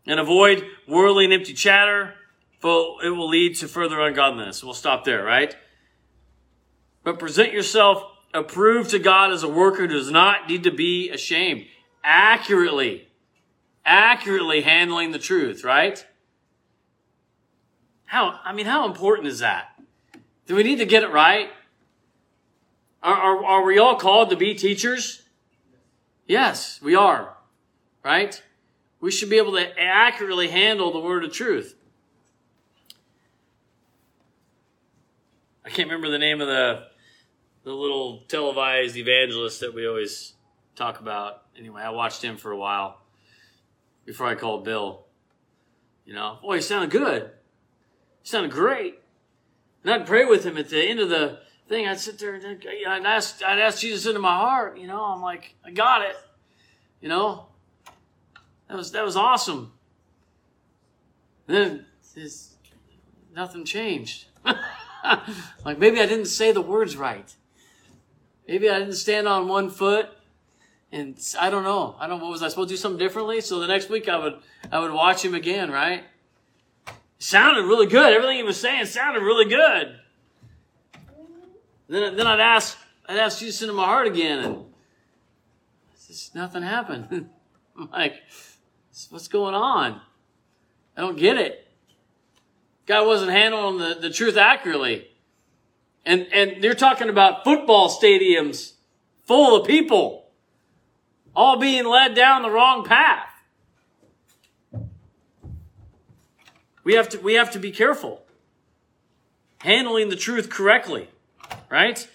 And 0.06 0.18
avoid 0.18 0.64
worldly 0.88 1.24
and 1.24 1.32
empty 1.32 1.52
chatter, 1.52 2.14
for 2.58 3.04
it 3.04 3.10
will 3.10 3.28
lead 3.28 3.56
to 3.56 3.68
further 3.68 4.00
ungodliness. 4.00 4.64
We'll 4.64 4.74
stop 4.74 5.04
there, 5.04 5.24
right? 5.24 5.54
But 7.04 7.18
present 7.18 7.52
yourself 7.52 8.02
approved 8.32 8.90
to 8.90 8.98
God 8.98 9.32
as 9.32 9.42
a 9.42 9.48
worker 9.48 9.86
who 9.86 9.94
does 9.94 10.10
not 10.10 10.48
need 10.48 10.64
to 10.64 10.70
be 10.70 11.10
ashamed. 11.10 11.66
Accurately, 12.02 13.08
accurately 13.84 14.62
handling 14.62 15.12
the 15.12 15.18
truth, 15.18 15.64
right? 15.64 16.04
How, 18.06 18.40
I 18.44 18.52
mean, 18.52 18.66
how 18.66 18.86
important 18.86 19.28
is 19.28 19.40
that? 19.40 19.80
Do 20.46 20.56
we 20.56 20.62
need 20.62 20.78
to 20.78 20.86
get 20.86 21.02
it 21.02 21.10
right? 21.10 21.50
Are, 23.02 23.14
are, 23.14 23.44
are 23.44 23.64
we 23.64 23.78
all 23.78 23.96
called 23.96 24.30
to 24.30 24.36
be 24.36 24.54
teachers? 24.54 25.22
Yes, 26.26 26.80
we 26.82 26.94
are 26.94 27.36
right? 28.04 28.42
We 29.00 29.10
should 29.10 29.30
be 29.30 29.38
able 29.38 29.52
to 29.52 29.80
accurately 29.80 30.48
handle 30.48 30.92
the 30.92 31.00
word 31.00 31.24
of 31.24 31.32
truth. 31.32 31.74
I 35.64 35.70
can't 35.70 35.88
remember 35.88 36.10
the 36.10 36.18
name 36.18 36.40
of 36.40 36.48
the 36.48 36.90
the 37.62 37.72
little 37.72 38.22
televised 38.26 38.96
evangelist 38.96 39.60
that 39.60 39.74
we 39.74 39.86
always 39.86 40.32
talk 40.74 40.98
about. 40.98 41.42
Anyway, 41.58 41.82
I 41.82 41.90
watched 41.90 42.22
him 42.22 42.36
for 42.36 42.50
a 42.50 42.56
while 42.56 43.02
before 44.06 44.26
I 44.26 44.34
called 44.34 44.64
Bill. 44.64 45.04
You 46.06 46.14
know, 46.14 46.38
boy, 46.42 46.56
he 46.56 46.62
sounded 46.62 46.90
good. 46.90 47.30
He 48.22 48.28
sounded 48.28 48.50
great. 48.50 48.98
And 49.84 49.92
I'd 49.92 50.06
pray 50.06 50.24
with 50.24 50.44
him 50.44 50.56
at 50.56 50.70
the 50.70 50.82
end 50.82 51.00
of 51.00 51.08
the 51.08 51.40
thing. 51.68 51.86
I'd 51.86 52.00
sit 52.00 52.18
there 52.18 52.34
and 52.34 52.64
I'd 52.88 53.06
ask, 53.06 53.42
I'd 53.42 53.58
ask 53.58 53.80
Jesus 53.80 54.06
into 54.06 54.20
my 54.20 54.34
heart. 54.34 54.78
You 54.78 54.86
know, 54.86 55.04
I'm 55.04 55.22
like, 55.22 55.54
I 55.64 55.70
got 55.70 56.02
it. 56.02 56.16
You 57.00 57.08
know, 57.08 57.46
that 58.70 58.76
was 58.76 58.92
that 58.92 59.04
was 59.04 59.16
awesome. 59.16 59.72
And 61.48 61.56
then 61.56 61.87
nothing 63.35 63.64
changed. 63.64 64.26
like 65.64 65.78
maybe 65.78 66.00
I 66.00 66.06
didn't 66.06 66.26
say 66.26 66.52
the 66.52 66.61
words 66.61 66.96
right. 66.96 67.35
Maybe 68.46 68.70
I 68.70 68.78
didn't 68.78 68.94
stand 68.94 69.26
on 69.26 69.48
one 69.48 69.70
foot. 69.70 70.09
And 70.92 71.18
I 71.40 71.50
don't 71.50 71.64
know. 71.64 71.96
I 71.98 72.06
don't. 72.06 72.20
What 72.20 72.30
was 72.30 72.44
I 72.44 72.48
supposed 72.48 72.68
to 72.68 72.74
do 72.74 72.76
something 72.76 72.98
differently? 72.98 73.40
So 73.40 73.59
the 73.59 73.66
next 73.66 73.90
week 73.90 74.09
I 74.09 74.16
would 74.18 74.38
I 74.70 74.78
would 74.78 74.92
watch 74.92 75.24
him 75.24 75.35
again. 75.35 75.70
Right? 75.72 76.04
Sounded 77.18 77.62
really 77.62 77.87
good. 77.87 78.12
Everything 78.12 78.37
he 78.37 78.42
was 78.44 78.61
saying 78.61 78.87
sounded 78.87 79.20
really 79.20 79.48
good. 79.48 79.98
Then 81.88 82.16
then 82.16 82.26
I'd 82.28 82.40
ask 82.40 82.78
I'd 83.09 83.18
ask 83.18 83.40
Jesus 83.40 83.62
into 83.62 83.74
my 83.74 83.85
heart 83.85 84.06
again, 84.06 84.38
and 84.38 84.64
just 86.06 86.35
nothing 86.37 86.62
happened. 86.62 87.31
I'm 87.77 87.90
like, 87.92 88.14
What's 89.10 89.28
going 89.28 89.54
on? 89.54 90.00
I 90.96 91.00
don't 91.00 91.16
get 91.16 91.36
it. 91.36 91.66
Guy 92.86 93.00
wasn't 93.02 93.30
handling 93.30 93.78
the, 93.78 93.94
the 94.00 94.10
truth 94.10 94.36
accurately. 94.36 95.08
And, 96.04 96.26
and 96.32 96.62
you're 96.64 96.74
talking 96.74 97.08
about 97.08 97.44
football 97.44 97.88
stadiums 97.88 98.72
full 99.26 99.60
of 99.60 99.66
people 99.66 100.26
all 101.34 101.58
being 101.58 101.86
led 101.86 102.14
down 102.14 102.42
the 102.42 102.50
wrong 102.50 102.84
path. 102.84 103.28
We 106.82 106.94
have 106.94 107.08
to, 107.10 107.18
we 107.20 107.34
have 107.34 107.52
to 107.52 107.58
be 107.58 107.70
careful 107.70 108.22
handling 109.58 110.08
the 110.08 110.16
truth 110.16 110.48
correctly, 110.48 111.08
right? 111.70 112.08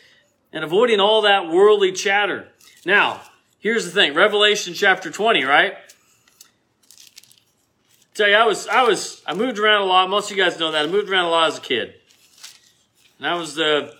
And 0.52 0.64
avoiding 0.64 1.00
all 1.00 1.22
that 1.22 1.48
worldly 1.48 1.92
chatter. 1.92 2.48
Now, 2.86 3.22
here's 3.60 3.86
the 3.86 3.92
thing. 3.92 4.14
Revelation 4.14 4.74
chapter 4.74 5.12
20, 5.12 5.44
right? 5.44 5.76
Tell 8.16 8.30
you, 8.30 8.36
I 8.36 8.46
was, 8.46 8.66
I 8.68 8.84
was, 8.84 9.22
I 9.28 9.34
moved 9.34 9.60
around 9.60 9.82
a 9.82 9.86
lot. 9.86 10.10
Most 10.10 10.32
of 10.32 10.38
you 10.38 10.44
guys 10.44 10.58
know 10.58 10.72
that. 10.72 10.86
I 10.86 10.88
moved 10.88 11.10
around 11.10 11.26
a 11.26 11.30
lot 11.30 11.50
as 11.50 11.58
a 11.58 11.62
kid. 11.62 11.96
And 13.18 13.28
I 13.28 13.36
was 13.36 13.56
the 13.56 13.94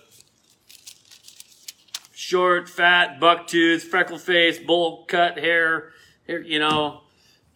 short, 2.14 2.66
fat, 2.70 3.20
buck 3.20 3.46
tooth, 3.46 3.84
freckle 3.84 4.16
face, 4.16 4.58
bowl 4.58 5.04
cut 5.04 5.38
hair, 5.38 5.90
hair, 6.26 6.40
you 6.40 6.58
know, 6.58 7.02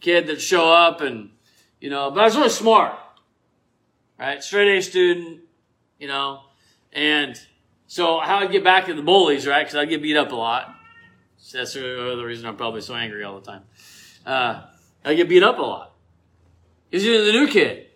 kid 0.00 0.26
that 0.26 0.42
show 0.42 0.70
up 0.70 1.00
and, 1.00 1.30
you 1.80 1.88
know, 1.88 2.10
but 2.10 2.20
I 2.20 2.24
was 2.24 2.36
really 2.36 2.50
smart. 2.50 2.92
Right? 4.18 4.44
Straight 4.44 4.76
A 4.76 4.82
student, 4.82 5.40
you 5.98 6.08
know, 6.08 6.42
and 6.92 7.40
so 7.86 8.20
how 8.20 8.40
I'd 8.40 8.52
get 8.52 8.62
back 8.62 8.90
at 8.90 8.96
the 8.96 9.02
bullies, 9.02 9.46
right? 9.46 9.64
Because 9.64 9.76
I'd 9.76 9.88
get 9.88 10.02
beat 10.02 10.16
up 10.16 10.30
a 10.30 10.36
lot. 10.36 10.74
That's 11.54 11.72
the 11.72 12.22
reason 12.22 12.44
I'm 12.44 12.56
probably 12.56 12.82
so 12.82 12.94
angry 12.94 13.24
all 13.24 13.40
the 13.40 13.46
time. 13.50 13.62
Uh, 14.26 14.62
I 15.06 15.14
get 15.14 15.26
beat 15.26 15.42
up 15.42 15.58
a 15.58 15.62
lot. 15.62 15.89
Because 16.90 17.04
you're 17.04 17.24
the 17.24 17.32
new 17.32 17.46
kid. 17.46 17.86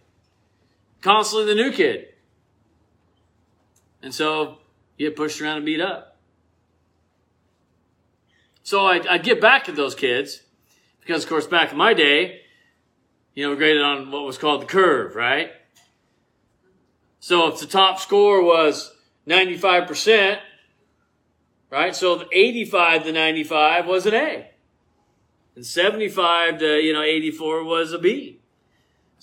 Constantly 1.03 1.53
the 1.53 1.61
new 1.61 1.73
kid. 1.73 2.09
And 4.03 4.15
so 4.15 4.59
you 4.97 5.09
get 5.09 5.17
pushed 5.17 5.41
around 5.41 5.59
and 5.59 5.67
beat 5.67 5.81
up. 5.81 6.17
So 8.63 8.87
I, 8.87 9.01
I 9.09 9.19
get 9.19 9.41
back 9.41 9.69
at 9.69 9.77
those 9.77 9.95
kids 9.95 10.43
because, 11.01 11.25
of 11.25 11.29
course, 11.29 11.47
back 11.47 11.73
in 11.73 11.79
my 11.79 11.93
day, 11.93 12.41
you 13.35 13.45
know, 13.45 13.51
we 13.51 13.57
graded 13.57 13.83
on 13.83 14.11
what 14.11 14.25
was 14.25 14.39
called 14.39 14.63
the 14.63 14.67
curve, 14.67 15.17
right? 15.17 15.51
So 17.21 17.49
if 17.49 17.61
the 17.61 17.67
top 17.67 17.99
score 17.99 18.43
was 18.43 18.93
95%, 19.27 20.39
right? 21.71 21.97
So 21.97 22.25
85 22.33 23.05
to 23.05 23.13
95 23.13 23.87
was 23.87 24.07
an 24.07 24.15
A. 24.15 24.51
And 25.57 25.67
75 25.67 26.59
to, 26.59 26.81
you 26.81 26.93
know, 26.93 27.03
84 27.03 27.65
was 27.65 27.93
a 27.93 27.99
B. 27.99 28.41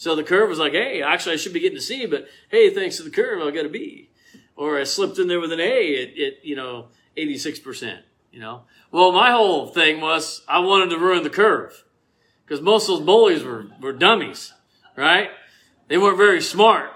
So 0.01 0.15
the 0.15 0.23
curve 0.23 0.49
was 0.49 0.57
like, 0.57 0.71
hey, 0.71 1.03
actually 1.03 1.33
I 1.33 1.37
should 1.37 1.53
be 1.53 1.59
getting 1.59 1.77
a 1.77 1.81
C, 1.81 2.07
but 2.07 2.27
hey, 2.49 2.71
thanks 2.71 2.97
to 2.97 3.03
the 3.03 3.11
curve, 3.11 3.39
I 3.39 3.51
got 3.51 3.67
a 3.67 3.69
B. 3.69 4.09
Or 4.55 4.79
I 4.79 4.83
slipped 4.83 5.19
in 5.19 5.27
there 5.27 5.39
with 5.39 5.51
an 5.51 5.59
A 5.59 6.01
at, 6.01 6.19
at 6.19 6.43
you 6.43 6.55
know, 6.55 6.87
86%, 7.15 7.99
you 8.31 8.39
know. 8.39 8.63
Well, 8.91 9.11
my 9.11 9.29
whole 9.29 9.67
thing 9.67 10.01
was 10.01 10.41
I 10.47 10.57
wanted 10.57 10.89
to 10.89 10.97
ruin 10.97 11.21
the 11.21 11.29
curve. 11.29 11.83
Because 12.43 12.61
most 12.61 12.89
of 12.89 12.97
those 12.97 13.05
bullies 13.05 13.43
were, 13.43 13.67
were 13.79 13.93
dummies, 13.93 14.51
right? 14.97 15.29
They 15.87 15.99
weren't 15.99 16.17
very 16.17 16.41
smart. 16.41 16.89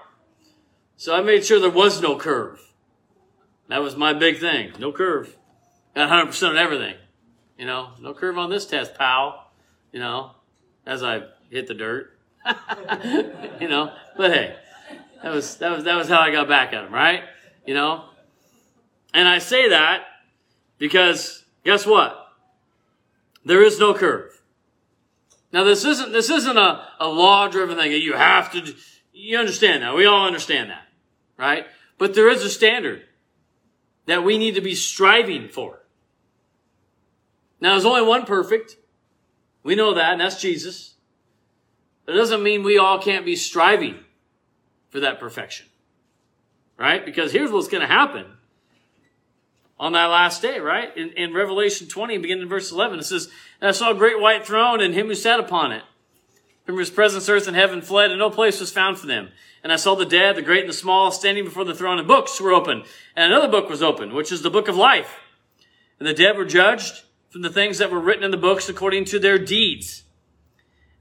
So 0.98 1.16
I 1.16 1.22
made 1.22 1.46
sure 1.46 1.60
there 1.60 1.70
was 1.70 2.02
no 2.02 2.18
curve. 2.18 2.60
That 3.68 3.84
was 3.84 3.96
my 3.96 4.14
big 4.14 4.40
thing. 4.40 4.72
No 4.80 4.92
curve. 4.92 5.38
Got 5.94 6.10
100% 6.10 6.50
on 6.50 6.58
everything. 6.58 6.96
You 7.56 7.68
know, 7.68 7.92
no 8.02 8.16
curve 8.16 8.40
on 8.40 8.50
this 8.50 8.66
test, 8.66 8.96
pal. 8.96 9.52
You 9.92 10.00
know, 10.00 10.32
as 10.88 11.04
I 11.04 11.22
hit 11.52 11.68
the 11.68 11.76
dirt. 11.76 12.15
you 13.60 13.68
know, 13.68 13.92
but 14.18 14.32
hey, 14.32 14.56
that 15.24 15.34
was, 15.34 15.58
that 15.58 15.72
was, 15.72 15.84
that 15.86 15.96
was 15.96 16.08
how 16.08 16.20
I 16.20 16.32
got 16.32 16.48
back 16.48 16.74
at 16.74 16.86
him, 16.86 16.94
right? 16.94 17.24
You 17.66 17.74
know? 17.74 18.06
And 19.14 19.28
I 19.28 19.40
say 19.40 19.70
that 19.70 20.04
because 20.78 21.44
guess 21.64 21.86
what? 21.86 22.28
There 23.44 23.64
is 23.64 23.80
no 23.80 23.94
curve. 23.94 24.42
Now 25.52 25.64
this 25.64 25.86
isn't, 25.86 26.12
this 26.12 26.30
isn't 26.30 26.58
a, 26.58 26.88
a 27.00 27.08
law 27.08 27.48
driven 27.48 27.78
thing 27.78 27.92
that 27.92 28.02
you 28.02 28.14
have 28.14 28.52
to, 28.52 28.76
you 29.14 29.38
understand 29.38 29.84
that. 29.84 29.96
We 29.96 30.06
all 30.06 30.28
understand 30.28 30.70
that, 30.70 30.88
right? 31.38 31.66
But 31.98 32.14
there 32.14 32.30
is 32.30 32.44
a 32.44 32.50
standard 32.50 33.04
that 34.06 34.24
we 34.24 34.38
need 34.38 34.56
to 34.56 34.62
be 34.62 34.76
striving 34.76 35.48
for. 35.48 35.82
Now, 37.60 37.72
there's 37.72 37.86
only 37.86 38.02
one 38.02 38.26
perfect. 38.26 38.76
We 39.64 39.76
know 39.76 39.94
that, 39.94 40.12
and 40.12 40.22
that's 40.22 40.42
Jesus. 40.42 40.95
It 42.08 42.14
doesn't 42.14 42.44
mean 42.44 42.64
we 42.64 42.78
all 42.78 43.00
can't 43.00 43.26
be 43.26 43.36
striving 43.36 44.00
for 44.90 45.00
that 45.00 45.20
perfection. 45.20 45.68
Right? 46.78 47.06
Because 47.06 47.32
here's 47.32 47.52
what's 47.52 47.68
going 47.68 47.82
to 47.82 47.88
happen 47.88 48.26
on 49.80 49.94
that 49.94 50.06
last 50.06 50.42
day, 50.42 50.60
right? 50.60 50.96
In, 50.96 51.10
in 51.12 51.34
Revelation 51.34 51.88
20, 51.88 52.18
beginning 52.18 52.44
in 52.44 52.50
verse 52.50 52.72
11, 52.72 53.00
it 53.00 53.04
says, 53.04 53.30
And 53.60 53.70
I 53.70 53.72
saw 53.72 53.92
a 53.92 53.96
great 53.96 54.20
white 54.20 54.46
throne 54.46 54.82
and 54.82 54.94
him 54.94 55.08
who 55.08 55.16
sat 55.16 55.40
upon 55.40 55.72
it. 55.72 55.84
From 56.66 56.80
his 56.80 56.90
presence, 56.90 57.30
earth 57.30 57.48
and 57.48 57.56
heaven 57.56 57.82
fled, 57.82 58.10
and 58.10 58.18
no 58.18 58.32
place 58.32 58.60
was 58.60 58.72
found 58.72 58.98
for 58.98 59.06
them. 59.06 59.30
And 59.64 59.72
I 59.72 59.76
saw 59.76 59.96
the 59.96 60.06
dead, 60.06 60.36
the 60.36 60.42
great 60.42 60.62
and 60.62 60.70
the 60.70 60.74
small, 60.74 61.12
standing 61.12 61.44
before 61.44 61.64
the 61.64 61.76
throne, 61.76 62.00
and 62.00 62.08
books 62.08 62.42
were 62.42 62.54
open. 62.54 62.84
And 63.16 63.32
another 63.32 63.48
book 63.48 63.70
was 63.70 63.84
open, 63.84 64.16
which 64.16 64.32
is 64.32 64.42
the 64.42 64.50
book 64.50 64.68
of 64.68 64.76
life. 64.76 65.20
And 66.00 66.08
the 66.08 66.14
dead 66.14 66.38
were 66.38 66.46
judged 66.46 67.04
from 67.30 67.44
the 67.44 67.52
things 67.52 67.78
that 67.78 67.92
were 67.92 68.00
written 68.00 68.24
in 68.24 68.32
the 68.32 68.38
books 68.38 68.68
according 68.68 69.06
to 69.06 69.20
their 69.20 69.38
deeds. 69.38 70.05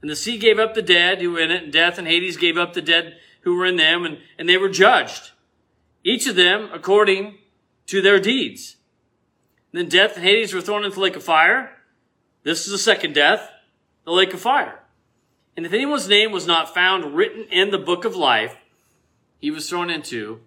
And 0.05 0.09
the 0.11 0.15
sea 0.15 0.37
gave 0.37 0.59
up 0.59 0.75
the 0.75 0.83
dead 0.83 1.19
who 1.19 1.31
were 1.31 1.39
in 1.39 1.49
it, 1.49 1.63
and 1.63 1.73
death 1.73 1.97
and 1.97 2.07
Hades 2.07 2.37
gave 2.37 2.59
up 2.59 2.73
the 2.73 2.81
dead 2.83 3.17
who 3.41 3.57
were 3.57 3.65
in 3.65 3.75
them, 3.75 4.05
and, 4.05 4.19
and 4.37 4.47
they 4.47 4.55
were 4.55 4.69
judged. 4.69 5.31
Each 6.03 6.27
of 6.27 6.35
them 6.35 6.69
according 6.71 7.39
to 7.87 8.03
their 8.03 8.19
deeds. 8.19 8.75
And 9.73 9.81
then 9.81 9.89
death 9.89 10.15
and 10.15 10.23
Hades 10.23 10.53
were 10.53 10.61
thrown 10.61 10.83
into 10.83 10.93
the 10.93 11.01
lake 11.01 11.15
of 11.15 11.23
fire. 11.23 11.71
This 12.43 12.67
is 12.67 12.71
the 12.71 12.77
second 12.77 13.15
death, 13.15 13.49
the 14.03 14.11
lake 14.11 14.31
of 14.35 14.39
fire. 14.39 14.83
And 15.57 15.65
if 15.65 15.73
anyone's 15.73 16.07
name 16.07 16.31
was 16.31 16.45
not 16.45 16.71
found 16.71 17.15
written 17.15 17.45
in 17.45 17.71
the 17.71 17.79
book 17.79 18.05
of 18.05 18.15
life, 18.15 18.55
he 19.39 19.49
was 19.49 19.67
thrown 19.67 19.89
into 19.89 20.39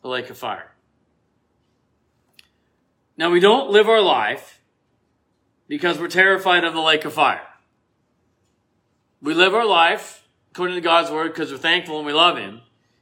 the 0.00 0.08
lake 0.08 0.30
of 0.30 0.38
fire. 0.38 0.72
Now, 3.18 3.28
we 3.28 3.40
don't 3.40 3.70
live 3.70 3.86
our 3.86 4.00
life 4.00 4.62
because 5.66 5.98
we're 5.98 6.08
terrified 6.08 6.64
of 6.64 6.72
the 6.72 6.80
lake 6.80 7.04
of 7.04 7.12
fire. 7.12 7.47
We 9.20 9.34
live 9.34 9.54
our 9.54 9.66
life 9.66 10.26
according 10.52 10.76
to 10.76 10.80
God's 10.80 11.10
word 11.10 11.32
because 11.32 11.50
we're 11.50 11.58
thankful 11.58 11.98
and 11.98 12.06
we 12.06 12.12
love 12.12 12.36
Him 12.36 12.60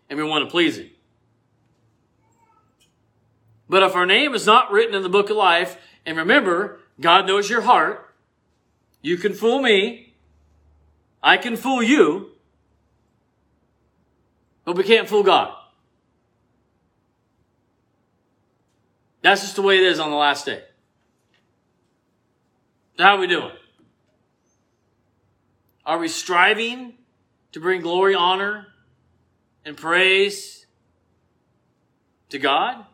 and 0.09 0.19
we 0.19 0.25
want 0.25 0.45
to 0.45 0.51
please 0.51 0.79
Him. 0.79 0.91
But 3.69 3.83
if 3.83 3.95
our 3.95 4.07
name 4.07 4.35
is 4.35 4.47
not 4.47 4.71
written 4.71 4.95
in 4.95 5.03
the 5.03 5.09
book 5.09 5.31
of 5.31 5.37
life, 5.37 5.77
and 6.05 6.17
remember, 6.17 6.79
God 7.01 7.27
knows 7.27 7.51
your 7.51 7.63
heart, 7.63 8.15
you 9.03 9.17
can 9.17 9.35
fool 9.35 9.61
me, 9.61 10.15
I 11.23 11.37
can 11.37 11.57
fool 11.57 11.83
you, 11.83 12.31
but 14.65 14.77
we 14.77 14.85
can't 14.85 15.09
fool 15.09 15.25
God. 15.25 15.53
That's 19.23 19.41
just 19.41 19.57
the 19.57 19.63
way 19.63 19.79
it 19.79 19.83
is 19.83 19.99
on 19.99 20.11
the 20.11 20.17
last 20.17 20.47
day. 20.47 20.63
How 22.99 23.17
are 23.17 23.19
we 23.19 23.27
doing? 23.27 23.51
Are 25.87 25.99
we 25.99 26.09
striving 26.09 26.95
to 27.53 27.61
bring 27.61 27.81
glory, 27.81 28.15
honor, 28.15 28.67
and 29.65 29.77
praise 29.77 30.67
to 32.29 32.39
God? 32.39 32.85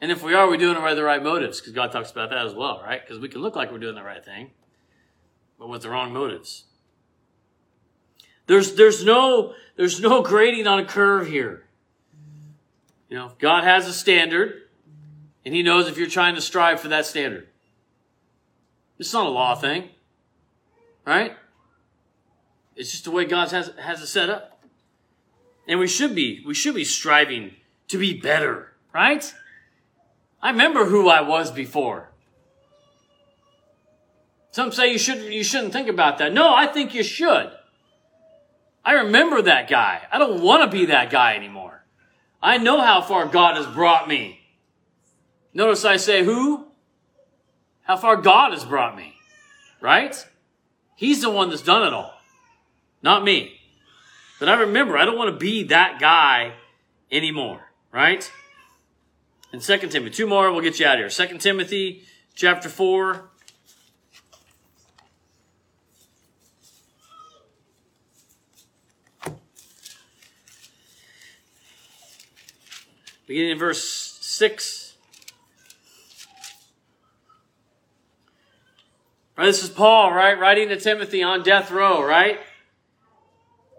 And 0.00 0.10
if 0.10 0.22
we 0.22 0.32
are, 0.32 0.48
we're 0.48 0.56
doing 0.56 0.76
it 0.78 0.80
by 0.80 0.94
the 0.94 1.04
right 1.04 1.22
motives, 1.22 1.60
because 1.60 1.74
God 1.74 1.92
talks 1.92 2.10
about 2.10 2.30
that 2.30 2.46
as 2.46 2.54
well, 2.54 2.80
right? 2.82 3.04
Because 3.04 3.20
we 3.20 3.28
can 3.28 3.42
look 3.42 3.54
like 3.54 3.70
we're 3.70 3.78
doing 3.78 3.96
the 3.96 4.02
right 4.02 4.24
thing 4.24 4.52
but 5.60 5.68
with 5.68 5.82
the 5.82 5.90
wrong 5.90 6.12
motives. 6.12 6.64
There's, 8.46 8.74
there's 8.74 9.04
no, 9.04 9.52
there's 9.76 10.00
no 10.00 10.22
grading 10.22 10.66
on 10.66 10.80
a 10.80 10.84
curve 10.84 11.28
here. 11.28 11.66
You 13.10 13.16
know, 13.16 13.32
God 13.38 13.62
has 13.64 13.86
a 13.86 13.92
standard, 13.92 14.62
and 15.44 15.54
He 15.54 15.62
knows 15.62 15.86
if 15.86 15.98
you're 15.98 16.08
trying 16.08 16.34
to 16.34 16.40
strive 16.40 16.80
for 16.80 16.88
that 16.88 17.04
standard. 17.06 17.46
It's 18.98 19.12
not 19.12 19.26
a 19.26 19.30
law 19.30 19.54
thing, 19.54 19.90
right? 21.04 21.36
It's 22.76 22.90
just 22.90 23.04
the 23.04 23.10
way 23.10 23.24
God 23.24 23.50
has, 23.50 23.70
has 23.78 24.00
it 24.00 24.06
set 24.06 24.30
up. 24.30 24.62
And 25.68 25.78
we 25.78 25.86
should 25.86 26.14
be, 26.14 26.42
we 26.46 26.54
should 26.54 26.74
be 26.74 26.84
striving 26.84 27.52
to 27.88 27.98
be 27.98 28.18
better, 28.18 28.72
right? 28.92 29.32
I 30.42 30.50
remember 30.50 30.86
who 30.86 31.08
I 31.08 31.20
was 31.20 31.50
before. 31.50 32.10
Some 34.52 34.72
say 34.72 34.90
you 34.90 34.98
shouldn't, 34.98 35.30
you 35.30 35.44
shouldn't 35.44 35.72
think 35.72 35.88
about 35.88 36.18
that. 36.18 36.32
No, 36.32 36.54
I 36.54 36.66
think 36.66 36.94
you 36.94 37.02
should. 37.02 37.52
I 38.84 38.92
remember 38.94 39.42
that 39.42 39.68
guy. 39.68 40.02
I 40.10 40.18
don't 40.18 40.42
want 40.42 40.68
to 40.68 40.76
be 40.76 40.86
that 40.86 41.10
guy 41.10 41.36
anymore. 41.36 41.84
I 42.42 42.58
know 42.58 42.80
how 42.80 43.02
far 43.02 43.26
God 43.26 43.56
has 43.56 43.66
brought 43.66 44.08
me. 44.08 44.40
Notice 45.52 45.84
I 45.84 45.98
say 45.98 46.24
who? 46.24 46.68
How 47.82 47.96
far 47.96 48.16
God 48.16 48.52
has 48.52 48.64
brought 48.64 48.96
me. 48.96 49.14
Right? 49.80 50.26
He's 51.00 51.22
the 51.22 51.30
one 51.30 51.48
that's 51.48 51.62
done 51.62 51.82
it 51.86 51.94
all. 51.94 52.12
Not 53.02 53.24
me. 53.24 53.58
But 54.38 54.50
I 54.50 54.60
remember, 54.60 54.98
I 54.98 55.06
don't 55.06 55.16
want 55.16 55.32
to 55.32 55.38
be 55.38 55.62
that 55.68 55.98
guy 55.98 56.52
anymore. 57.10 57.70
Right? 57.90 58.30
In 59.50 59.60
2 59.60 59.78
Timothy, 59.78 60.10
two 60.10 60.26
more, 60.26 60.52
we'll 60.52 60.60
get 60.60 60.78
you 60.78 60.84
out 60.84 61.00
of 61.00 61.10
here. 61.10 61.26
2 61.26 61.38
Timothy 61.38 62.02
chapter 62.34 62.68
4, 62.68 63.30
beginning 73.26 73.52
in 73.52 73.58
verse 73.58 73.82
6. 74.20 74.89
This 79.46 79.62
is 79.62 79.70
Paul, 79.70 80.12
right? 80.12 80.38
Writing 80.38 80.68
to 80.68 80.78
Timothy 80.78 81.22
on 81.22 81.42
death 81.42 81.70
row, 81.70 82.04
right? 82.04 82.38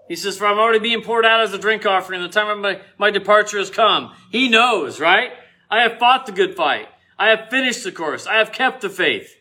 He 0.08 0.16
says, 0.16 0.38
For 0.38 0.46
I'm 0.46 0.60
already 0.60 0.80
being 0.80 1.04
poured 1.04 1.26
out 1.26 1.42
as 1.42 1.54
a 1.54 1.58
drink 1.58 1.86
offering. 1.86 2.22
The 2.22 2.30
time 2.30 2.50
of 2.50 2.60
my, 2.60 2.82
my 2.98 3.12
departure 3.12 3.60
has 3.60 3.70
come. 3.70 4.14
He 4.30 4.50
knows, 4.50 5.00
right? 5.00 5.32
I 5.70 5.82
have 5.84 6.00
fought 6.00 6.26
the 6.26 6.32
good 6.32 6.56
fight. 6.56 6.88
I 7.18 7.30
have 7.30 7.50
finished 7.50 7.84
the 7.84 7.92
course. 7.92 8.28
I 8.28 8.36
have 8.36 8.52
kept 8.52 8.82
the 8.82 8.90
faith. 8.90 9.38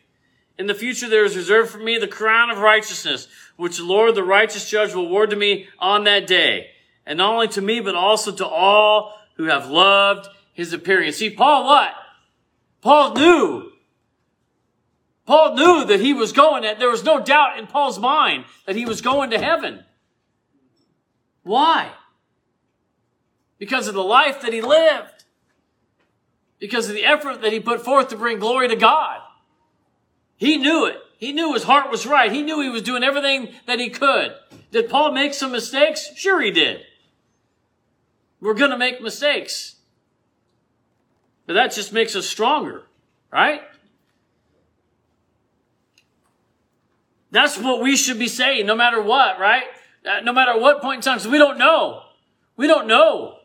In 0.57 0.67
the 0.67 0.75
future, 0.75 1.09
there 1.09 1.25
is 1.25 1.35
reserved 1.35 1.71
for 1.71 1.79
me 1.79 1.97
the 1.97 2.07
crown 2.07 2.51
of 2.51 2.59
righteousness, 2.59 3.27
which 3.57 3.77
the 3.77 3.83
Lord, 3.83 4.15
the 4.15 4.23
righteous 4.23 4.69
judge, 4.69 4.93
will 4.93 5.07
award 5.07 5.31
to 5.31 5.35
me 5.35 5.67
on 5.79 6.03
that 6.03 6.27
day. 6.27 6.67
And 7.05 7.17
not 7.17 7.33
only 7.33 7.47
to 7.49 7.61
me, 7.61 7.79
but 7.79 7.95
also 7.95 8.31
to 8.31 8.45
all 8.45 9.13
who 9.37 9.45
have 9.45 9.69
loved 9.69 10.29
his 10.53 10.71
appearing. 10.71 11.11
See, 11.13 11.31
Paul 11.31 11.65
what? 11.65 11.93
Paul 12.81 13.15
knew. 13.15 13.70
Paul 15.25 15.55
knew 15.55 15.85
that 15.85 15.99
he 15.99 16.13
was 16.13 16.31
going, 16.31 16.63
that 16.63 16.79
there 16.79 16.89
was 16.89 17.03
no 17.03 17.21
doubt 17.21 17.59
in 17.59 17.67
Paul's 17.67 17.99
mind 17.99 18.45
that 18.65 18.75
he 18.75 18.85
was 18.85 19.01
going 19.01 19.29
to 19.29 19.39
heaven. 19.39 19.83
Why? 21.43 21.91
Because 23.57 23.87
of 23.87 23.93
the 23.93 24.03
life 24.03 24.41
that 24.41 24.53
he 24.53 24.61
lived. 24.61 25.23
Because 26.59 26.89
of 26.89 26.95
the 26.95 27.05
effort 27.05 27.41
that 27.41 27.53
he 27.53 27.59
put 27.59 27.83
forth 27.83 28.09
to 28.09 28.17
bring 28.17 28.39
glory 28.39 28.67
to 28.67 28.75
God. 28.75 29.21
He 30.37 30.57
knew 30.57 30.85
it. 30.85 30.97
He 31.17 31.33
knew 31.33 31.53
his 31.53 31.63
heart 31.63 31.91
was 31.91 32.07
right. 32.07 32.31
He 32.31 32.41
knew 32.41 32.61
he 32.61 32.69
was 32.69 32.81
doing 32.81 33.03
everything 33.03 33.49
that 33.67 33.79
he 33.79 33.89
could. 33.89 34.33
Did 34.71 34.89
Paul 34.89 35.11
make 35.11 35.35
some 35.35 35.51
mistakes? 35.51 36.09
Sure 36.15 36.41
he 36.41 36.49
did. 36.49 36.81
We're 38.39 38.55
going 38.55 38.71
to 38.71 38.77
make 38.77 39.01
mistakes. 39.01 39.75
But 41.45 41.53
that 41.53 41.73
just 41.73 41.93
makes 41.93 42.15
us 42.15 42.25
stronger, 42.25 42.83
right? 43.31 43.61
That's 47.31 47.57
what 47.57 47.81
we 47.81 47.95
should 47.95 48.19
be 48.19 48.27
saying 48.27 48.65
no 48.65 48.75
matter 48.75 49.01
what, 49.01 49.39
right? 49.39 49.63
Uh, 50.05 50.19
no 50.21 50.33
matter 50.33 50.59
what 50.59 50.81
point 50.81 50.97
in 50.97 51.01
time, 51.01 51.17
because 51.17 51.31
we 51.31 51.37
don't 51.37 51.57
know. 51.57 52.03
We 52.57 52.67
don't 52.67 52.87
know 52.87 53.37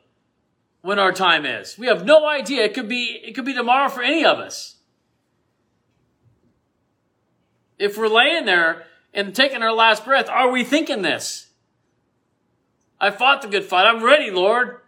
when 0.82 0.98
our 0.98 1.12
time 1.12 1.46
is. 1.46 1.78
We 1.78 1.86
have 1.86 2.04
no 2.04 2.26
idea. 2.26 2.64
It 2.64 2.74
could 2.74 2.88
be, 2.88 3.20
it 3.24 3.34
could 3.34 3.44
be 3.44 3.54
tomorrow 3.54 3.88
for 3.88 4.02
any 4.02 4.24
of 4.24 4.38
us. 4.38 4.76
If 7.78 7.96
we're 7.96 8.08
laying 8.08 8.44
there 8.44 8.84
and 9.12 9.34
taking 9.34 9.62
our 9.62 9.72
last 9.72 10.04
breath, 10.04 10.28
are 10.28 10.50
we 10.50 10.64
thinking 10.64 11.02
this? 11.02 11.50
I 13.00 13.10
fought 13.10 13.42
the 13.42 13.48
good 13.48 13.64
fight. 13.64 13.86
I'm 13.86 14.02
ready, 14.02 14.30
Lord. 14.30 14.80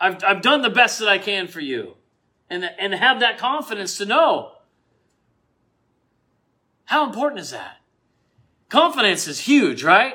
I've, 0.00 0.22
I've 0.24 0.42
done 0.42 0.62
the 0.62 0.70
best 0.70 0.98
that 1.00 1.08
I 1.08 1.18
can 1.18 1.46
for 1.48 1.60
you. 1.60 1.94
And, 2.50 2.64
and 2.78 2.94
have 2.94 3.20
that 3.20 3.36
confidence 3.36 3.98
to 3.98 4.06
know. 4.06 4.52
How 6.88 7.04
important 7.04 7.38
is 7.38 7.50
that? 7.50 7.76
Confidence 8.70 9.28
is 9.28 9.40
huge, 9.40 9.84
right? 9.84 10.14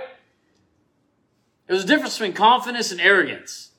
There's 1.67 1.84
a 1.84 1.88
difference 1.88 2.17
between 2.17 2.34
confidence 2.34 2.91
and 2.91 2.99
arrogance. 2.99 3.69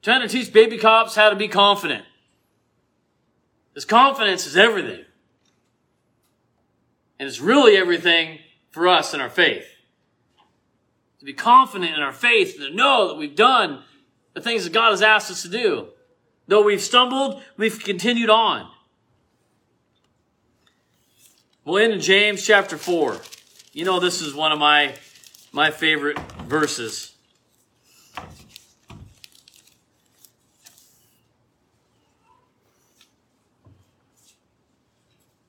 trying 0.00 0.22
to 0.22 0.28
teach 0.28 0.54
baby 0.54 0.78
cops 0.78 1.14
how 1.14 1.28
to 1.28 1.36
be 1.36 1.48
confident. 1.48 2.06
Because 3.68 3.84
confidence 3.84 4.46
is 4.46 4.56
everything. 4.56 5.04
And 7.18 7.28
it's 7.28 7.42
really 7.42 7.76
everything 7.76 8.38
for 8.70 8.88
us 8.88 9.12
in 9.12 9.20
our 9.20 9.28
faith. 9.28 9.66
To 11.18 11.26
be 11.26 11.34
confident 11.34 11.94
in 11.94 12.00
our 12.00 12.14
faith 12.14 12.56
to 12.56 12.74
know 12.74 13.08
that 13.08 13.18
we've 13.18 13.36
done 13.36 13.82
the 14.32 14.40
things 14.40 14.64
that 14.64 14.72
God 14.72 14.92
has 14.92 15.02
asked 15.02 15.30
us 15.30 15.42
to 15.42 15.50
do. 15.50 15.88
Though 16.48 16.62
we've 16.62 16.80
stumbled, 16.80 17.42
we've 17.58 17.84
continued 17.84 18.30
on. 18.30 18.70
We'll 21.62 21.76
in 21.92 22.00
James 22.00 22.42
chapter 22.42 22.78
4. 22.78 23.18
You 23.74 23.84
know, 23.84 24.00
this 24.00 24.22
is 24.22 24.34
one 24.34 24.50
of 24.50 24.58
my, 24.58 24.94
my 25.52 25.70
favorite 25.70 26.18
verses. 26.46 27.12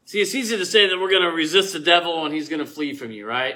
See, 0.04 0.20
it's 0.20 0.36
easy 0.36 0.58
to 0.58 0.66
say 0.66 0.90
that 0.90 1.00
we're 1.00 1.10
going 1.10 1.22
to 1.22 1.32
resist 1.32 1.72
the 1.72 1.80
devil 1.80 2.26
and 2.26 2.34
he's 2.34 2.50
going 2.50 2.60
to 2.60 2.66
flee 2.66 2.94
from 2.94 3.12
you, 3.12 3.26
right? 3.26 3.56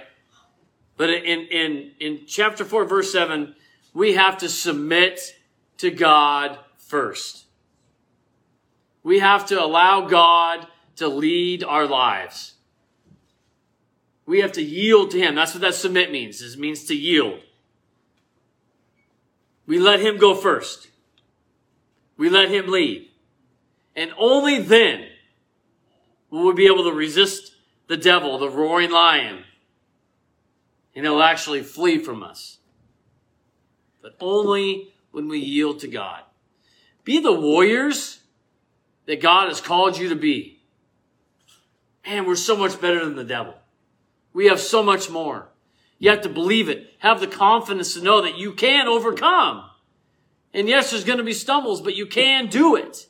But 0.95 1.09
in, 1.09 1.47
in, 1.47 1.91
in 1.99 2.21
chapter 2.25 2.63
4, 2.63 2.85
verse 2.85 3.11
7, 3.11 3.53
we 3.93 4.13
have 4.13 4.37
to 4.37 4.47
submit 4.47 5.19
to 5.79 5.91
God 5.91 6.57
first. 6.77 7.47
We 9.03 9.19
have 9.19 9.45
to 9.47 9.61
allow 9.61 10.07
God 10.07 10.67
to 10.95 11.07
lead 11.07 11.63
our 11.63 11.85
lives. 11.85 12.53
We 14.25 14.41
have 14.41 14.51
to 14.53 14.61
yield 14.61 15.11
to 15.11 15.19
Him. 15.19 15.35
That's 15.35 15.53
what 15.53 15.61
that 15.61 15.75
submit 15.75 16.11
means. 16.11 16.41
It 16.41 16.59
means 16.59 16.85
to 16.85 16.95
yield. 16.95 17.41
We 19.67 19.79
let 19.79 19.99
Him 19.99 20.17
go 20.17 20.35
first. 20.35 20.87
We 22.17 22.29
let 22.29 22.49
Him 22.49 22.67
lead. 22.67 23.09
And 23.95 24.11
only 24.17 24.61
then 24.61 25.07
will 26.29 26.47
we 26.47 26.53
be 26.53 26.65
able 26.65 26.83
to 26.83 26.91
resist 26.91 27.53
the 27.87 27.97
devil, 27.97 28.37
the 28.37 28.49
roaring 28.49 28.91
lion, 28.91 29.43
and 30.95 31.05
he'll 31.05 31.21
actually 31.21 31.61
flee 31.61 31.97
from 31.99 32.23
us. 32.23 32.57
But 34.01 34.15
only 34.19 34.93
when 35.11 35.27
we 35.27 35.39
yield 35.39 35.79
to 35.81 35.87
God. 35.87 36.21
Be 37.03 37.19
the 37.19 37.33
warriors 37.33 38.19
that 39.05 39.21
God 39.21 39.47
has 39.47 39.61
called 39.61 39.97
you 39.97 40.09
to 40.09 40.15
be. 40.15 40.54
Man, 42.05 42.25
we're 42.25 42.35
so 42.35 42.55
much 42.55 42.79
better 42.79 43.03
than 43.03 43.15
the 43.15 43.23
devil. 43.23 43.55
We 44.33 44.45
have 44.47 44.59
so 44.59 44.83
much 44.83 45.09
more. 45.09 45.49
You 45.97 46.09
have 46.11 46.21
to 46.21 46.29
believe 46.29 46.69
it. 46.69 46.93
Have 46.99 47.19
the 47.19 47.27
confidence 47.27 47.93
to 47.93 48.01
know 48.01 48.21
that 48.21 48.37
you 48.37 48.53
can 48.53 48.87
overcome. 48.87 49.69
And 50.53 50.69
yes, 50.69 50.91
there's 50.91 51.03
going 51.03 51.17
to 51.17 51.23
be 51.23 51.33
stumbles, 51.33 51.81
but 51.81 51.95
you 51.95 52.05
can 52.05 52.47
do 52.47 52.75
it. 52.75 53.07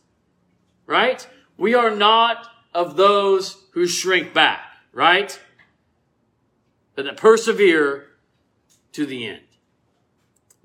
Right? 0.85 1.27
We 1.57 1.73
are 1.73 1.91
not 1.91 2.47
of 2.73 2.95
those 2.95 3.63
who 3.71 3.87
shrink 3.87 4.33
back, 4.33 4.61
right? 4.93 5.39
But 6.95 7.05
that 7.05 7.17
persevere 7.17 8.07
to 8.93 9.05
the 9.05 9.27
end. 9.27 9.41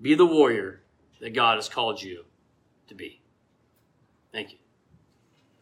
Be 0.00 0.14
the 0.14 0.26
warrior 0.26 0.82
that 1.20 1.34
God 1.34 1.56
has 1.56 1.68
called 1.68 2.02
you 2.02 2.24
to 2.88 2.94
be. 2.94 3.20
Thank 4.32 4.52
you. 4.52 4.58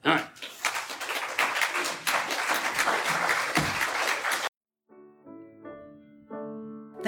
All 0.05 0.15
right. 0.15 0.25